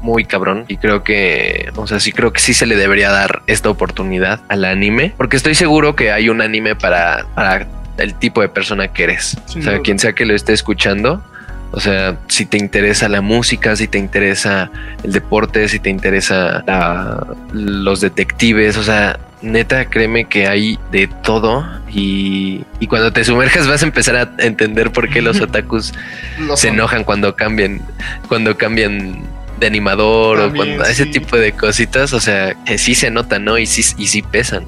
muy 0.00 0.24
cabrón 0.24 0.64
y 0.68 0.76
creo 0.76 1.02
que, 1.02 1.68
o 1.74 1.88
sea, 1.88 1.98
sí 1.98 2.12
creo 2.12 2.32
que 2.32 2.38
sí 2.38 2.54
se 2.54 2.66
le 2.66 2.76
debería 2.76 3.10
dar 3.10 3.42
esta 3.48 3.68
oportunidad 3.68 4.42
al 4.46 4.64
anime, 4.64 5.12
porque 5.16 5.36
estoy 5.36 5.56
seguro 5.56 5.96
que 5.96 6.12
hay 6.12 6.28
un 6.28 6.40
anime 6.40 6.76
para, 6.76 7.26
para 7.34 7.66
el 7.98 8.14
tipo 8.14 8.42
de 8.42 8.48
persona 8.48 8.92
que 8.92 9.02
eres. 9.02 9.36
o 9.58 9.60
sea, 9.60 9.80
quien 9.80 9.98
sea 9.98 10.12
que 10.12 10.24
lo 10.24 10.36
esté 10.36 10.52
escuchando, 10.52 11.20
o 11.72 11.80
sea, 11.80 12.16
si 12.28 12.46
te 12.46 12.58
interesa 12.58 13.08
la 13.08 13.22
música, 13.22 13.74
si 13.74 13.88
te 13.88 13.98
interesa 13.98 14.70
el 15.02 15.10
deporte, 15.10 15.66
si 15.68 15.80
te 15.80 15.90
interesa 15.90 16.62
los 17.52 18.00
detectives, 18.00 18.76
o 18.76 18.84
sea, 18.84 19.18
neta, 19.42 19.86
créeme 19.86 20.26
que 20.26 20.46
hay 20.46 20.78
de 20.90 21.06
todo 21.06 21.66
y, 21.88 22.64
cuando 22.88 23.12
te 23.12 23.24
sumerjas 23.24 23.66
vas 23.68 23.82
a 23.82 23.86
empezar 23.86 24.16
a 24.16 24.30
entender 24.38 24.92
por 24.92 25.08
qué 25.08 25.22
los 25.22 25.40
otakus 25.40 25.92
se 26.56 26.68
enojan 26.68 27.04
cuando 27.04 27.36
cambian, 27.36 27.80
cuando 28.28 28.56
cambian 28.56 29.22
de 29.58 29.66
animador 29.66 30.40
o 30.40 30.52
cuando 30.54 30.84
ese 30.84 31.06
tipo 31.06 31.36
de 31.36 31.52
cositas, 31.52 32.12
o 32.12 32.20
sea, 32.20 32.54
que 32.64 32.78
sí 32.78 32.94
se 32.94 33.10
nota, 33.10 33.38
¿no? 33.38 33.58
Y 33.58 33.66
sí, 33.66 33.94
y 33.98 34.06
sí 34.06 34.22
pesan. 34.22 34.66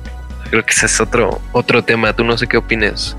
Creo 0.51 0.65
que 0.65 0.73
ese 0.73 0.85
es 0.87 1.01
otro, 1.01 1.41
otro 1.53 1.83
tema. 1.83 2.13
Tú 2.13 2.25
no 2.25 2.37
sé 2.37 2.47
qué 2.47 2.59
opinas. 2.59 3.17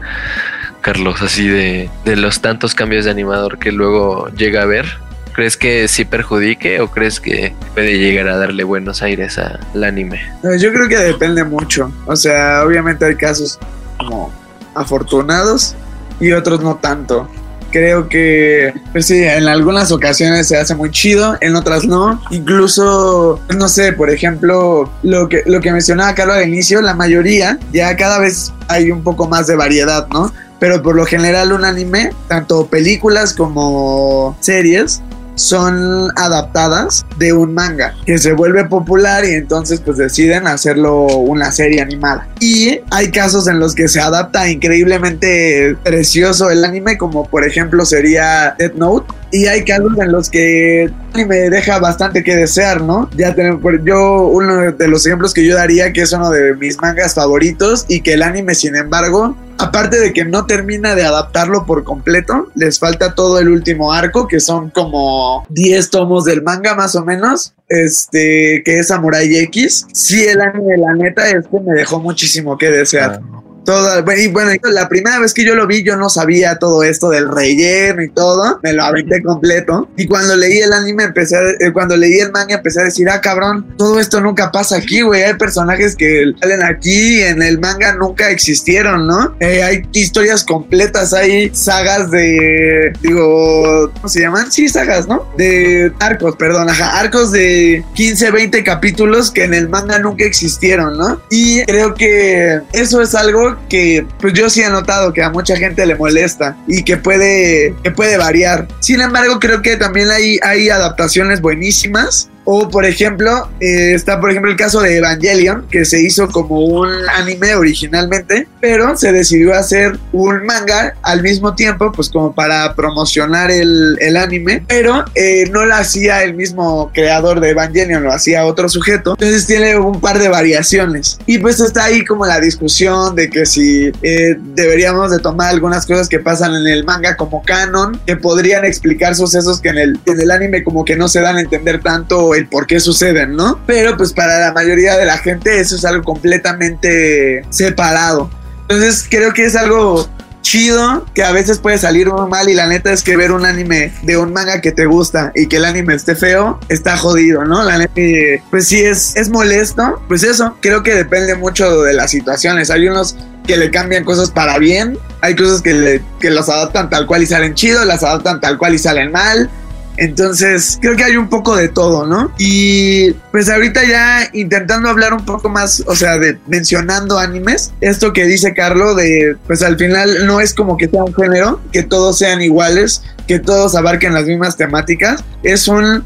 Carlos, 0.82 1.22
así 1.24 1.48
de, 1.48 1.90
de 2.06 2.16
los 2.16 2.42
tantos 2.42 2.76
cambios 2.76 3.06
de 3.06 3.12
animador 3.12 3.58
que 3.58 3.72
luego 3.72 4.30
llega 4.36 4.62
a 4.62 4.66
ver? 4.66 4.86
¿Crees 5.34 5.58
que 5.58 5.88
sí 5.88 6.06
perjudique 6.06 6.80
o 6.80 6.92
crees 6.92 7.20
que 7.20 7.54
puede 7.74 7.98
llegar 7.98 8.28
a 8.28 8.38
darle 8.38 8.64
buenos 8.64 9.02
aires 9.02 9.40
al 9.40 9.84
anime? 9.84 10.22
Yo 10.60 10.72
creo 10.72 10.88
que 10.88 10.98
depende 10.98 11.44
mucho. 11.44 11.92
O 12.06 12.16
sea, 12.16 12.64
obviamente 12.64 13.06
hay 13.06 13.16
casos 13.16 13.60
como 13.98 14.32
afortunados 14.76 15.76
y 16.20 16.32
otros 16.32 16.62
no 16.62 16.76
tanto. 16.76 17.28
Creo 17.72 18.08
que, 18.08 18.72
pues 18.92 19.08
sí, 19.08 19.24
en 19.24 19.48
algunas 19.48 19.92
ocasiones 19.92 20.48
se 20.48 20.58
hace 20.58 20.76
muy 20.76 20.92
chido, 20.92 21.36
en 21.42 21.56
otras 21.56 21.86
no. 21.86 22.22
Incluso, 22.30 23.42
no 23.58 23.68
sé, 23.68 23.94
por 23.94 24.12
ejemplo, 24.12 24.92
lo 25.02 25.28
que, 25.28 25.42
lo 25.48 25.60
que 25.60 25.72
mencionaba 25.72 26.14
Carlos 26.14 26.38
al 26.38 26.48
inicio, 26.48 26.84
la 26.84 26.94
mayoría, 26.94 27.58
ya 27.72 27.98
cada 27.98 28.20
vez 28.20 28.54
hay 28.68 28.92
un 28.92 29.02
poco 29.02 29.28
más 29.28 29.48
de 29.48 29.56
variedad, 29.56 30.08
¿no? 30.10 30.32
pero 30.64 30.82
por 30.82 30.96
lo 30.96 31.06
general 31.06 31.52
un 31.52 31.66
anime, 31.66 32.12
tanto 32.30 32.68
películas 32.68 33.34
como 33.34 34.38
series, 34.40 35.02
son 35.36 36.10
adaptadas 36.16 37.06
de 37.18 37.34
un 37.34 37.54
manga 37.54 37.96
que 38.06 38.18
se 38.18 38.34
vuelve 38.34 38.66
popular 38.66 39.26
y 39.26 39.32
entonces 39.32 39.82
pues 39.82 39.98
deciden 39.98 40.48
hacerlo 40.48 41.06
una 41.06 41.52
serie 41.52 41.82
animada. 41.82 42.28
Y 42.40 42.80
hay 42.92 43.12
casos 43.12 43.48
en 43.48 43.60
los 43.60 43.76
que 43.76 43.88
se 43.88 44.00
adapta 44.00 44.50
increíblemente 44.50 45.76
precioso 45.84 46.50
el 46.50 46.64
anime 46.64 46.98
como 46.98 47.26
por 47.26 47.46
ejemplo 47.46 47.86
sería 47.86 48.56
Death 48.58 48.76
Note 48.76 49.14
y 49.34 49.48
hay 49.48 49.66
casos 49.66 49.98
en 50.00 50.12
los 50.12 50.30
que 50.30 50.92
me 51.16 51.50
deja 51.50 51.80
bastante 51.80 52.24
que 52.24 52.36
desear, 52.36 52.82
¿no? 52.82 53.10
Ya 53.18 53.34
tenemos, 53.34 53.62
yo, 53.84 54.28
uno 54.28 54.72
de 54.72 54.88
los 54.88 55.08
ejemplos 55.08 55.34
que 55.34 55.44
yo 55.44 55.56
daría, 55.56 55.92
que 55.92 56.02
es 56.02 56.14
uno 56.14 56.30
de 56.30 56.56
mis 56.56 56.80
mangas 56.80 57.16
favoritos, 57.16 57.86
y 57.88 58.02
que 58.02 58.14
el 58.14 58.22
anime, 58.22 58.54
sin 58.54 58.76
embargo, 58.76 59.36
aparte 59.64 60.00
de 60.00 60.14
que 60.14 60.26
no 60.26 60.46
termina 60.46 60.96
de 60.96 61.04
adaptarlo 61.04 61.66
por 61.66 61.84
completo, 61.84 62.50
les 62.56 62.80
falta 62.80 63.16
todo 63.16 63.40
el 63.40 63.50
último 63.50 63.92
arco, 63.92 64.28
que 64.28 64.40
son 64.40 64.70
como 64.70 65.46
10 65.50 65.90
tomos 65.90 66.26
del 66.26 66.42
manga 66.42 66.76
más 66.76 66.96
o 66.96 67.04
menos, 67.04 67.54
este, 67.68 68.62
que 68.64 68.80
es 68.80 68.88
Samurai 68.88 69.36
X. 69.36 69.88
Sí, 69.94 70.24
el 70.24 70.42
anime, 70.42 70.78
la 70.78 70.94
neta, 70.94 71.30
es 71.30 71.48
que 71.48 71.60
me 71.60 71.74
dejó 71.74 72.00
muchísimo 72.00 72.58
que 72.58 72.70
desear. 72.70 73.22
Ah. 73.24 73.43
Toda, 73.66 74.04
y 74.18 74.28
bueno, 74.28 74.52
la 74.72 74.90
primera 74.90 75.20
vez 75.20 75.34
que 75.34 75.46
yo 75.46 75.56
lo 75.56 75.68
vi, 75.68 75.84
yo 75.84 75.96
no 75.96 76.10
sabía 76.10 76.58
todo 76.58 76.84
esto 76.84 77.10
del 77.10 77.30
relleno 77.30 78.04
y 78.04 78.10
todo. 78.10 78.60
Me 78.62 78.74
lo 78.74 78.84
aventé 78.84 79.22
completo. 79.24 79.90
Y 79.96 80.08
cuando 80.08 80.36
leí 80.36 80.60
el 80.60 80.74
anime, 80.74 81.04
empecé 81.04 81.38
a, 81.38 81.42
eh, 81.60 81.72
cuando 81.72 81.96
leí 81.96 82.20
el 82.20 82.32
manga, 82.32 82.56
empecé 82.56 82.82
a 82.82 82.84
decir, 82.84 83.10
ah, 83.10 83.22
cabrón, 83.22 83.66
todo 83.78 84.00
esto 84.00 84.20
nunca 84.22 84.52
pasa 84.52 84.78
aquí, 84.78 85.02
güey. 85.02 85.24
Hay 85.24 85.36
personajes 85.36 85.96
que 85.96 86.34
salen 86.40 86.64
aquí 86.64 87.22
en 87.22 87.42
el 87.42 87.60
manga 87.60 87.94
nunca 87.96 88.30
existieron, 88.30 89.08
¿no? 89.08 89.36
Eh, 89.40 89.64
hay 89.64 89.84
historias 89.94 90.44
completas, 90.44 91.14
hay 91.14 91.50
sagas 91.54 92.12
de, 92.12 92.94
digo, 93.02 93.92
¿cómo 93.94 94.08
se 94.08 94.22
llaman? 94.22 94.52
Sí, 94.52 94.68
sagas, 94.68 95.08
¿no? 95.08 95.28
De 95.38 95.92
arcos, 96.00 96.36
perdón, 96.36 96.70
ajá, 96.70 97.00
arcos 97.00 97.32
de 97.32 97.84
15, 97.94 98.32
20 98.32 98.64
capítulos 98.64 99.32
que 99.32 99.44
en 99.44 99.54
el 99.54 99.70
manga 99.70 100.00
nunca 100.00 100.26
existieron, 100.26 100.98
¿no? 100.98 101.22
Y 101.30 101.64
creo 101.64 101.94
que 101.94 102.62
eso 102.74 103.02
es 103.02 103.16
algo 103.16 103.53
que 103.70 104.06
pues 104.20 104.34
yo 104.34 104.50
sí 104.50 104.62
he 104.62 104.70
notado 104.70 105.14
que 105.14 105.22
a 105.22 105.30
mucha 105.30 105.56
gente 105.56 105.86
le 105.86 105.96
molesta 105.96 106.58
y 106.68 106.84
que 106.84 106.98
puede, 106.98 107.76
que 107.84 107.92
puede 107.92 108.18
variar. 108.18 108.68
Sin 108.80 109.02
embargo, 109.02 109.40
creo 109.40 109.62
que 109.62 109.78
también 109.78 110.10
hay, 110.10 110.40
hay 110.44 110.70
adaptaciones 110.70 111.42
buenísimas 111.42 112.30
o 112.46 112.70
por 112.70 112.86
ejemplo, 112.86 113.50
eh, 113.60 113.94
está 113.94 114.20
por 114.20 114.32
ejemplo 114.32 114.52
el 114.52 114.58
caso 114.58 114.82
de 114.82 114.98
Evangelion, 114.98 115.68
que 115.70 115.86
se 115.86 116.02
hizo 116.02 116.28
como 116.30 116.60
un 116.66 116.90
anime 117.16 117.56
originalmente, 117.56 118.48
pero 118.60 118.98
se 118.98 119.12
decidió 119.12 119.54
hacer 119.54 119.98
un 120.12 120.46
manga 120.46 120.96
al 121.02 121.22
mismo 121.22 121.56
tiempo, 121.56 121.92
pues 121.92 122.10
como 122.10 122.34
para 122.34 122.76
promocionar 122.76 123.52
el, 123.52 123.98
el 124.00 124.18
anime, 124.18 124.64
pero 124.68 125.06
eh, 125.16 125.50
no 125.52 125.66
lo 125.66 125.76
hacía 125.76 126.24
el 126.24 126.34
mismo 126.34 126.92
creador 126.94 127.40
de 127.40 127.52
Evangelion, 127.52 128.04
lo 128.04 128.14
hacía 128.14 128.46
otro 128.46 128.68
sujeto. 128.70 129.12
Entonces 129.12 129.46
tiene 129.46 129.78
un 129.78 130.02
par 130.02 130.20
de 130.20 130.30
variaciones. 130.30 131.20
Y 131.26 131.40
pues 131.40 131.60
está 131.60 131.86
ahí 131.86 132.04
como 132.04 132.26
la 132.26 132.40
discusión 132.40 133.16
de 133.16 133.30
que 133.30 133.46
si 133.46 133.92
eh, 134.02 134.36
deberíamos 134.56 135.12
de 135.12 135.20
tomar 135.20 135.50
algunas 135.50 135.86
cosas 135.86 136.10
que 136.10 136.20
pasan 136.20 136.56
en 136.56 136.68
el 136.68 136.84
manga 136.84 137.16
como 137.16 137.44
canon, 137.44 138.00
que 138.06 138.18
podrían 138.18 138.66
explicar 138.66 139.16
sucesos 139.16 139.62
que 139.62 139.70
en 139.70 139.78
el, 139.78 140.00
en 140.06 140.20
el 140.20 140.32
anime 140.32 140.64
como 140.64 140.84
que 140.86 140.96
no 140.96 141.08
se 141.08 141.22
dan 141.22 141.38
a 141.38 141.42
entender 141.42 141.82
tanto 141.82 142.33
el 142.36 142.48
por 142.48 142.68
qué 142.68 142.80
suceden, 142.80 143.36
¿no? 143.36 143.60
Pero 143.66 143.98
pues 143.98 144.14
para 144.14 144.40
la 144.40 144.54
mayoría 144.54 144.98
de 144.98 145.06
la 145.06 145.18
gente 145.18 145.60
eso 145.60 145.76
es 145.76 145.86
algo 145.86 146.04
completamente 146.04 147.46
separado. 147.50 148.30
Entonces 148.62 149.06
creo 149.10 149.34
que 149.34 149.46
es 149.46 149.56
algo 149.56 150.08
chido 150.44 151.06
que 151.16 151.24
a 151.24 151.32
veces 151.32 151.58
puede 151.58 151.78
salir 151.78 152.12
muy 152.12 152.30
mal 152.30 152.50
y 152.50 152.54
la 152.54 152.68
neta 152.68 152.92
es 152.92 153.02
que 153.02 153.18
ver 153.18 153.32
un 153.32 153.46
anime 153.46 153.94
de 154.04 154.18
un 154.18 154.34
manga 154.34 154.62
que 154.62 154.72
te 154.72 154.86
gusta 154.86 155.32
y 155.34 155.48
que 155.48 155.56
el 155.56 155.66
anime 155.66 155.96
esté 155.96 156.16
feo 156.16 156.60
está 156.70 156.98
jodido, 156.98 157.46
¿no? 157.46 157.64
La 157.64 157.78
neta 157.78 158.44
pues 158.52 158.68
sí 158.68 158.82
es 158.82 159.16
es 159.16 159.30
molesto, 159.30 160.02
pues 160.08 160.24
eso, 160.24 160.56
creo 160.60 160.84
que 160.84 160.94
depende 160.94 161.36
mucho 161.36 161.82
de 161.82 161.94
las 161.94 162.12
situaciones. 162.12 162.70
Hay 162.70 162.88
unos 162.88 163.16
que 163.48 163.58
le 163.58 163.72
cambian 163.72 164.04
cosas 164.04 164.32
para 164.32 164.58
bien, 164.58 164.98
hay 165.22 165.36
cosas 165.36 165.62
que, 165.62 166.02
que 166.20 166.30
los 166.30 166.50
adaptan 166.50 166.90
tal 166.90 167.08
cual 167.08 167.24
y 167.24 167.26
salen 167.26 167.56
chido, 167.56 167.84
las 167.86 168.04
adaptan 168.04 168.40
tal 168.40 168.58
cual 168.58 168.76
y 168.76 168.80
salen 168.80 169.12
mal. 169.12 169.50
Entonces, 169.98 170.80
creo 170.82 170.96
que 170.96 171.04
hay 171.04 171.18
un 171.18 171.30
poco 171.30 171.56
de 171.56 171.70
todo, 171.70 172.06
¿no? 172.06 172.34
Y 172.38 173.12
pues 173.32 173.50
ahorita 173.50 173.84
ya 173.84 174.30
intentando 174.34 174.90
hablar 174.90 175.14
un 175.14 175.26
poco 175.26 175.50
más, 175.50 175.84
o 175.86 175.96
sea, 175.96 176.18
de 176.18 176.38
mencionando 176.48 177.20
animes, 177.20 177.74
esto 177.82 178.14
que 178.14 178.26
dice 178.26 178.54
Carlos 178.54 178.96
de, 178.96 179.38
pues 179.46 179.62
al 179.62 179.78
final 179.78 180.26
no 180.26 180.42
es 180.42 180.54
como 180.54 180.78
que 180.78 180.88
sea 180.88 181.04
un 181.04 181.14
género, 181.14 181.62
que 181.72 181.84
todos 181.84 182.18
sean 182.18 182.42
iguales, 182.42 183.04
que 183.28 183.40
todos 183.40 183.76
abarquen 183.76 184.14
las 184.14 184.26
mismas 184.26 184.58
temáticas, 184.58 185.24
es 185.44 185.68
un 185.68 186.04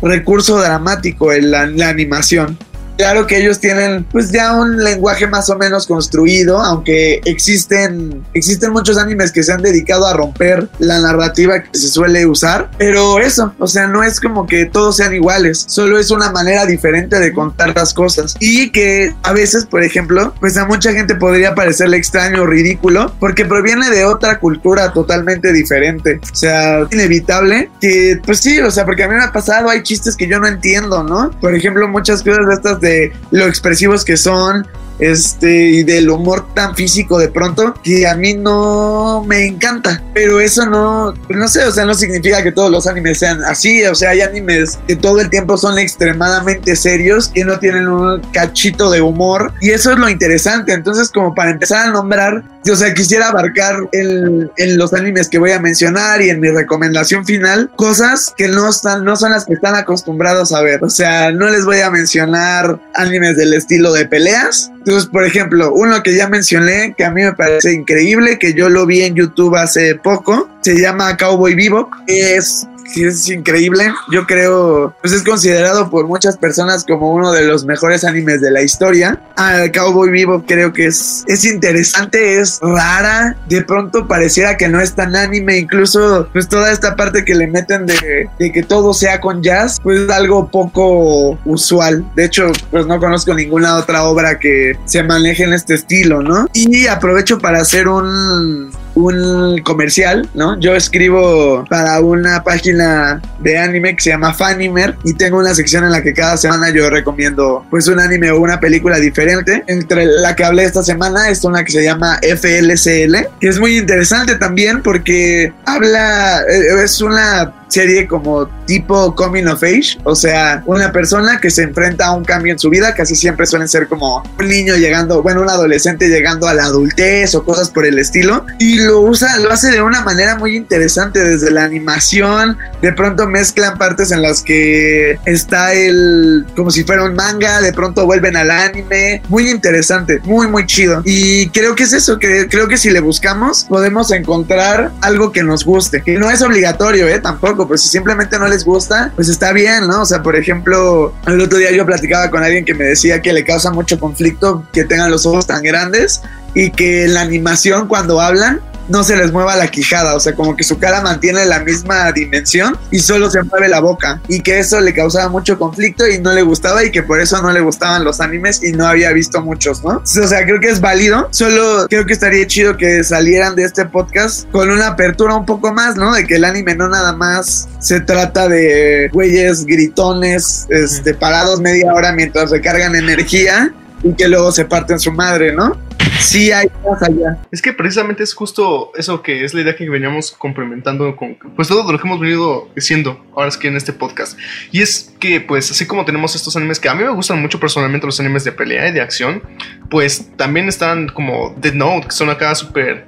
recurso 0.00 0.60
dramático 0.60 1.32
en 1.32 1.50
la 1.50 1.88
animación. 1.88 2.58
Claro 2.96 3.26
que 3.26 3.38
ellos 3.38 3.58
tienen 3.58 4.04
pues 4.04 4.30
ya 4.30 4.54
un 4.54 4.82
lenguaje 4.82 5.26
más 5.26 5.50
o 5.50 5.56
menos 5.56 5.86
construido, 5.86 6.60
aunque 6.60 7.20
existen, 7.24 8.24
existen 8.34 8.72
muchos 8.72 8.98
animes 8.98 9.32
que 9.32 9.42
se 9.42 9.52
han 9.52 9.62
dedicado 9.62 10.06
a 10.06 10.14
romper 10.14 10.68
la 10.78 11.00
narrativa 11.00 11.62
que 11.62 11.78
se 11.78 11.88
suele 11.88 12.26
usar, 12.26 12.70
pero 12.78 13.18
eso, 13.18 13.54
o 13.58 13.66
sea, 13.66 13.86
no 13.86 14.02
es 14.02 14.20
como 14.20 14.46
que 14.46 14.66
todos 14.66 14.96
sean 14.96 15.14
iguales, 15.14 15.64
solo 15.68 15.98
es 15.98 16.10
una 16.10 16.30
manera 16.30 16.66
diferente 16.66 17.18
de 17.18 17.32
contar 17.32 17.74
las 17.74 17.94
cosas 17.94 18.36
y 18.40 18.70
que 18.70 19.14
a 19.22 19.32
veces, 19.32 19.64
por 19.64 19.82
ejemplo, 19.82 20.34
pues 20.40 20.56
a 20.56 20.66
mucha 20.66 20.92
gente 20.92 21.14
podría 21.14 21.54
parecerle 21.54 21.96
extraño 21.96 22.42
o 22.42 22.46
ridículo 22.46 23.14
porque 23.18 23.44
proviene 23.44 23.90
de 23.90 24.04
otra 24.04 24.38
cultura 24.38 24.92
totalmente 24.92 25.52
diferente, 25.52 26.20
o 26.22 26.34
sea, 26.34 26.86
inevitable 26.90 27.70
que 27.80 28.20
pues 28.24 28.40
sí, 28.40 28.60
o 28.60 28.70
sea, 28.70 28.84
porque 28.84 29.04
a 29.04 29.08
mí 29.08 29.14
me 29.14 29.24
ha 29.24 29.32
pasado, 29.32 29.68
hay 29.68 29.82
chistes 29.82 30.16
que 30.16 30.28
yo 30.28 30.38
no 30.38 30.46
entiendo, 30.46 31.02
¿no? 31.02 31.30
Por 31.40 31.54
ejemplo, 31.54 31.88
muchas 31.88 32.22
cosas 32.22 32.46
de 32.46 32.54
estas 32.54 32.80
de 32.82 33.12
lo 33.30 33.46
expresivos 33.46 34.04
que 34.04 34.18
son 34.18 34.66
este, 35.02 35.70
y 35.70 35.82
del 35.82 36.08
humor 36.10 36.54
tan 36.54 36.76
físico 36.76 37.18
de 37.18 37.28
pronto, 37.28 37.74
que 37.82 38.06
a 38.06 38.14
mí 38.14 38.34
no 38.34 39.24
me 39.26 39.46
encanta. 39.46 40.02
Pero 40.14 40.40
eso 40.40 40.64
no, 40.66 41.12
no 41.28 41.48
sé, 41.48 41.64
o 41.64 41.72
sea, 41.72 41.84
no 41.84 41.94
significa 41.94 42.42
que 42.42 42.52
todos 42.52 42.70
los 42.70 42.86
animes 42.86 43.18
sean 43.18 43.42
así. 43.42 43.84
O 43.84 43.94
sea, 43.94 44.10
hay 44.10 44.20
animes 44.20 44.78
que 44.86 44.96
todo 44.96 45.20
el 45.20 45.28
tiempo 45.28 45.56
son 45.56 45.78
extremadamente 45.78 46.76
serios, 46.76 47.28
que 47.28 47.44
no 47.44 47.58
tienen 47.58 47.88
un 47.88 48.20
cachito 48.32 48.90
de 48.90 49.00
humor. 49.00 49.52
Y 49.60 49.70
eso 49.70 49.92
es 49.92 49.98
lo 49.98 50.08
interesante. 50.08 50.72
Entonces, 50.72 51.10
como 51.10 51.34
para 51.34 51.50
empezar 51.50 51.88
a 51.88 51.90
nombrar, 51.90 52.44
o 52.70 52.76
sea, 52.76 52.94
quisiera 52.94 53.28
abarcar 53.28 53.76
en, 53.90 54.50
en 54.56 54.78
los 54.78 54.94
animes 54.94 55.28
que 55.28 55.38
voy 55.38 55.50
a 55.50 55.58
mencionar 55.58 56.22
y 56.22 56.30
en 56.30 56.38
mi 56.38 56.48
recomendación 56.48 57.24
final, 57.24 57.70
cosas 57.74 58.32
que 58.36 58.46
no, 58.46 58.68
están, 58.68 59.04
no 59.04 59.16
son 59.16 59.32
las 59.32 59.46
que 59.46 59.54
están 59.54 59.74
acostumbrados 59.74 60.52
a 60.52 60.62
ver. 60.62 60.84
O 60.84 60.90
sea, 60.90 61.32
no 61.32 61.48
les 61.48 61.64
voy 61.64 61.80
a 61.80 61.90
mencionar 61.90 62.71
animes 62.94 63.36
del 63.36 63.54
estilo 63.54 63.92
de 63.92 64.06
peleas. 64.06 64.70
Entonces, 64.78 65.08
por 65.08 65.24
ejemplo, 65.24 65.72
uno 65.72 66.02
que 66.02 66.14
ya 66.14 66.28
mencioné, 66.28 66.94
que 66.96 67.04
a 67.04 67.10
mí 67.10 67.22
me 67.22 67.32
parece 67.32 67.72
increíble, 67.72 68.38
que 68.38 68.54
yo 68.54 68.68
lo 68.68 68.86
vi 68.86 69.02
en 69.02 69.14
YouTube 69.14 69.56
hace 69.56 69.94
poco, 69.94 70.48
se 70.62 70.80
llama 70.80 71.16
Cowboy 71.16 71.54
Vivo. 71.54 71.90
Es 72.06 72.66
es 72.94 73.28
increíble. 73.28 73.92
Yo 74.10 74.26
creo, 74.26 74.94
pues 75.00 75.12
es 75.12 75.22
considerado 75.22 75.90
por 75.90 76.06
muchas 76.06 76.36
personas 76.36 76.84
como 76.84 77.12
uno 77.12 77.32
de 77.32 77.44
los 77.44 77.64
mejores 77.64 78.04
animes 78.04 78.40
de 78.40 78.50
la 78.50 78.62
historia. 78.62 79.20
Al 79.36 79.72
Cowboy 79.72 80.10
Vivo 80.10 80.44
creo 80.46 80.72
que 80.72 80.86
es, 80.86 81.24
es 81.26 81.44
interesante, 81.44 82.40
es 82.40 82.58
rara. 82.60 83.36
De 83.48 83.62
pronto 83.62 84.06
pareciera 84.06 84.56
que 84.56 84.68
no 84.68 84.80
es 84.80 84.94
tan 84.94 85.16
anime. 85.16 85.58
Incluso, 85.58 86.28
pues 86.32 86.48
toda 86.48 86.72
esta 86.72 86.96
parte 86.96 87.24
que 87.24 87.34
le 87.34 87.46
meten 87.46 87.86
de, 87.86 88.28
de 88.38 88.52
que 88.52 88.62
todo 88.62 88.94
sea 88.94 89.20
con 89.20 89.42
jazz, 89.42 89.78
pues 89.82 90.00
es 90.00 90.10
algo 90.10 90.48
poco 90.48 91.38
usual. 91.44 92.04
De 92.14 92.24
hecho, 92.24 92.52
pues 92.70 92.86
no 92.86 92.98
conozco 92.98 93.34
ninguna 93.34 93.76
otra 93.76 94.04
obra 94.04 94.38
que 94.38 94.76
se 94.84 95.02
maneje 95.02 95.44
en 95.44 95.52
este 95.52 95.74
estilo, 95.74 96.22
¿no? 96.22 96.46
Y 96.52 96.86
aprovecho 96.86 97.38
para 97.38 97.60
hacer 97.60 97.88
un, 97.88 98.70
un 98.94 99.60
comercial, 99.62 100.28
¿no? 100.34 100.58
Yo 100.58 100.74
escribo 100.74 101.64
para 101.68 102.00
una 102.00 102.42
página 102.42 103.20
de 103.40 103.58
anime 103.58 103.96
que 103.96 104.02
se 104.02 104.10
llama 104.10 104.34
Fanimer 104.34 104.96
y 105.04 105.14
tengo 105.14 105.38
una 105.38 105.54
sección 105.54 105.84
en 105.84 105.92
la 105.92 106.02
que 106.02 106.12
cada 106.12 106.36
semana 106.36 106.70
yo 106.70 106.88
recomiendo 106.90 107.64
pues 107.70 107.88
un 107.88 108.00
anime 108.00 108.30
o 108.30 108.40
una 108.40 108.60
película 108.60 108.98
diferente. 108.98 109.64
Entre 109.66 110.04
la 110.06 110.36
que 110.36 110.44
hablé 110.44 110.64
esta 110.64 110.82
semana 110.82 111.28
es 111.28 111.44
una 111.44 111.64
que 111.64 111.72
se 111.72 111.84
llama 111.84 112.18
FLCL, 112.22 113.16
que 113.40 113.48
es 113.48 113.58
muy 113.58 113.78
interesante 113.78 114.36
también 114.36 114.82
porque 114.82 115.52
habla, 115.64 116.42
eh, 116.42 116.84
es 116.84 117.00
una 117.00 117.52
serie 117.72 118.06
como 118.06 118.46
tipo 118.66 119.14
coming 119.14 119.46
of 119.46 119.62
age, 119.62 119.98
o 120.04 120.14
sea, 120.14 120.62
una 120.66 120.92
persona 120.92 121.40
que 121.40 121.50
se 121.50 121.62
enfrenta 121.62 122.06
a 122.06 122.12
un 122.12 122.24
cambio 122.24 122.52
en 122.52 122.58
su 122.58 122.70
vida, 122.70 122.94
casi 122.94 123.14
siempre 123.16 123.46
suelen 123.46 123.68
ser 123.68 123.88
como 123.88 124.22
un 124.38 124.48
niño 124.48 124.76
llegando, 124.76 125.22
bueno, 125.22 125.42
un 125.42 125.48
adolescente 125.48 126.08
llegando 126.08 126.46
a 126.46 126.54
la 126.54 126.64
adultez 126.64 127.34
o 127.34 127.44
cosas 127.44 127.70
por 127.70 127.86
el 127.86 127.98
estilo, 127.98 128.44
y 128.58 128.80
lo 128.80 129.00
usa, 129.00 129.38
lo 129.38 129.50
hace 129.50 129.70
de 129.70 129.82
una 129.82 130.02
manera 130.02 130.36
muy 130.36 130.56
interesante 130.56 131.24
desde 131.24 131.50
la 131.50 131.64
animación, 131.64 132.58
de 132.80 132.92
pronto 132.92 133.26
mezclan 133.26 133.78
partes 133.78 134.12
en 134.12 134.22
las 134.22 134.42
que 134.42 135.18
está 135.24 135.72
el, 135.72 136.44
como 136.54 136.70
si 136.70 136.84
fuera 136.84 137.04
un 137.04 137.14
manga, 137.14 137.60
de 137.60 137.72
pronto 137.72 138.04
vuelven 138.04 138.36
al 138.36 138.50
anime, 138.50 139.22
muy 139.28 139.50
interesante, 139.50 140.20
muy, 140.24 140.46
muy 140.48 140.66
chido, 140.66 141.02
y 141.04 141.48
creo 141.48 141.74
que 141.74 141.84
es 141.84 141.92
eso, 141.92 142.18
que 142.18 142.48
creo 142.48 142.68
que 142.68 142.76
si 142.76 142.90
le 142.90 143.00
buscamos 143.00 143.64
podemos 143.68 144.10
encontrar 144.12 144.92
algo 145.00 145.32
que 145.32 145.42
nos 145.42 145.64
guste, 145.64 146.02
que 146.02 146.18
no 146.18 146.30
es 146.30 146.42
obligatorio, 146.42 147.08
¿eh? 147.08 147.18
Tampoco 147.18 147.61
pues 147.66 147.82
si 147.82 147.88
simplemente 147.88 148.38
no 148.38 148.48
les 148.48 148.64
gusta, 148.64 149.12
pues 149.14 149.28
está 149.28 149.52
bien, 149.52 149.86
¿no? 149.86 150.02
O 150.02 150.04
sea, 150.04 150.22
por 150.22 150.36
ejemplo, 150.36 151.14
el 151.26 151.40
otro 151.40 151.58
día 151.58 151.72
yo 151.72 151.86
platicaba 151.86 152.30
con 152.30 152.42
alguien 152.42 152.64
que 152.64 152.74
me 152.74 152.84
decía 152.84 153.22
que 153.22 153.32
le 153.32 153.44
causa 153.44 153.70
mucho 153.70 153.98
conflicto 153.98 154.66
que 154.72 154.84
tengan 154.84 155.10
los 155.10 155.26
ojos 155.26 155.46
tan 155.46 155.62
grandes 155.62 156.22
y 156.54 156.70
que 156.70 157.08
la 157.08 157.22
animación 157.22 157.88
cuando 157.88 158.20
hablan 158.20 158.60
no 158.88 159.04
se 159.04 159.16
les 159.16 159.32
mueva 159.32 159.56
la 159.56 159.68
quijada, 159.68 160.14
o 160.14 160.20
sea, 160.20 160.34
como 160.34 160.56
que 160.56 160.64
su 160.64 160.78
cara 160.78 161.00
mantiene 161.00 161.44
la 161.46 161.60
misma 161.60 162.10
dimensión 162.12 162.76
y 162.90 162.98
solo 162.98 163.30
se 163.30 163.42
mueve 163.42 163.68
la 163.68 163.80
boca 163.80 164.20
y 164.28 164.40
que 164.40 164.58
eso 164.58 164.80
le 164.80 164.92
causaba 164.92 165.28
mucho 165.28 165.58
conflicto 165.58 166.06
y 166.08 166.18
no 166.18 166.32
le 166.32 166.42
gustaba 166.42 166.84
y 166.84 166.90
que 166.90 167.02
por 167.02 167.20
eso 167.20 167.40
no 167.42 167.52
le 167.52 167.60
gustaban 167.60 168.04
los 168.04 168.20
animes 168.20 168.62
y 168.62 168.72
no 168.72 168.86
había 168.86 169.12
visto 169.12 169.42
muchos, 169.42 169.82
¿no? 169.84 170.02
O 170.02 170.26
sea, 170.28 170.44
creo 170.44 170.60
que 170.60 170.68
es 170.68 170.80
válido, 170.80 171.28
solo 171.30 171.86
creo 171.88 172.06
que 172.06 172.12
estaría 172.12 172.46
chido 172.46 172.76
que 172.76 173.04
salieran 173.04 173.56
de 173.56 173.64
este 173.64 173.84
podcast 173.86 174.50
con 174.50 174.70
una 174.70 174.88
apertura 174.88 175.34
un 175.34 175.46
poco 175.46 175.72
más, 175.72 175.96
¿no? 175.96 176.14
De 176.14 176.26
que 176.26 176.36
el 176.36 176.44
anime 176.44 176.74
no 176.74 176.88
nada 176.88 177.12
más 177.12 177.68
se 177.78 178.00
trata 178.00 178.48
de 178.48 179.08
güeyes 179.12 179.64
gritones, 179.64 180.66
este, 180.70 181.14
parados 181.14 181.60
media 181.60 181.92
hora 181.92 182.12
mientras 182.12 182.50
recargan 182.50 182.94
energía 182.94 183.72
y 184.02 184.14
que 184.14 184.28
luego 184.28 184.52
se 184.52 184.64
parten 184.64 184.98
su 184.98 185.12
madre, 185.12 185.52
¿no? 185.52 185.76
Sí, 186.22 186.52
hay 186.52 186.68
más 186.88 187.02
allá. 187.02 187.38
Es 187.50 187.60
que 187.60 187.72
precisamente 187.72 188.22
es 188.22 188.32
justo 188.32 188.92
eso 188.96 189.22
que 189.22 189.44
es 189.44 189.54
la 189.54 189.62
idea 189.62 189.76
que 189.76 189.88
veníamos 189.90 190.30
complementando 190.32 191.16
con 191.16 191.36
pues 191.56 191.68
todo 191.68 191.90
lo 191.90 191.98
que 191.98 192.06
hemos 192.06 192.20
venido 192.20 192.68
diciendo 192.74 193.24
ahora 193.34 193.48
es 193.48 193.56
que 193.56 193.68
en 193.68 193.76
este 193.76 193.92
podcast. 193.92 194.38
Y 194.70 194.82
es 194.82 195.12
que 195.18 195.40
pues 195.40 195.70
así 195.70 195.86
como 195.86 196.04
tenemos 196.04 196.34
estos 196.36 196.56
animes 196.56 196.78
que 196.78 196.88
a 196.88 196.94
mí 196.94 197.02
me 197.02 197.10
gustan 197.10 197.42
mucho 197.42 197.58
personalmente 197.58 198.06
los 198.06 198.20
animes 198.20 198.44
de 198.44 198.52
pelea 198.52 198.88
y 198.88 198.92
de 198.92 199.00
acción, 199.00 199.42
pues 199.90 200.30
también 200.36 200.68
están 200.68 201.08
como 201.08 201.54
Dead 201.58 201.74
Note, 201.74 202.06
que 202.06 202.12
son 202.12 202.30
acá 202.30 202.54
súper 202.54 203.04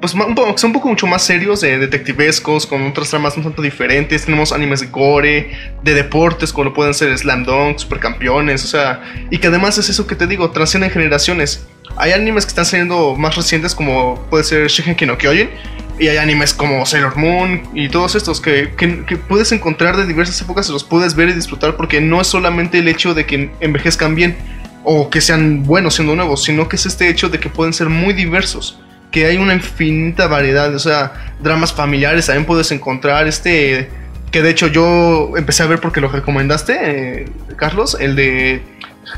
pues 0.00 0.14
un 0.14 0.34
poco, 0.34 0.56
son 0.56 0.68
un 0.68 0.74
poco 0.74 0.88
mucho 0.88 1.06
más 1.06 1.22
serios, 1.22 1.60
de 1.60 1.78
detectivescos, 1.78 2.66
con 2.66 2.86
otras 2.86 3.10
tramas 3.10 3.36
un 3.36 3.42
tanto 3.42 3.62
diferentes. 3.62 4.24
Tenemos 4.24 4.52
animes 4.52 4.80
de 4.80 4.86
gore, 4.86 5.50
de 5.82 5.94
deportes, 5.94 6.52
como 6.52 6.66
lo 6.66 6.74
pueden 6.74 6.94
ser 6.94 7.16
Slam 7.16 7.44
Dunk, 7.44 7.78
Supercampeones, 7.78 8.64
o 8.64 8.68
sea, 8.68 9.02
y 9.30 9.38
que 9.38 9.48
además 9.48 9.76
es 9.78 9.88
eso 9.88 10.06
que 10.06 10.14
te 10.14 10.26
digo, 10.26 10.50
trascienden 10.50 10.90
generaciones. 10.90 11.66
Hay 11.96 12.12
animes 12.12 12.44
que 12.44 12.50
están 12.50 12.64
saliendo 12.64 13.16
más 13.16 13.36
recientes, 13.36 13.74
como 13.74 14.26
puede 14.30 14.44
ser 14.44 14.68
Shingeki 14.68 15.06
no 15.06 15.18
Kyojin, 15.18 15.50
y 15.98 16.08
hay 16.08 16.16
animes 16.16 16.54
como 16.54 16.86
Sailor 16.86 17.16
Moon 17.16 17.62
y 17.74 17.88
todos 17.88 18.14
estos 18.14 18.40
que, 18.40 18.72
que, 18.76 19.16
puedes 19.16 19.50
encontrar 19.50 19.96
de 19.96 20.06
diversas 20.06 20.40
épocas 20.40 20.68
los 20.68 20.84
puedes 20.84 21.16
ver 21.16 21.28
y 21.28 21.32
disfrutar 21.32 21.76
porque 21.76 22.00
no 22.00 22.20
es 22.20 22.28
solamente 22.28 22.78
el 22.78 22.86
hecho 22.86 23.14
de 23.14 23.26
que 23.26 23.50
envejezcan 23.60 24.14
bien 24.14 24.36
o 24.84 25.10
que 25.10 25.20
sean 25.20 25.64
buenos 25.64 25.94
siendo 25.94 26.14
nuevos, 26.14 26.44
sino 26.44 26.68
que 26.68 26.76
es 26.76 26.86
este 26.86 27.08
hecho 27.08 27.28
de 27.28 27.40
que 27.40 27.48
pueden 27.48 27.72
ser 27.72 27.88
muy 27.88 28.14
diversos 28.14 28.78
que 29.10 29.26
hay 29.26 29.38
una 29.38 29.54
infinita 29.54 30.26
variedad, 30.26 30.74
o 30.74 30.78
sea, 30.78 31.34
dramas 31.40 31.72
familiares 31.72 32.26
también 32.26 32.44
puedes 32.44 32.70
encontrar 32.72 33.26
este 33.26 33.88
que 34.30 34.42
de 34.42 34.50
hecho 34.50 34.66
yo 34.66 35.32
empecé 35.36 35.62
a 35.62 35.66
ver 35.66 35.80
porque 35.80 36.00
lo 36.00 36.08
recomendaste, 36.08 36.78
eh, 36.80 37.28
Carlos, 37.56 37.96
el 37.98 38.14
de 38.14 38.62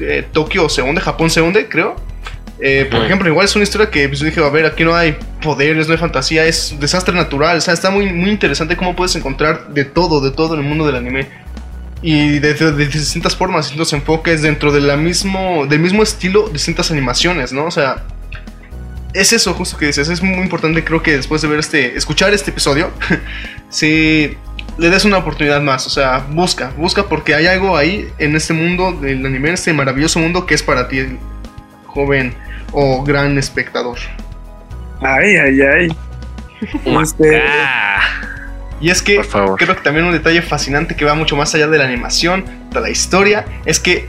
eh, 0.00 0.24
Tokio 0.32 0.68
se 0.68 0.82
hunde, 0.82 1.00
Japón 1.00 1.30
se 1.30 1.42
hunde, 1.42 1.68
creo. 1.68 1.96
Eh, 2.62 2.86
por 2.90 3.02
ejemplo, 3.02 3.26
igual 3.28 3.46
es 3.46 3.54
una 3.56 3.62
historia 3.62 3.90
que 3.90 4.06
pues, 4.08 4.20
dije, 4.20 4.44
a 4.44 4.50
ver, 4.50 4.66
aquí 4.66 4.84
no 4.84 4.94
hay 4.94 5.16
poderes, 5.42 5.86
no 5.86 5.94
hay 5.94 5.98
fantasía, 5.98 6.44
es 6.44 6.76
desastre 6.78 7.14
natural, 7.14 7.56
o 7.56 7.60
sea, 7.60 7.72
está 7.72 7.90
muy, 7.90 8.12
muy 8.12 8.30
interesante 8.30 8.76
cómo 8.76 8.94
puedes 8.94 9.16
encontrar 9.16 9.68
de 9.68 9.84
todo, 9.86 10.20
de 10.20 10.30
todo 10.30 10.54
en 10.54 10.60
el 10.60 10.66
mundo 10.66 10.86
del 10.86 10.96
anime. 10.96 11.28
Y 12.02 12.38
de, 12.38 12.54
de, 12.54 12.72
de 12.72 12.86
distintas 12.86 13.36
formas, 13.36 13.66
distintos 13.66 13.92
enfoques, 13.92 14.42
dentro 14.42 14.72
de 14.72 14.80
la 14.80 14.96
mismo, 14.96 15.66
del 15.66 15.80
mismo 15.80 16.02
estilo, 16.02 16.48
distintas 16.48 16.90
animaciones, 16.90 17.52
¿no? 17.52 17.64
O 17.64 17.70
sea, 17.70 18.04
es 19.12 19.32
eso 19.32 19.54
justo 19.54 19.76
que 19.76 19.86
dices, 19.86 20.08
es 20.08 20.22
muy 20.22 20.42
importante 20.42 20.84
creo 20.84 21.02
que 21.02 21.16
después 21.16 21.42
de 21.42 21.48
ver 21.48 21.58
este, 21.58 21.96
escuchar 21.96 22.32
este 22.32 22.50
episodio, 22.50 22.90
si 23.70 24.36
le 24.78 24.90
des 24.90 25.04
una 25.04 25.18
oportunidad 25.18 25.60
más, 25.60 25.86
o 25.86 25.90
sea, 25.90 26.26
busca, 26.30 26.72
busca 26.76 27.08
porque 27.08 27.34
hay 27.34 27.46
algo 27.46 27.76
ahí 27.76 28.08
en 28.18 28.36
este 28.36 28.52
mundo 28.52 28.92
del 28.92 29.24
anime, 29.24 29.48
en 29.48 29.54
este 29.54 29.72
maravilloso 29.72 30.20
mundo 30.20 30.46
que 30.46 30.54
es 30.54 30.62
para 30.62 30.88
ti, 30.88 31.18
joven 31.86 32.34
o 32.72 33.02
gran 33.02 33.38
espectador. 33.38 33.98
Ay, 35.00 35.36
ay, 35.36 35.60
ay. 35.60 35.88
Este... 37.02 37.42
Y 38.80 38.88
es 38.88 39.02
que 39.02 39.20
creo 39.20 39.56
que 39.56 39.82
también 39.82 40.06
un 40.06 40.12
detalle 40.12 40.40
fascinante 40.40 40.96
que 40.96 41.04
va 41.04 41.14
mucho 41.14 41.36
más 41.36 41.54
allá 41.54 41.68
de 41.68 41.76
la 41.76 41.84
animación, 41.84 42.44
de 42.70 42.80
la 42.80 42.88
historia, 42.88 43.44
es 43.66 43.78
que 43.78 44.08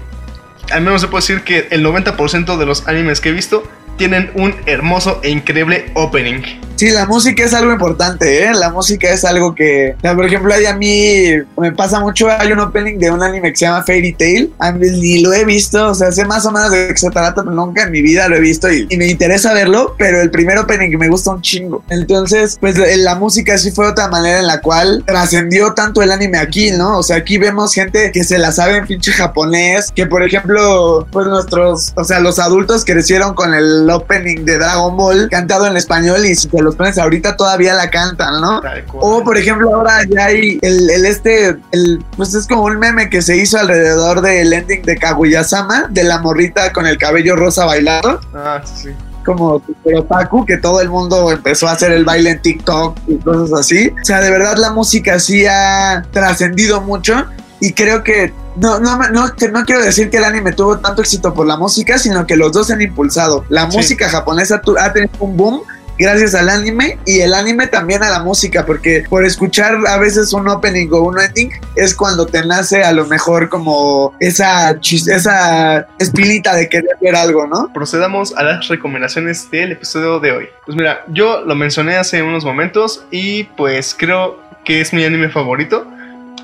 al 0.71 0.81
menos 0.81 1.01
se 1.01 1.07
puede 1.07 1.21
decir 1.21 1.41
que 1.43 1.67
el 1.71 1.85
90% 1.85 2.57
de 2.57 2.65
los 2.65 2.87
animes 2.87 3.19
que 3.19 3.29
he 3.29 3.31
visto 3.33 3.69
tienen 3.97 4.31
un 4.33 4.55
hermoso 4.65 5.19
e 5.23 5.29
increíble 5.29 5.91
opening. 5.93 6.41
Sí, 6.81 6.89
la 6.89 7.05
música 7.05 7.43
es 7.43 7.53
algo 7.53 7.71
importante, 7.71 8.43
¿eh? 8.43 8.55
La 8.55 8.71
música 8.71 9.07
es 9.07 9.23
algo 9.23 9.53
que, 9.53 9.95
por 10.01 10.25
ejemplo, 10.25 10.51
a 10.67 10.73
mí 10.73 11.27
me 11.55 11.71
pasa 11.73 11.99
mucho, 11.99 12.27
hay 12.27 12.51
un 12.53 12.59
opening 12.59 12.97
de 12.97 13.11
un 13.11 13.21
anime 13.21 13.51
que 13.51 13.57
se 13.57 13.65
llama 13.65 13.83
Fairy 13.83 14.13
Tail, 14.13 14.51
ni 14.79 15.21
lo 15.21 15.31
he 15.31 15.45
visto, 15.45 15.89
o 15.89 15.93
sea, 15.93 16.11
sé 16.11 16.25
más 16.25 16.43
o 16.47 16.51
menos 16.51 16.71
de 16.71 16.87
qué 16.87 16.97
se 16.97 17.11
trata, 17.11 17.43
pero 17.43 17.51
nunca 17.51 17.83
en 17.83 17.91
mi 17.91 18.01
vida 18.01 18.27
lo 18.27 18.35
he 18.35 18.39
visto 18.39 18.67
y, 18.73 18.87
y, 18.89 18.97
me 18.97 19.05
interesa 19.05 19.53
verlo, 19.53 19.93
pero 19.99 20.21
el 20.21 20.31
primer 20.31 20.57
opening 20.57 20.97
me 20.97 21.07
gusta 21.07 21.29
un 21.29 21.43
chingo. 21.43 21.83
Entonces, 21.89 22.57
pues 22.59 22.75
la 22.97 23.13
música 23.13 23.59
sí 23.59 23.69
fue 23.69 23.87
otra 23.87 24.07
manera 24.07 24.39
en 24.39 24.47
la 24.47 24.59
cual 24.59 25.03
trascendió 25.05 25.75
tanto 25.75 26.01
el 26.01 26.11
anime 26.11 26.39
aquí, 26.39 26.71
¿no? 26.71 26.97
O 26.97 27.03
sea, 27.03 27.17
aquí 27.17 27.37
vemos 27.37 27.75
gente 27.75 28.11
que 28.11 28.23
se 28.23 28.39
la 28.39 28.51
sabe 28.51 28.77
en 28.77 28.87
pinche 28.87 29.11
japonés, 29.11 29.91
que 29.95 30.07
por 30.07 30.23
ejemplo, 30.23 31.07
pues 31.11 31.27
nuestros, 31.27 31.93
o 31.95 32.03
sea, 32.03 32.19
los 32.19 32.39
adultos 32.39 32.85
crecieron 32.85 33.35
con 33.35 33.53
el 33.53 33.87
opening 33.87 34.45
de 34.45 34.57
Dragon 34.57 34.97
Ball 34.97 35.29
cantado 35.29 35.67
en 35.67 35.77
español 35.77 36.25
y 36.25 36.33
si 36.33 36.47
te 36.47 36.59
lo 36.59 36.70
los 36.77 36.97
ahorita 36.97 37.35
todavía 37.35 37.73
la 37.73 37.89
cantan, 37.89 38.41
¿no? 38.41 38.61
O 38.99 39.23
por 39.23 39.37
ejemplo 39.37 39.73
ahora 39.73 40.03
ya 40.09 40.25
hay 40.25 40.59
el, 40.61 40.89
el 40.89 41.05
este, 41.05 41.57
el, 41.71 42.03
pues 42.17 42.33
es 42.33 42.47
como 42.47 42.63
un 42.63 42.79
meme 42.79 43.09
que 43.09 43.21
se 43.21 43.37
hizo 43.37 43.57
alrededor 43.57 44.21
del 44.21 44.53
ending 44.53 44.83
de 44.83 44.97
Kaguya-sama, 44.97 45.87
de 45.89 46.03
la 46.03 46.19
morrita 46.19 46.71
con 46.73 46.87
el 46.87 46.97
cabello 46.97 47.35
rosa 47.35 47.65
bailando. 47.65 48.19
Ah, 48.33 48.61
sí, 48.63 48.89
sí 48.89 48.95
como 49.25 49.61
otaku, 49.95 50.45
que 50.45 50.57
todo 50.57 50.81
el 50.81 50.89
mundo 50.89 51.31
empezó 51.31 51.67
a 51.67 51.73
hacer 51.73 51.91
el 51.91 52.05
baile 52.05 52.31
en 52.31 52.41
TikTok 52.41 52.97
y 53.07 53.17
cosas 53.17 53.59
así. 53.59 53.89
O 53.89 54.05
sea, 54.05 54.21
de 54.21 54.31
verdad 54.31 54.57
la 54.57 54.71
música 54.71 55.19
sí 55.19 55.45
ha 55.45 56.03
trascendido 56.11 56.81
mucho 56.81 57.25
y 57.59 57.73
creo 57.73 58.03
que 58.03 58.33
no, 58.55 58.79
no, 58.79 58.97
no, 58.97 59.27
no 59.27 59.65
quiero 59.65 59.81
decir 59.81 60.09
que 60.09 60.17
el 60.17 60.25
anime 60.25 60.51
tuvo 60.51 60.79
tanto 60.79 61.01
éxito 61.01 61.33
por 61.33 61.45
la 61.45 61.57
música, 61.57 61.97
sino 61.97 62.25
que 62.25 62.35
los 62.35 62.51
dos 62.51 62.71
han 62.71 62.81
impulsado. 62.81 63.45
La 63.49 63.67
música 63.67 64.09
japonesa 64.09 64.61
ha 64.79 64.93
tenido 64.93 65.13
un 65.19 65.37
boom 65.37 65.61
gracias 66.01 66.35
al 66.35 66.49
anime 66.49 66.97
y 67.05 67.21
el 67.21 67.33
anime 67.33 67.67
también 67.67 68.03
a 68.03 68.09
la 68.09 68.23
música, 68.23 68.65
porque 68.65 69.05
por 69.09 69.23
escuchar 69.23 69.77
a 69.87 69.97
veces 69.97 70.33
un 70.33 70.47
opening 70.47 70.89
o 70.91 71.01
un 71.01 71.19
ending 71.19 71.51
es 71.75 71.95
cuando 71.95 72.25
te 72.25 72.45
nace 72.45 72.83
a 72.83 72.91
lo 72.91 73.05
mejor 73.05 73.49
como 73.49 74.13
esa, 74.19 74.71
esa 74.81 75.87
espinita 75.99 76.55
de 76.55 76.67
querer 76.67 76.97
ver 77.01 77.15
algo, 77.15 77.47
¿no? 77.47 77.71
Procedamos 77.73 78.35
a 78.35 78.43
las 78.43 78.67
recomendaciones 78.67 79.49
del 79.51 79.73
episodio 79.73 80.19
de 80.19 80.31
hoy. 80.31 80.49
Pues 80.65 80.75
mira, 80.75 81.03
yo 81.07 81.41
lo 81.41 81.55
mencioné 81.55 81.95
hace 81.97 82.21
unos 82.23 82.43
momentos 82.43 83.05
y 83.11 83.43
pues 83.43 83.95
creo 83.97 84.39
que 84.65 84.81
es 84.81 84.93
mi 84.93 85.03
anime 85.03 85.29
favorito. 85.29 85.87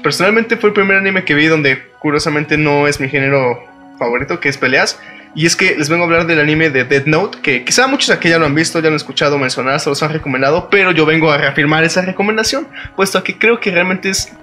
Personalmente 0.03 0.57
fue 0.57 0.69
el 0.69 0.73
primer 0.73 0.97
anime 0.97 1.25
que 1.25 1.33
vi 1.33 1.47
donde 1.47 1.91
curiosamente 1.99 2.57
no 2.57 2.87
es 2.87 2.99
mi 2.99 3.09
género 3.09 3.59
favorito, 3.97 4.39
que 4.39 4.49
es 4.49 4.57
peleas. 4.57 4.99
Y 5.38 5.45
es 5.45 5.56
que 5.56 5.76
les 5.76 5.88
vengo 5.88 6.02
a 6.04 6.08
hablar 6.08 6.26
del 6.26 6.39
anime 6.39 6.71
de 6.71 6.84
Dead 6.84 7.06
Note, 7.06 7.38
que 7.43 7.63
quizá 7.63 7.86
muchos 7.86 8.10
aquí 8.10 8.28
ya 8.28 8.39
lo 8.39 8.47
han 8.47 8.56
visto, 8.56 8.80
ya 8.80 8.86
lo 8.86 8.88
han 8.88 8.95
escuchado 8.95 9.38
mencionar, 9.38 9.80
se 9.80 9.88
los 9.88 10.02
han 10.02 10.12
recomendado, 10.12 10.67
pero 10.71 10.91
yo 10.91 11.06
vengo 11.06 11.32
a 11.32 11.38
reafirmar 11.38 11.84
esa 11.84 12.02
recomendación, 12.02 12.67
puesto 12.95 13.23
que 13.23 13.38
creo 13.38 13.60
que 13.60 13.69
realmente 13.69 14.10
es... 14.10 14.34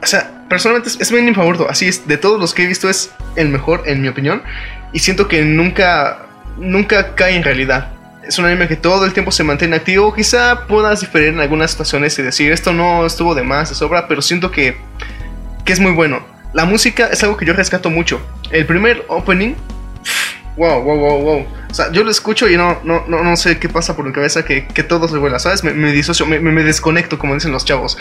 O 0.00 0.06
sea, 0.06 0.44
personalmente 0.48 0.90
es, 0.96 1.10
mi 1.10 1.18
anime 1.18 1.34
favorito, 1.34 1.68
así 1.68 1.88
es, 1.88 2.06
de 2.06 2.16
todos 2.18 2.38
los 2.40 2.54
que 2.54 2.62
he 2.62 2.66
visto 2.68 2.88
es 2.88 3.10
el 3.34 3.48
mejor, 3.48 3.82
en 3.86 4.00
mi 4.00 4.06
opinión, 4.06 4.44
y 4.92 5.00
siento 5.00 5.26
que 5.26 5.42
nunca, 5.42 6.28
nunca 6.56 7.16
cae 7.16 7.34
en 7.34 7.42
realidad. 7.42 7.88
Es 8.22 8.38
un 8.38 8.44
anime 8.44 8.68
que 8.68 8.76
todo 8.76 9.06
el 9.06 9.12
tiempo 9.12 9.32
se 9.32 9.42
mantiene 9.42 9.74
activo, 9.74 10.14
quizá 10.14 10.68
puedas 10.68 11.00
diferir 11.00 11.30
en 11.30 11.40
algunas 11.40 11.72
situaciones 11.72 12.16
y 12.16 12.22
decir, 12.22 12.52
esto 12.52 12.72
no 12.72 13.04
estuvo 13.04 13.34
de 13.34 13.42
más, 13.42 13.70
de 13.70 13.74
sobra, 13.74 14.06
pero 14.06 14.22
siento 14.22 14.52
que, 14.52 14.76
que 15.64 15.72
es 15.72 15.80
muy 15.80 15.90
bueno. 15.90 16.24
La 16.52 16.64
música 16.64 17.08
es 17.10 17.24
algo 17.24 17.36
que 17.36 17.44
yo 17.44 17.54
rescato 17.54 17.90
mucho. 17.90 18.20
El 18.52 18.66
primer 18.66 19.04
opening 19.08 19.56
wow, 20.58 20.82
wow, 20.82 20.98
wow, 20.98 21.22
wow. 21.22 21.46
O 21.70 21.74
sea, 21.74 21.90
yo 21.92 22.04
lo 22.04 22.10
escucho 22.10 22.48
y 22.48 22.56
no, 22.56 22.80
no, 22.84 23.04
no, 23.06 23.22
no 23.22 23.36
sé 23.36 23.58
qué 23.58 23.68
pasa 23.68 23.96
por 23.96 24.04
mi 24.04 24.12
cabeza 24.12 24.44
que, 24.44 24.66
que 24.66 24.82
todo 24.82 25.08
se 25.08 25.16
vuela, 25.16 25.38
¿sabes? 25.38 25.64
Me, 25.64 25.72
me 25.72 25.92
disocio, 25.92 26.26
me, 26.26 26.40
me, 26.40 26.62
desconecto, 26.64 27.18
como 27.18 27.34
dicen 27.34 27.52
los 27.52 27.64
chavos. 27.64 27.96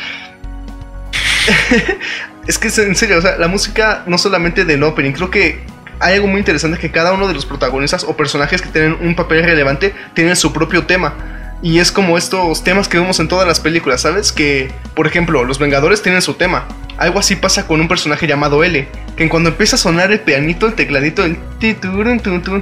es 2.47 2.57
que 2.57 2.67
en 2.81 2.95
serio, 2.95 3.19
o 3.19 3.21
sea, 3.21 3.37
la 3.37 3.47
música 3.47 4.03
no 4.07 4.17
solamente 4.17 4.65
del 4.65 4.83
opening, 4.83 5.11
creo 5.13 5.29
que 5.29 5.63
hay 5.99 6.15
algo 6.15 6.27
muy 6.27 6.39
interesante 6.39 6.79
que 6.79 6.91
cada 6.91 7.13
uno 7.13 7.27
de 7.27 7.33
los 7.33 7.45
protagonistas 7.45 8.03
o 8.03 8.17
personajes 8.17 8.61
que 8.61 8.69
tienen 8.69 8.97
un 9.01 9.15
papel 9.15 9.43
relevante 9.43 9.93
tienen 10.13 10.35
su 10.35 10.51
propio 10.51 10.85
tema. 10.85 11.36
Y 11.61 11.79
es 11.79 11.91
como 11.91 12.17
estos 12.17 12.63
temas 12.63 12.87
que 12.87 12.99
vemos 12.99 13.19
en 13.19 13.27
todas 13.27 13.47
las 13.47 13.59
películas, 13.59 14.01
¿sabes? 14.01 14.31
Que, 14.31 14.71
por 14.95 15.07
ejemplo, 15.07 15.43
los 15.43 15.57
Vengadores 15.57 16.03
tienen 16.03 16.21
su 16.21 16.35
tema. 16.35 16.67
Algo 16.97 17.19
así 17.19 17.35
pasa 17.35 17.67
con 17.67 17.81
un 17.81 17.87
personaje 17.87 18.27
llamado 18.27 18.63
L, 18.63 18.87
que 19.15 19.29
cuando 19.29 19.49
empieza 19.49 19.75
a 19.75 19.79
sonar 19.79 20.11
el 20.11 20.19
pianito, 20.19 20.67
el 20.67 20.73
tecladito, 20.73 21.23
el 21.23 21.37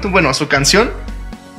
bueno, 0.09 0.33
su 0.33 0.47
canción, 0.47 0.91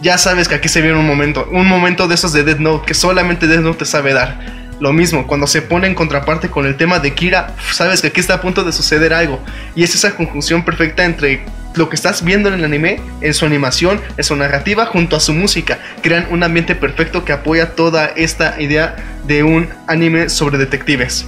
ya 0.02 0.18
sabes 0.18 0.48
que 0.48 0.54
aquí 0.54 0.68
se 0.68 0.82
viene 0.82 0.98
un 0.98 1.06
momento, 1.06 1.48
un 1.50 1.66
momento 1.66 2.06
de 2.06 2.14
esos 2.14 2.32
de 2.32 2.44
Dead 2.44 2.58
Note 2.58 2.86
que 2.86 2.94
solamente 2.94 3.46
Dead 3.46 3.60
Note 3.60 3.80
te 3.80 3.84
sabe 3.86 4.12
dar. 4.12 4.66
Lo 4.78 4.92
mismo, 4.92 5.26
cuando 5.26 5.46
se 5.46 5.62
pone 5.62 5.86
en 5.86 5.94
contraparte 5.94 6.50
con 6.50 6.66
el 6.66 6.76
tema 6.76 6.98
de 6.98 7.14
Kira, 7.14 7.54
sabes 7.72 8.02
que 8.02 8.08
aquí 8.08 8.20
está 8.20 8.34
a 8.34 8.40
punto 8.42 8.62
de 8.62 8.72
suceder 8.72 9.14
algo. 9.14 9.42
Y 9.74 9.84
es 9.84 9.94
esa 9.94 10.14
conjunción 10.14 10.64
perfecta 10.66 11.04
entre 11.04 11.46
lo 11.76 11.88
que 11.88 11.96
estás 11.96 12.24
viendo 12.24 12.48
en 12.48 12.54
el 12.54 12.64
anime, 12.64 13.00
en 13.20 13.34
su 13.34 13.46
animación, 13.46 14.00
en 14.16 14.24
su 14.24 14.34
narrativa, 14.34 14.86
junto 14.86 15.16
a 15.16 15.20
su 15.20 15.32
música. 15.32 15.78
Crean 16.02 16.26
un 16.30 16.42
ambiente 16.42 16.74
perfecto 16.74 17.24
que 17.24 17.32
apoya 17.32 17.74
toda 17.74 18.06
esta 18.16 18.60
idea 18.60 18.96
de 19.26 19.42
un 19.42 19.68
anime 19.86 20.28
sobre 20.28 20.58
detectives. 20.58 21.26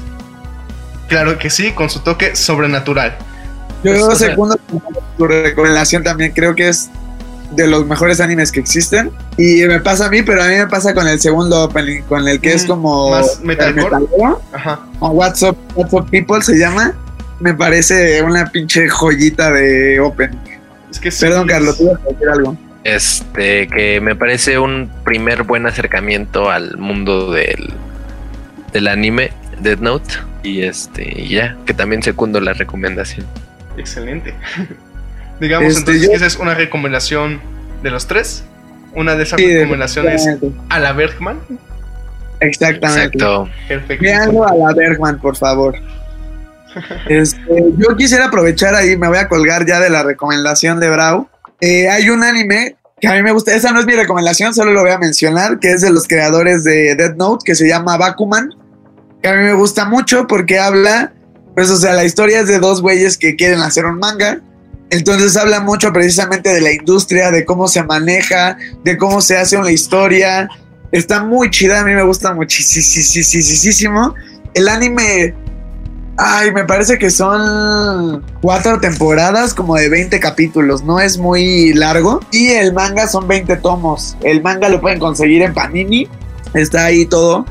Claro 1.09 1.39
que 1.39 1.51
sí, 1.51 1.73
con 1.73 1.89
su 1.91 2.01
toque 2.01 2.35
sobrenatural. 2.37 3.17
Yo 3.85 4.07
pues, 4.07 4.19
segundo 4.19 4.59
tu 5.17 5.27
recomendación 5.27 6.03
también 6.03 6.33
creo 6.33 6.55
que 6.55 6.69
es 6.69 6.91
de 7.53 7.67
los 7.67 7.87
mejores 7.87 8.21
animes 8.21 8.53
que 8.53 8.61
existen. 8.61 9.11
Y 9.37 9.63
me 9.67 9.81
pasa 9.81 10.07
a 10.07 10.11
mí, 10.11 10.23
pero 10.23 10.43
a 10.43 10.49
mí 10.49 10.57
me 10.57 10.67
pasa 10.67 10.95
con 10.95 11.07
el 11.07 11.21
segundo 11.21 11.65
opening, 11.65 12.03
con 12.03 12.27
el 12.27 12.41
que 12.41 12.55
es 12.55 12.65
mm, 12.65 12.69
como. 12.69 13.11
Más 13.11 13.41
metalcore. 13.41 13.97
Ajá. 14.53 14.81
O 15.01 15.11
What's 15.11 15.43
Up, 15.43 15.57
People 16.11 16.43
se 16.43 16.59
llama. 16.59 16.95
Me 17.41 17.55
parece 17.55 18.23
una 18.23 18.47
pinche 18.47 18.89
joyita 18.89 19.53
de 19.53 20.01
opening. 20.01 20.39
Es 20.91 20.99
que 20.99 21.11
Perdón, 21.11 21.47
Carlos, 21.47 21.79
¿tú 21.79 21.91
vas 21.91 22.01
a 22.01 22.09
decir 22.13 22.29
algo? 22.29 22.57
Este, 22.85 23.69
que 23.69 24.01
me 24.01 24.17
parece 24.17 24.59
un 24.59 24.91
primer 25.05 25.43
buen 25.43 25.67
acercamiento 25.67 26.51
al 26.51 26.79
mundo 26.79 27.31
del, 27.33 27.73
del 28.73 28.89
anime, 28.89 29.31
Dead 29.61 29.79
Note. 29.79 30.15
Y 30.43 30.63
este, 30.63 31.27
ya, 31.29 31.57
que 31.67 31.75
también 31.75 32.03
secundo 32.03 32.41
la 32.41 32.55
recomendación. 32.55 33.27
Excelente. 33.77 34.35
Digamos 35.41 35.69
este, 35.69 35.81
entonces 35.81 36.09
que 36.09 36.15
esa 36.15 36.27
es 36.27 36.37
una 36.37 36.55
recomendación 36.55 37.41
de 37.83 37.91
los 37.91 38.07
tres. 38.07 38.45
Una 38.95 39.15
de 39.15 39.25
esas 39.25 39.41
recomendaciones 39.41 40.27
a 40.71 40.79
la 40.79 40.93
Bergman. 40.93 41.39
Exactamente. 42.41 43.19
Exacto. 43.19 43.49
Perfecto. 43.69 44.45
a 44.45 44.55
la 44.55 44.75
Bergman, 44.75 45.19
por 45.21 45.37
favor. 45.37 45.77
Este, 47.09 47.73
yo 47.77 47.97
quisiera 47.97 48.27
aprovechar 48.27 48.75
ahí, 48.75 48.97
me 48.97 49.09
voy 49.09 49.19
a 49.19 49.29
colgar 49.29 49.67
ya 49.67 49.81
de 49.81 49.91
la 49.91 50.03
recomendación 50.03 50.81
de 50.81 50.91
Brau. 50.91 51.29
Eh, 51.61 51.89
hay 51.89 52.11
un 52.11 52.23
anime 52.23 52.77
que 53.01 53.09
a 53.09 53.15
mí 53.15 53.23
me 53.23 53.33
gusta, 53.33 53.55
esa 53.55 53.73
no 53.73 53.81
es 53.81 53.87
mi 53.87 53.95
recomendación, 53.95 54.55
solo 54.55 54.73
lo 54.73 54.83
voy 54.83 54.91
a 54.91 54.99
mencionar, 54.99 55.59
que 55.61 55.73
es 55.73 55.83
de 55.83 55.91
los 55.91 56.07
creadores 56.07 56.65
de 56.65 56.95
Dead 56.95 57.15
Note, 57.17 57.45
que 57.45 57.55
se 57.55 57.69
llama 57.69 57.97
Bakuman, 57.97 58.51
que 59.23 59.29
a 59.29 59.35
mí 59.35 59.43
me 59.43 59.53
gusta 59.55 59.85
mucho 59.85 60.27
porque 60.27 60.59
habla, 60.59 61.13
pues 61.55 61.71
o 61.71 61.77
sea, 61.77 61.95
la 61.95 62.05
historia 62.05 62.41
es 62.41 62.49
de 62.49 62.59
dos 62.59 62.83
güeyes 62.83 63.17
que 63.17 63.37
quieren 63.37 63.61
hacer 63.61 63.87
un 63.87 63.99
manga 63.99 64.41
entonces 64.91 65.37
habla 65.37 65.61
mucho 65.61 65.93
precisamente 65.93 66.53
de 66.53 66.61
la 66.61 66.73
industria, 66.73 67.31
de 67.31 67.45
cómo 67.45 67.69
se 67.69 67.83
maneja, 67.83 68.57
de 68.85 68.97
cómo 68.97 69.21
se 69.21 69.37
hace 69.37 69.57
una 69.57 69.71
historia. 69.71 70.49
Está 70.93 71.23
muy 71.23 71.51
chida, 71.51 71.81
a 71.81 71.85
mí 71.85 71.93
me 71.93 72.03
gusta 72.03 72.33
muchísimo. 72.33 74.15
El 74.55 74.69
anime, 74.69 75.35
ay, 76.19 76.53
me 76.53 76.65
parece 76.65 76.99
que 76.99 77.11
son 77.11 78.23
cuatro 78.43 78.81
temporadas, 78.81 79.55
como 79.55 79.77
de 79.77 79.89
20 79.89 80.19
capítulos, 80.21 80.83
no 80.83 81.01
es 81.01 81.17
muy 81.17 81.73
largo. 81.73 82.21
Y 82.33 82.49
el 82.49 82.75
manga 82.75 83.07
son 83.07 83.27
20 83.27 83.57
tomos. 83.57 84.17
El 84.23 84.43
manga 84.43 84.69
lo 84.69 84.81
pueden 84.81 84.99
conseguir 84.99 85.43
en 85.43 85.55
Panini, 85.55 86.09
está 86.55 86.87
ahí 86.87 87.07
todo. 87.07 87.47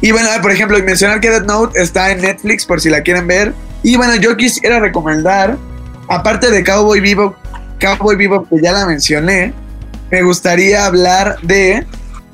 Y 0.00 0.12
bueno, 0.12 0.28
por 0.42 0.50
ejemplo, 0.50 0.78
mencionar 0.82 1.20
que 1.20 1.30
Dead 1.30 1.44
Note 1.44 1.80
está 1.80 2.10
en 2.10 2.22
Netflix 2.22 2.64
por 2.66 2.80
si 2.80 2.90
la 2.90 3.02
quieren 3.02 3.26
ver. 3.26 3.54
Y 3.82 3.96
bueno, 3.96 4.16
yo 4.16 4.36
quisiera 4.36 4.80
recomendar 4.80 5.56
aparte 6.08 6.50
de 6.50 6.64
Cowboy 6.64 7.00
Vivo, 7.00 7.36
Cowboy 7.80 8.16
Vivo 8.16 8.46
que 8.48 8.60
ya 8.60 8.72
la 8.72 8.86
mencioné, 8.86 9.52
me 10.10 10.22
gustaría 10.22 10.86
hablar 10.86 11.36
de 11.42 11.86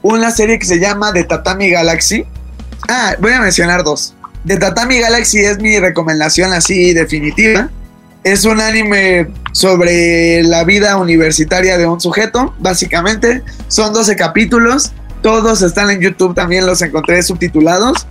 una 0.03 0.31
serie 0.31 0.59
que 0.59 0.66
se 0.66 0.79
llama 0.79 1.12
The 1.12 1.25
Tatami 1.25 1.71
Galaxy. 1.71 2.25
Ah, 2.88 3.14
voy 3.18 3.33
a 3.33 3.40
mencionar 3.40 3.83
dos. 3.83 4.14
The 4.46 4.57
Tatami 4.57 4.98
Galaxy 4.98 5.38
es 5.40 5.59
mi 5.61 5.78
recomendación 5.78 6.52
así 6.52 6.92
definitiva. 6.92 7.70
Es 8.24 8.44
un 8.44 8.61
anime 8.61 9.28
sobre 9.52 10.42
la 10.42 10.64
vida 10.64 10.96
universitaria 10.96 11.78
de 11.78 11.87
un 11.87 12.00
sujeto, 12.00 12.55
básicamente. 12.59 13.42
Son 13.68 13.92
12 13.92 14.16
capítulos. 14.16 14.92
Todos 15.22 15.62
están 15.62 15.90
en 15.90 16.00
YouTube, 16.00 16.35
también 16.35 16.66
los 16.66 16.83
encontré 16.83 17.22
subtitulados. 17.22 18.07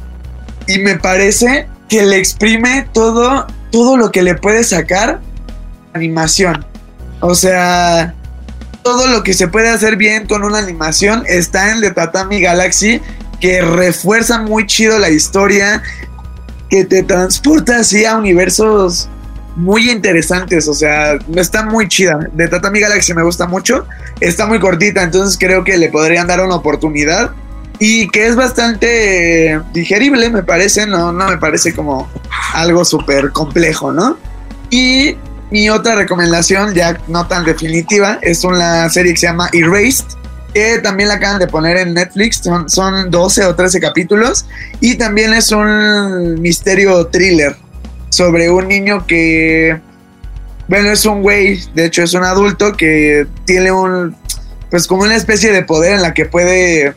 Y 0.67 0.79
me 0.79 0.97
parece 0.97 1.67
que 1.89 2.03
le 2.03 2.17
exprime 2.17 2.87
todo, 2.93 3.47
todo 3.71 3.97
lo 3.97 4.11
que 4.11 4.21
le 4.21 4.35
puede 4.35 4.63
sacar 4.63 5.19
animación. 5.93 6.65
O 7.19 7.35
sea, 7.35 8.15
todo 8.83 9.07
lo 9.07 9.23
que 9.23 9.33
se 9.33 9.47
puede 9.47 9.69
hacer 9.69 9.97
bien 9.97 10.27
con 10.27 10.43
una 10.43 10.59
animación 10.59 11.23
está 11.27 11.71
en 11.71 11.81
The 11.81 11.91
Tatami 11.91 12.41
Galaxy, 12.41 13.01
que 13.39 13.61
refuerza 13.61 14.39
muy 14.39 14.65
chido 14.67 14.99
la 14.99 15.09
historia, 15.09 15.83
que 16.71 16.85
te 16.85 17.03
transporta 17.03 17.79
así 17.79 18.05
a 18.05 18.15
universos 18.15 19.09
muy 19.57 19.91
interesantes, 19.91 20.69
o 20.69 20.73
sea, 20.73 21.19
está 21.35 21.65
muy 21.65 21.89
chida. 21.89 22.17
De 22.31 22.47
Tatami 22.47 22.79
Galaxy 22.79 23.13
me 23.13 23.23
gusta 23.23 23.45
mucho, 23.45 23.85
está 24.21 24.45
muy 24.45 24.59
cortita, 24.59 25.03
entonces 25.03 25.37
creo 25.37 25.65
que 25.65 25.77
le 25.77 25.89
podrían 25.89 26.27
dar 26.27 26.39
una 26.39 26.55
oportunidad 26.55 27.31
y 27.77 28.07
que 28.07 28.25
es 28.25 28.37
bastante 28.37 29.59
digerible, 29.73 30.29
me 30.29 30.43
parece, 30.43 30.87
no, 30.87 31.11
no 31.11 31.27
me 31.27 31.37
parece 31.37 31.75
como 31.75 32.09
algo 32.53 32.85
súper 32.85 33.31
complejo, 33.31 33.91
¿no? 33.91 34.17
Y 34.69 35.17
mi 35.49 35.69
otra 35.69 35.95
recomendación, 35.95 36.73
ya 36.73 37.01
no 37.09 37.27
tan 37.27 37.43
definitiva, 37.43 38.17
es 38.21 38.45
una 38.45 38.89
serie 38.89 39.11
que 39.13 39.19
se 39.19 39.27
llama 39.27 39.49
Erased, 39.51 40.05
que 40.53 40.79
también 40.79 41.09
la 41.09 41.15
acaban 41.15 41.39
de 41.39 41.47
poner 41.47 41.77
en 41.77 41.93
Netflix, 41.93 42.37
son, 42.37 42.69
son 42.69 43.09
12 43.09 43.45
o 43.45 43.55
13 43.55 43.79
capítulos, 43.79 44.45
y 44.79 44.95
también 44.95 45.33
es 45.33 45.51
un 45.51 46.41
misterio 46.41 47.07
thriller 47.07 47.55
sobre 48.09 48.49
un 48.49 48.67
niño 48.67 49.05
que, 49.07 49.79
bueno, 50.67 50.91
es 50.91 51.05
un 51.05 51.21
güey, 51.21 51.61
de 51.73 51.85
hecho 51.85 52.03
es 52.03 52.13
un 52.13 52.23
adulto 52.23 52.73
que 52.73 53.27
tiene 53.45 53.71
un, 53.71 54.15
pues 54.69 54.87
como 54.87 55.03
una 55.03 55.15
especie 55.15 55.51
de 55.51 55.63
poder 55.63 55.93
en 55.93 56.01
la 56.01 56.13
que 56.13 56.25
puede 56.25 56.95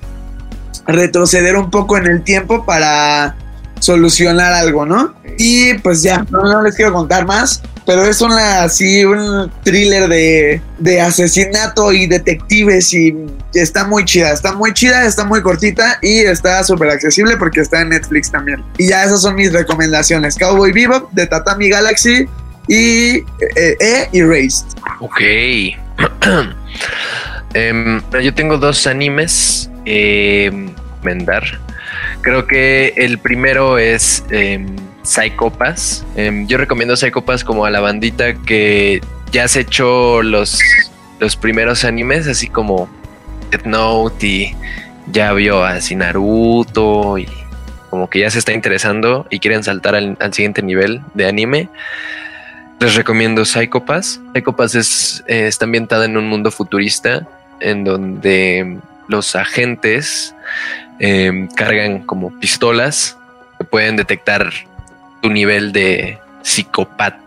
retroceder 0.86 1.56
un 1.56 1.70
poco 1.70 1.96
en 1.96 2.06
el 2.06 2.22
tiempo 2.22 2.64
para 2.64 3.36
solucionar 3.80 4.52
algo, 4.52 4.86
¿no? 4.86 5.14
Y 5.38 5.74
pues 5.74 6.02
ya, 6.02 6.24
no, 6.30 6.62
les 6.62 6.74
quiero 6.74 6.92
contar 6.92 7.26
más, 7.26 7.62
pero 7.86 8.04
es 8.04 8.20
una 8.20 8.62
así, 8.62 9.04
un 9.04 9.50
thriller 9.62 10.08
de, 10.08 10.60
de 10.78 11.00
asesinato 11.00 11.92
y 11.92 12.06
detectives 12.06 12.92
y 12.94 13.14
está 13.52 13.84
muy 13.84 14.04
chida, 14.04 14.32
está 14.32 14.54
muy 14.54 14.72
chida, 14.72 15.04
está 15.04 15.24
muy 15.24 15.42
cortita 15.42 15.98
y 16.00 16.20
está 16.20 16.64
súper 16.64 16.90
accesible 16.90 17.36
porque 17.36 17.60
está 17.60 17.82
en 17.82 17.90
Netflix 17.90 18.30
también. 18.30 18.62
Y 18.78 18.88
ya 18.88 19.04
esas 19.04 19.22
son 19.22 19.34
mis 19.34 19.52
recomendaciones, 19.52 20.36
Cowboy 20.36 20.72
Bebop 20.72 21.12
de 21.12 21.26
Tatami 21.26 21.68
Galaxy 21.68 22.26
y 22.68 23.16
eh, 23.56 23.76
E 23.80 24.08
Erased. 24.12 24.66
Ok. 25.00 25.20
Em, 27.56 28.02
yo 28.20 28.34
tengo 28.34 28.58
dos 28.58 28.84
animes. 28.88 29.70
Eh, 29.86 30.50
Creo 32.22 32.46
que 32.46 32.94
el 32.96 33.18
primero 33.18 33.78
es 33.78 34.24
eh, 34.30 34.64
Psychopass. 35.04 36.04
Em, 36.16 36.46
yo 36.46 36.58
recomiendo 36.58 36.96
Psychopass 36.96 37.44
como 37.44 37.64
a 37.64 37.70
la 37.70 37.80
bandita 37.80 38.34
que 38.34 39.00
ya 39.32 39.46
se 39.48 39.60
echó 39.60 40.22
los, 40.22 40.58
los 41.20 41.36
primeros 41.36 41.84
animes, 41.84 42.26
así 42.26 42.48
como 42.48 42.88
Death 43.50 43.66
Note 43.66 44.26
y 44.26 44.56
ya 45.12 45.32
vio 45.32 45.64
así 45.64 45.94
Naruto 45.94 47.18
y 47.18 47.28
como 47.90 48.08
que 48.08 48.20
ya 48.20 48.30
se 48.30 48.38
está 48.38 48.52
interesando 48.52 49.26
y 49.30 49.38
quieren 49.38 49.62
saltar 49.62 49.94
al, 49.94 50.16
siguiente 50.32 50.62
nivel 50.62 51.00
de 51.14 51.26
anime. 51.26 51.68
Les 52.80 52.94
recomiendo 52.96 53.44
Psychopass. 53.44 54.20
Psychopass 54.34 54.74
es, 54.74 55.24
está 55.26 55.64
ambientada 55.64 56.04
en 56.06 56.16
un 56.16 56.28
mundo 56.28 56.50
futurista 56.50 57.26
en 57.60 57.84
donde 57.84 58.78
los 59.06 59.36
agentes 59.36 60.34
Em, 61.00 61.48
cargan 61.48 62.00
como 62.00 62.38
pistolas 62.38 63.18
que 63.58 63.64
pueden 63.64 63.96
detectar 63.96 64.52
tu 65.24 65.30
nivel 65.30 65.72
de 65.72 66.18
psicopatía, 66.42 67.18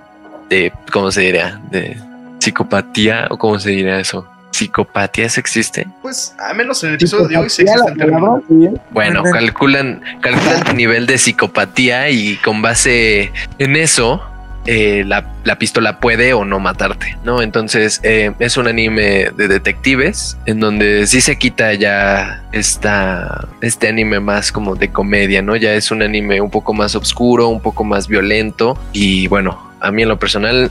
de, 0.50 0.72
¿cómo 0.94 1.12
se 1.12 1.22
diría? 1.22 1.60
De 1.72 1.98
psicopatía 2.38 3.26
o 3.32 3.40
cómo 3.40 3.58
se 3.58 3.72
diría 3.72 4.00
eso. 4.00 4.28
¿Psicopatía 4.52 5.28
se 5.30 5.40
existe? 5.40 5.88
Pues 6.04 6.36
a 6.38 6.54
menos 6.54 6.84
en 6.84 6.90
el 6.90 6.96
episodio 6.96 7.28
de 7.28 7.38
hoy 7.38 7.50
sí 7.50 7.64
existe 7.64 8.04
el 8.04 8.80
Bueno, 8.92 9.24
calculan, 9.24 10.04
calculan 10.22 10.64
tu 10.64 10.74
nivel 10.74 11.08
de 11.08 11.18
psicopatía 11.18 12.12
y 12.12 12.36
con 12.38 12.62
base 12.62 13.32
en 13.58 13.76
eso 13.76 14.22
eh, 14.68 15.04
la, 15.06 15.24
pistola 15.58 16.00
puede 16.00 16.34
o 16.34 16.44
no 16.44 16.60
matarte, 16.60 17.18
¿no? 17.24 17.42
Entonces 17.42 18.02
eh, 18.04 18.34
es 18.40 18.58
un 18.58 18.68
anime 18.68 19.32
de 19.36 19.48
detectives 19.48 20.38
en 20.46 20.60
donde 20.60 21.08
sí 21.08 21.22
se 21.22 21.38
quita 21.38 21.74
ya 21.74 22.44
esta, 22.52 23.48
este 23.62 23.88
anime 23.88 24.20
más 24.20 24.52
como 24.52 24.76
de 24.76 24.90
comedia, 24.90 25.42
¿no? 25.42 25.56
Ya 25.56 25.74
es 25.74 25.90
un 25.90 26.04
anime 26.04 26.42
un 26.42 26.52
poco 26.52 26.74
más 26.74 26.96
oscuro, 26.96 27.48
un 27.48 27.62
poco 27.62 27.86
más 27.86 28.10
violento 28.10 28.78
y 28.92 29.28
bueno, 29.28 29.58
a 29.80 29.90
mí 29.92 30.04
en 30.04 30.10
lo 30.10 30.20
personal 30.20 30.70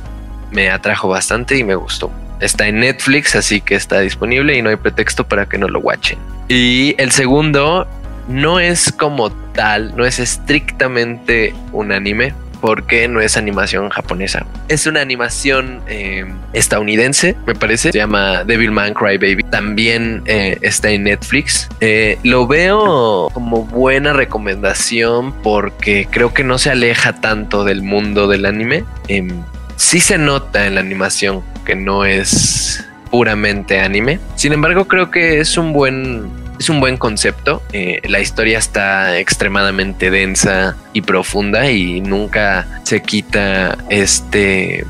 me 0.53 0.71
atrajo 0.71 1.09
bastante 1.09 1.57
y 1.57 1.65
me 1.65 1.75
gustó. 1.75 2.13
Está 2.39 2.69
en 2.69 2.81
Netflix, 2.81 3.35
así 3.35 3.63
que 3.63 3.77
está 3.77 4.01
disponible 4.01 4.57
y 4.57 4.63
no 4.63 4.69
hay 4.69 4.77
pretexto 4.77 5.27
para 5.27 5.47
que 5.47 5.57
no 5.57 5.69
lo 5.69 5.81
watchen. 5.81 6.19
Y 6.49 6.95
el 6.99 7.13
segundo 7.13 7.89
no 8.29 8.61
es 8.61 8.93
como 8.93 9.31
tal, 9.31 9.97
no 9.97 10.05
es 10.05 10.19
estrictamente 10.19 11.55
un 11.73 11.93
anime, 11.93 12.35
porque 12.61 13.09
no 13.09 13.21
es 13.21 13.37
animación 13.37 13.91
japonesa. 13.91 14.47
Es 14.69 14.87
una 14.87 15.01
animación 15.01 15.83
eh, 15.89 16.25
estadounidense, 16.53 17.37
me 17.47 17.55
parece. 17.55 17.93
Se 17.93 17.99
llama 17.99 18.45
Devilman 18.45 18.95
Crybaby. 18.95 19.45
También 19.45 20.23
eh, 20.27 20.59
está 20.63 20.91
en 20.91 21.05
Netflix. 21.05 21.69
Eh, 21.81 22.19
lo 22.23 22.47
veo 22.47 23.31
como 23.33 23.65
buena 23.65 24.13
recomendación 24.13 25.33
porque 25.43 26.09
creo 26.11 26.33
que 26.33 26.45
no 26.45 26.59
se 26.59 26.71
aleja 26.71 27.21
tanto 27.21 27.65
del 27.65 27.83
mundo 27.83 28.29
del 28.29 28.47
anime. 28.47 28.85
Em, 29.09 29.43
sí 29.77 30.01
se 30.01 30.19
nota 30.19 30.67
en 30.67 30.75
la 30.75 30.81
animación 30.81 31.43
que 31.65 31.75
no 31.75 32.05
es 32.05 32.85
puramente 33.11 33.81
anime. 33.81 34.19
Sin 34.35 34.53
embargo, 34.53 34.87
creo 34.89 35.11
que 35.11 35.41
es 35.41 35.57
un 35.57 35.73
buen 35.73 36.46
es 36.59 36.69
un 36.71 36.81
buen 36.81 36.97
concepto. 36.97 37.63
Eh, 37.73 38.01
la 38.09 38.21
historia 38.21 38.59
está 38.59 39.19
extremadamente 39.19 40.11
densa 40.11 40.77
y 40.93 41.03
profunda 41.03 41.71
y 41.71 42.01
nunca 42.01 42.67
se 42.85 43.03
quita 43.03 43.77
este, 43.89 44.85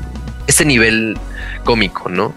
este 0.47 0.65
nivel 0.65 1.17
cómico, 1.63 2.09
¿no? 2.09 2.33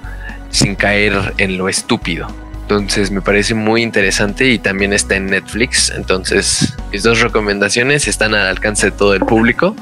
Sin 0.50 0.74
caer 0.74 1.34
en 1.38 1.58
lo 1.58 1.68
estúpido. 1.68 2.26
Entonces 2.62 3.10
me 3.10 3.20
parece 3.20 3.54
muy 3.54 3.82
interesante 3.82 4.48
y 4.48 4.58
también 4.58 4.92
está 4.92 5.16
en 5.16 5.26
Netflix. 5.26 5.92
Entonces 5.94 6.74
mis 6.92 7.02
dos 7.02 7.20
recomendaciones 7.20 8.06
están 8.06 8.34
al 8.34 8.46
alcance 8.46 8.86
de 8.86 8.92
todo 8.92 9.14
el 9.14 9.20
público. 9.20 9.74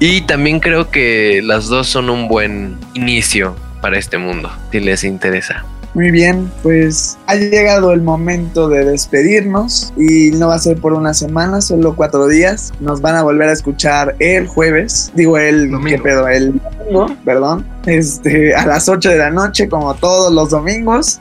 Y 0.00 0.22
también 0.22 0.60
creo 0.60 0.90
que 0.90 1.42
las 1.44 1.66
dos 1.66 1.88
son 1.88 2.08
un 2.08 2.28
buen 2.28 2.78
inicio 2.94 3.56
para 3.82 3.98
este 3.98 4.16
mundo, 4.16 4.50
si 4.72 4.80
les 4.80 5.04
interesa. 5.04 5.66
Muy 5.94 6.10
bien, 6.10 6.50
pues 6.64 7.16
ha 7.28 7.36
llegado 7.36 7.92
el 7.92 8.02
momento 8.02 8.68
de 8.68 8.84
despedirnos 8.84 9.92
y 9.96 10.32
no 10.32 10.48
va 10.48 10.56
a 10.56 10.58
ser 10.58 10.76
por 10.78 10.92
una 10.92 11.14
semana, 11.14 11.60
solo 11.60 11.94
cuatro 11.94 12.26
días. 12.26 12.72
Nos 12.80 13.00
van 13.00 13.14
a 13.14 13.22
volver 13.22 13.48
a 13.48 13.52
escuchar 13.52 14.16
el 14.18 14.48
jueves, 14.48 15.12
digo 15.14 15.38
el, 15.38 15.70
¿qué 15.86 15.98
pedo? 15.98 16.26
El 16.26 16.60
domingo, 16.60 17.06
perdón, 17.24 17.64
este, 17.86 18.56
a 18.56 18.66
las 18.66 18.88
8 18.88 19.08
de 19.08 19.18
la 19.18 19.30
noche 19.30 19.68
como 19.68 19.94
todos 19.94 20.32
los 20.32 20.50
domingos. 20.50 21.20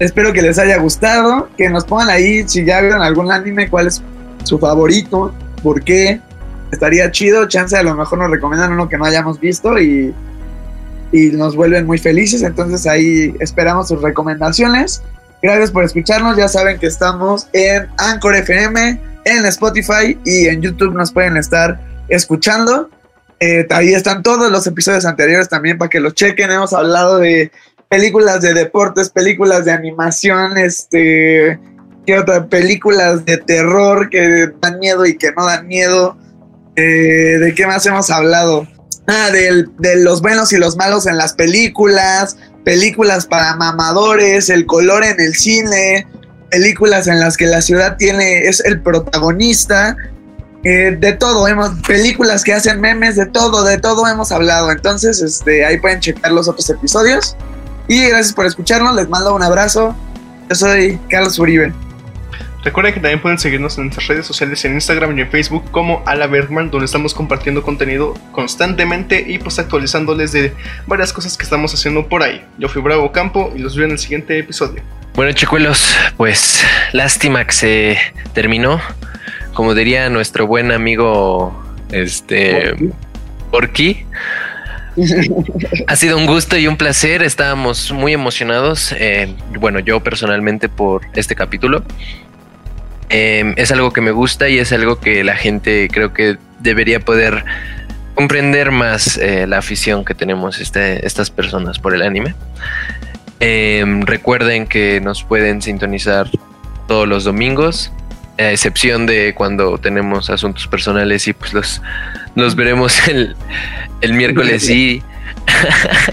Espero 0.00 0.32
que 0.32 0.42
les 0.42 0.58
haya 0.58 0.78
gustado, 0.78 1.48
que 1.56 1.70
nos 1.70 1.84
pongan 1.84 2.10
ahí 2.10 2.42
si 2.48 2.64
ya 2.64 2.80
vieron 2.80 3.02
algún 3.02 3.30
anime, 3.30 3.70
cuál 3.70 3.86
es 3.86 4.02
su 4.42 4.58
favorito, 4.58 5.32
por 5.62 5.80
qué. 5.84 6.20
Estaría 6.72 7.08
chido, 7.12 7.46
chance 7.46 7.76
a 7.76 7.84
lo 7.84 7.94
mejor 7.94 8.18
nos 8.18 8.30
recomiendan 8.32 8.72
uno 8.72 8.88
que 8.88 8.98
no 8.98 9.04
hayamos 9.04 9.38
visto 9.38 9.78
y 9.78 10.12
y 11.12 11.30
nos 11.30 11.54
vuelven 11.54 11.86
muy 11.86 11.98
felices. 11.98 12.42
Entonces 12.42 12.86
ahí 12.86 13.34
esperamos 13.38 13.88
sus 13.88 14.02
recomendaciones. 14.02 15.02
Gracias 15.42 15.70
por 15.70 15.84
escucharnos. 15.84 16.36
Ya 16.36 16.48
saben 16.48 16.78
que 16.78 16.86
estamos 16.86 17.48
en 17.52 17.86
Anchor 17.98 18.34
FM, 18.36 19.00
en 19.24 19.46
Spotify 19.46 20.18
y 20.24 20.46
en 20.46 20.62
YouTube 20.62 20.94
nos 20.94 21.12
pueden 21.12 21.36
estar 21.36 21.80
escuchando. 22.08 22.90
Eh, 23.40 23.66
ahí 23.70 23.92
están 23.92 24.22
todos 24.22 24.50
los 24.52 24.66
episodios 24.66 25.04
anteriores 25.04 25.48
también 25.48 25.76
para 25.76 25.90
que 25.90 26.00
los 26.00 26.14
chequen. 26.14 26.50
Hemos 26.50 26.72
hablado 26.72 27.18
de 27.18 27.50
películas 27.88 28.40
de 28.40 28.54
deportes, 28.54 29.10
películas 29.10 29.64
de 29.64 29.72
animación, 29.72 30.56
este, 30.56 31.58
¿qué 32.06 32.18
otra? 32.18 32.46
Películas 32.46 33.24
de 33.24 33.38
terror 33.38 34.08
que 34.10 34.48
dan 34.60 34.78
miedo 34.78 35.04
y 35.04 35.18
que 35.18 35.32
no 35.32 35.44
dan 35.44 35.66
miedo. 35.66 36.16
Eh, 36.76 37.38
¿De 37.38 37.52
qué 37.54 37.66
más 37.66 37.84
hemos 37.84 38.10
hablado? 38.10 38.66
Ah, 39.14 39.30
de 39.30 39.96
los 39.96 40.22
buenos 40.22 40.54
y 40.54 40.56
los 40.56 40.78
malos 40.78 41.06
en 41.06 41.18
las 41.18 41.34
películas, 41.34 42.38
películas 42.64 43.26
para 43.26 43.54
mamadores, 43.56 44.48
el 44.48 44.64
color 44.64 45.04
en 45.04 45.20
el 45.20 45.34
cine, 45.34 46.06
películas 46.50 47.08
en 47.08 47.20
las 47.20 47.36
que 47.36 47.44
la 47.44 47.60
ciudad 47.60 47.98
tiene, 47.98 48.48
es 48.48 48.60
el 48.64 48.80
protagonista, 48.80 49.98
eh, 50.64 50.96
de 50.98 51.12
todo, 51.12 51.46
hemos, 51.46 51.78
películas 51.86 52.42
que 52.42 52.54
hacen 52.54 52.80
memes, 52.80 53.16
de 53.16 53.26
todo, 53.26 53.64
de 53.64 53.76
todo 53.76 54.08
hemos 54.08 54.32
hablado. 54.32 54.72
Entonces, 54.72 55.20
este, 55.20 55.66
ahí 55.66 55.78
pueden 55.78 56.00
checar 56.00 56.32
los 56.32 56.48
otros 56.48 56.70
episodios. 56.70 57.36
Y 57.88 58.08
gracias 58.08 58.32
por 58.32 58.46
escucharnos, 58.46 58.96
les 58.96 59.10
mando 59.10 59.34
un 59.34 59.42
abrazo. 59.42 59.94
Yo 60.48 60.54
soy 60.54 60.98
Carlos 61.10 61.38
Uribe. 61.38 61.74
Recuerden 62.62 62.94
que 62.94 63.00
también 63.00 63.20
pueden 63.20 63.38
seguirnos 63.38 63.76
en 63.76 63.84
nuestras 63.84 64.06
redes 64.06 64.24
sociales 64.24 64.64
en 64.64 64.74
Instagram 64.74 65.18
y 65.18 65.22
en 65.22 65.30
Facebook 65.30 65.68
como 65.72 66.02
Ala 66.06 66.28
Bergman, 66.28 66.70
donde 66.70 66.86
estamos 66.86 67.12
compartiendo 67.12 67.62
contenido 67.62 68.14
constantemente 68.30 69.24
y 69.26 69.38
pues 69.38 69.58
actualizándoles 69.58 70.30
de 70.30 70.52
varias 70.86 71.12
cosas 71.12 71.36
que 71.36 71.42
estamos 71.42 71.74
haciendo 71.74 72.08
por 72.08 72.22
ahí. 72.22 72.44
Yo 72.58 72.68
fui 72.68 72.80
Bravo 72.80 73.10
Campo 73.10 73.52
y 73.56 73.58
los 73.58 73.76
veo 73.76 73.86
en 73.86 73.92
el 73.92 73.98
siguiente 73.98 74.38
episodio. 74.38 74.80
Bueno, 75.14 75.32
chicuelos, 75.32 75.96
pues 76.16 76.64
lástima 76.92 77.44
que 77.44 77.52
se 77.52 77.98
terminó. 78.32 78.80
Como 79.54 79.74
diría 79.74 80.08
nuestro 80.08 80.46
buen 80.46 80.70
amigo 80.70 81.60
este 81.90 82.74
Porky. 83.50 84.06
ha 85.86 85.96
sido 85.96 86.16
un 86.16 86.26
gusto 86.26 86.56
y 86.56 86.68
un 86.68 86.76
placer. 86.76 87.22
Estábamos 87.22 87.92
muy 87.92 88.12
emocionados. 88.12 88.94
Eh, 88.96 89.34
bueno, 89.58 89.80
yo 89.80 90.00
personalmente 90.00 90.68
por 90.68 91.02
este 91.14 91.34
capítulo. 91.34 91.82
Em, 93.12 93.52
es 93.58 93.70
algo 93.70 93.92
que 93.92 94.00
me 94.00 94.10
gusta 94.10 94.48
y 94.48 94.58
es 94.58 94.72
algo 94.72 94.98
que 94.98 95.22
la 95.22 95.36
gente 95.36 95.88
creo 95.92 96.14
que 96.14 96.38
debería 96.60 96.98
poder 96.98 97.44
comprender 98.14 98.70
más 98.70 99.18
eh, 99.18 99.46
la 99.46 99.58
afición 99.58 100.02
que 100.06 100.14
tenemos 100.14 100.58
este, 100.58 101.06
estas 101.06 101.30
personas 101.30 101.78
por 101.78 101.94
el 101.94 102.00
anime. 102.00 102.34
Em, 103.38 104.00
recuerden 104.02 104.66
que 104.66 104.98
nos 105.02 105.24
pueden 105.24 105.60
sintonizar 105.60 106.30
todos 106.88 107.06
los 107.06 107.24
domingos, 107.24 107.92
a 108.38 108.50
excepción 108.50 109.04
de 109.04 109.34
cuando 109.36 109.76
tenemos 109.76 110.30
asuntos 110.30 110.66
personales 110.66 111.28
y 111.28 111.34
pues 111.34 111.52
los, 112.34 112.56
veremos 112.56 113.08
el, 113.08 113.36
el 114.00 114.14
miércoles 114.14 114.70
y, 114.70 115.02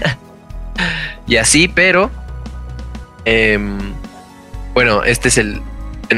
y 1.26 1.36
así, 1.36 1.66
pero 1.66 2.10
em, 3.24 3.78
bueno, 4.74 5.02
este 5.02 5.28
es 5.28 5.38
el, 5.38 5.62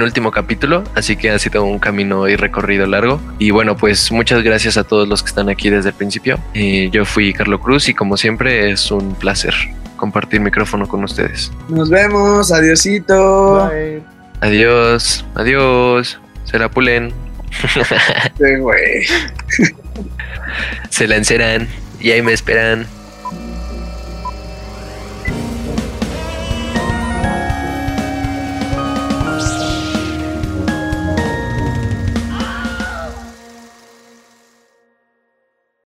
último 0.01 0.31
capítulo, 0.31 0.85
así 0.95 1.17
que 1.17 1.31
ha 1.31 1.39
sido 1.39 1.65
un 1.65 1.79
camino 1.79 2.27
y 2.29 2.37
recorrido 2.37 2.87
largo. 2.87 3.21
Y 3.39 3.51
bueno, 3.51 3.77
pues 3.77 4.11
muchas 4.13 4.43
gracias 4.43 4.79
a 4.79 4.85
todos 4.85 5.07
los 5.09 5.23
que 5.23 5.29
están 5.29 5.51
aquí 5.51 5.69
desde 5.69 5.91
el 5.91 5.95
principio. 5.95 6.39
Eh, 6.55 6.89
yo 6.91 7.05
fui 7.05 7.35
Carlos 7.35 7.61
Cruz 7.61 7.89
y 7.89 7.95
como 7.95 8.17
siempre 8.17 8.71
es 8.71 8.91
un 8.91 9.15
placer 9.15 9.55
compartir 9.97 10.41
micrófono 10.41 10.89
con 10.89 11.05
ustedes. 11.05 11.53
Nos 11.69 11.91
vemos, 11.91 12.51
adiosito. 12.51 13.71
Adiós, 14.41 15.25
adiós. 15.35 16.19
Se 16.45 16.59
la 16.59 16.71
pulen. 16.71 17.13
Se 20.91 21.07
lanzarán 21.07 21.69
y 22.01 22.11
ahí 22.11 22.23
me 22.23 22.33
esperan. 22.33 22.87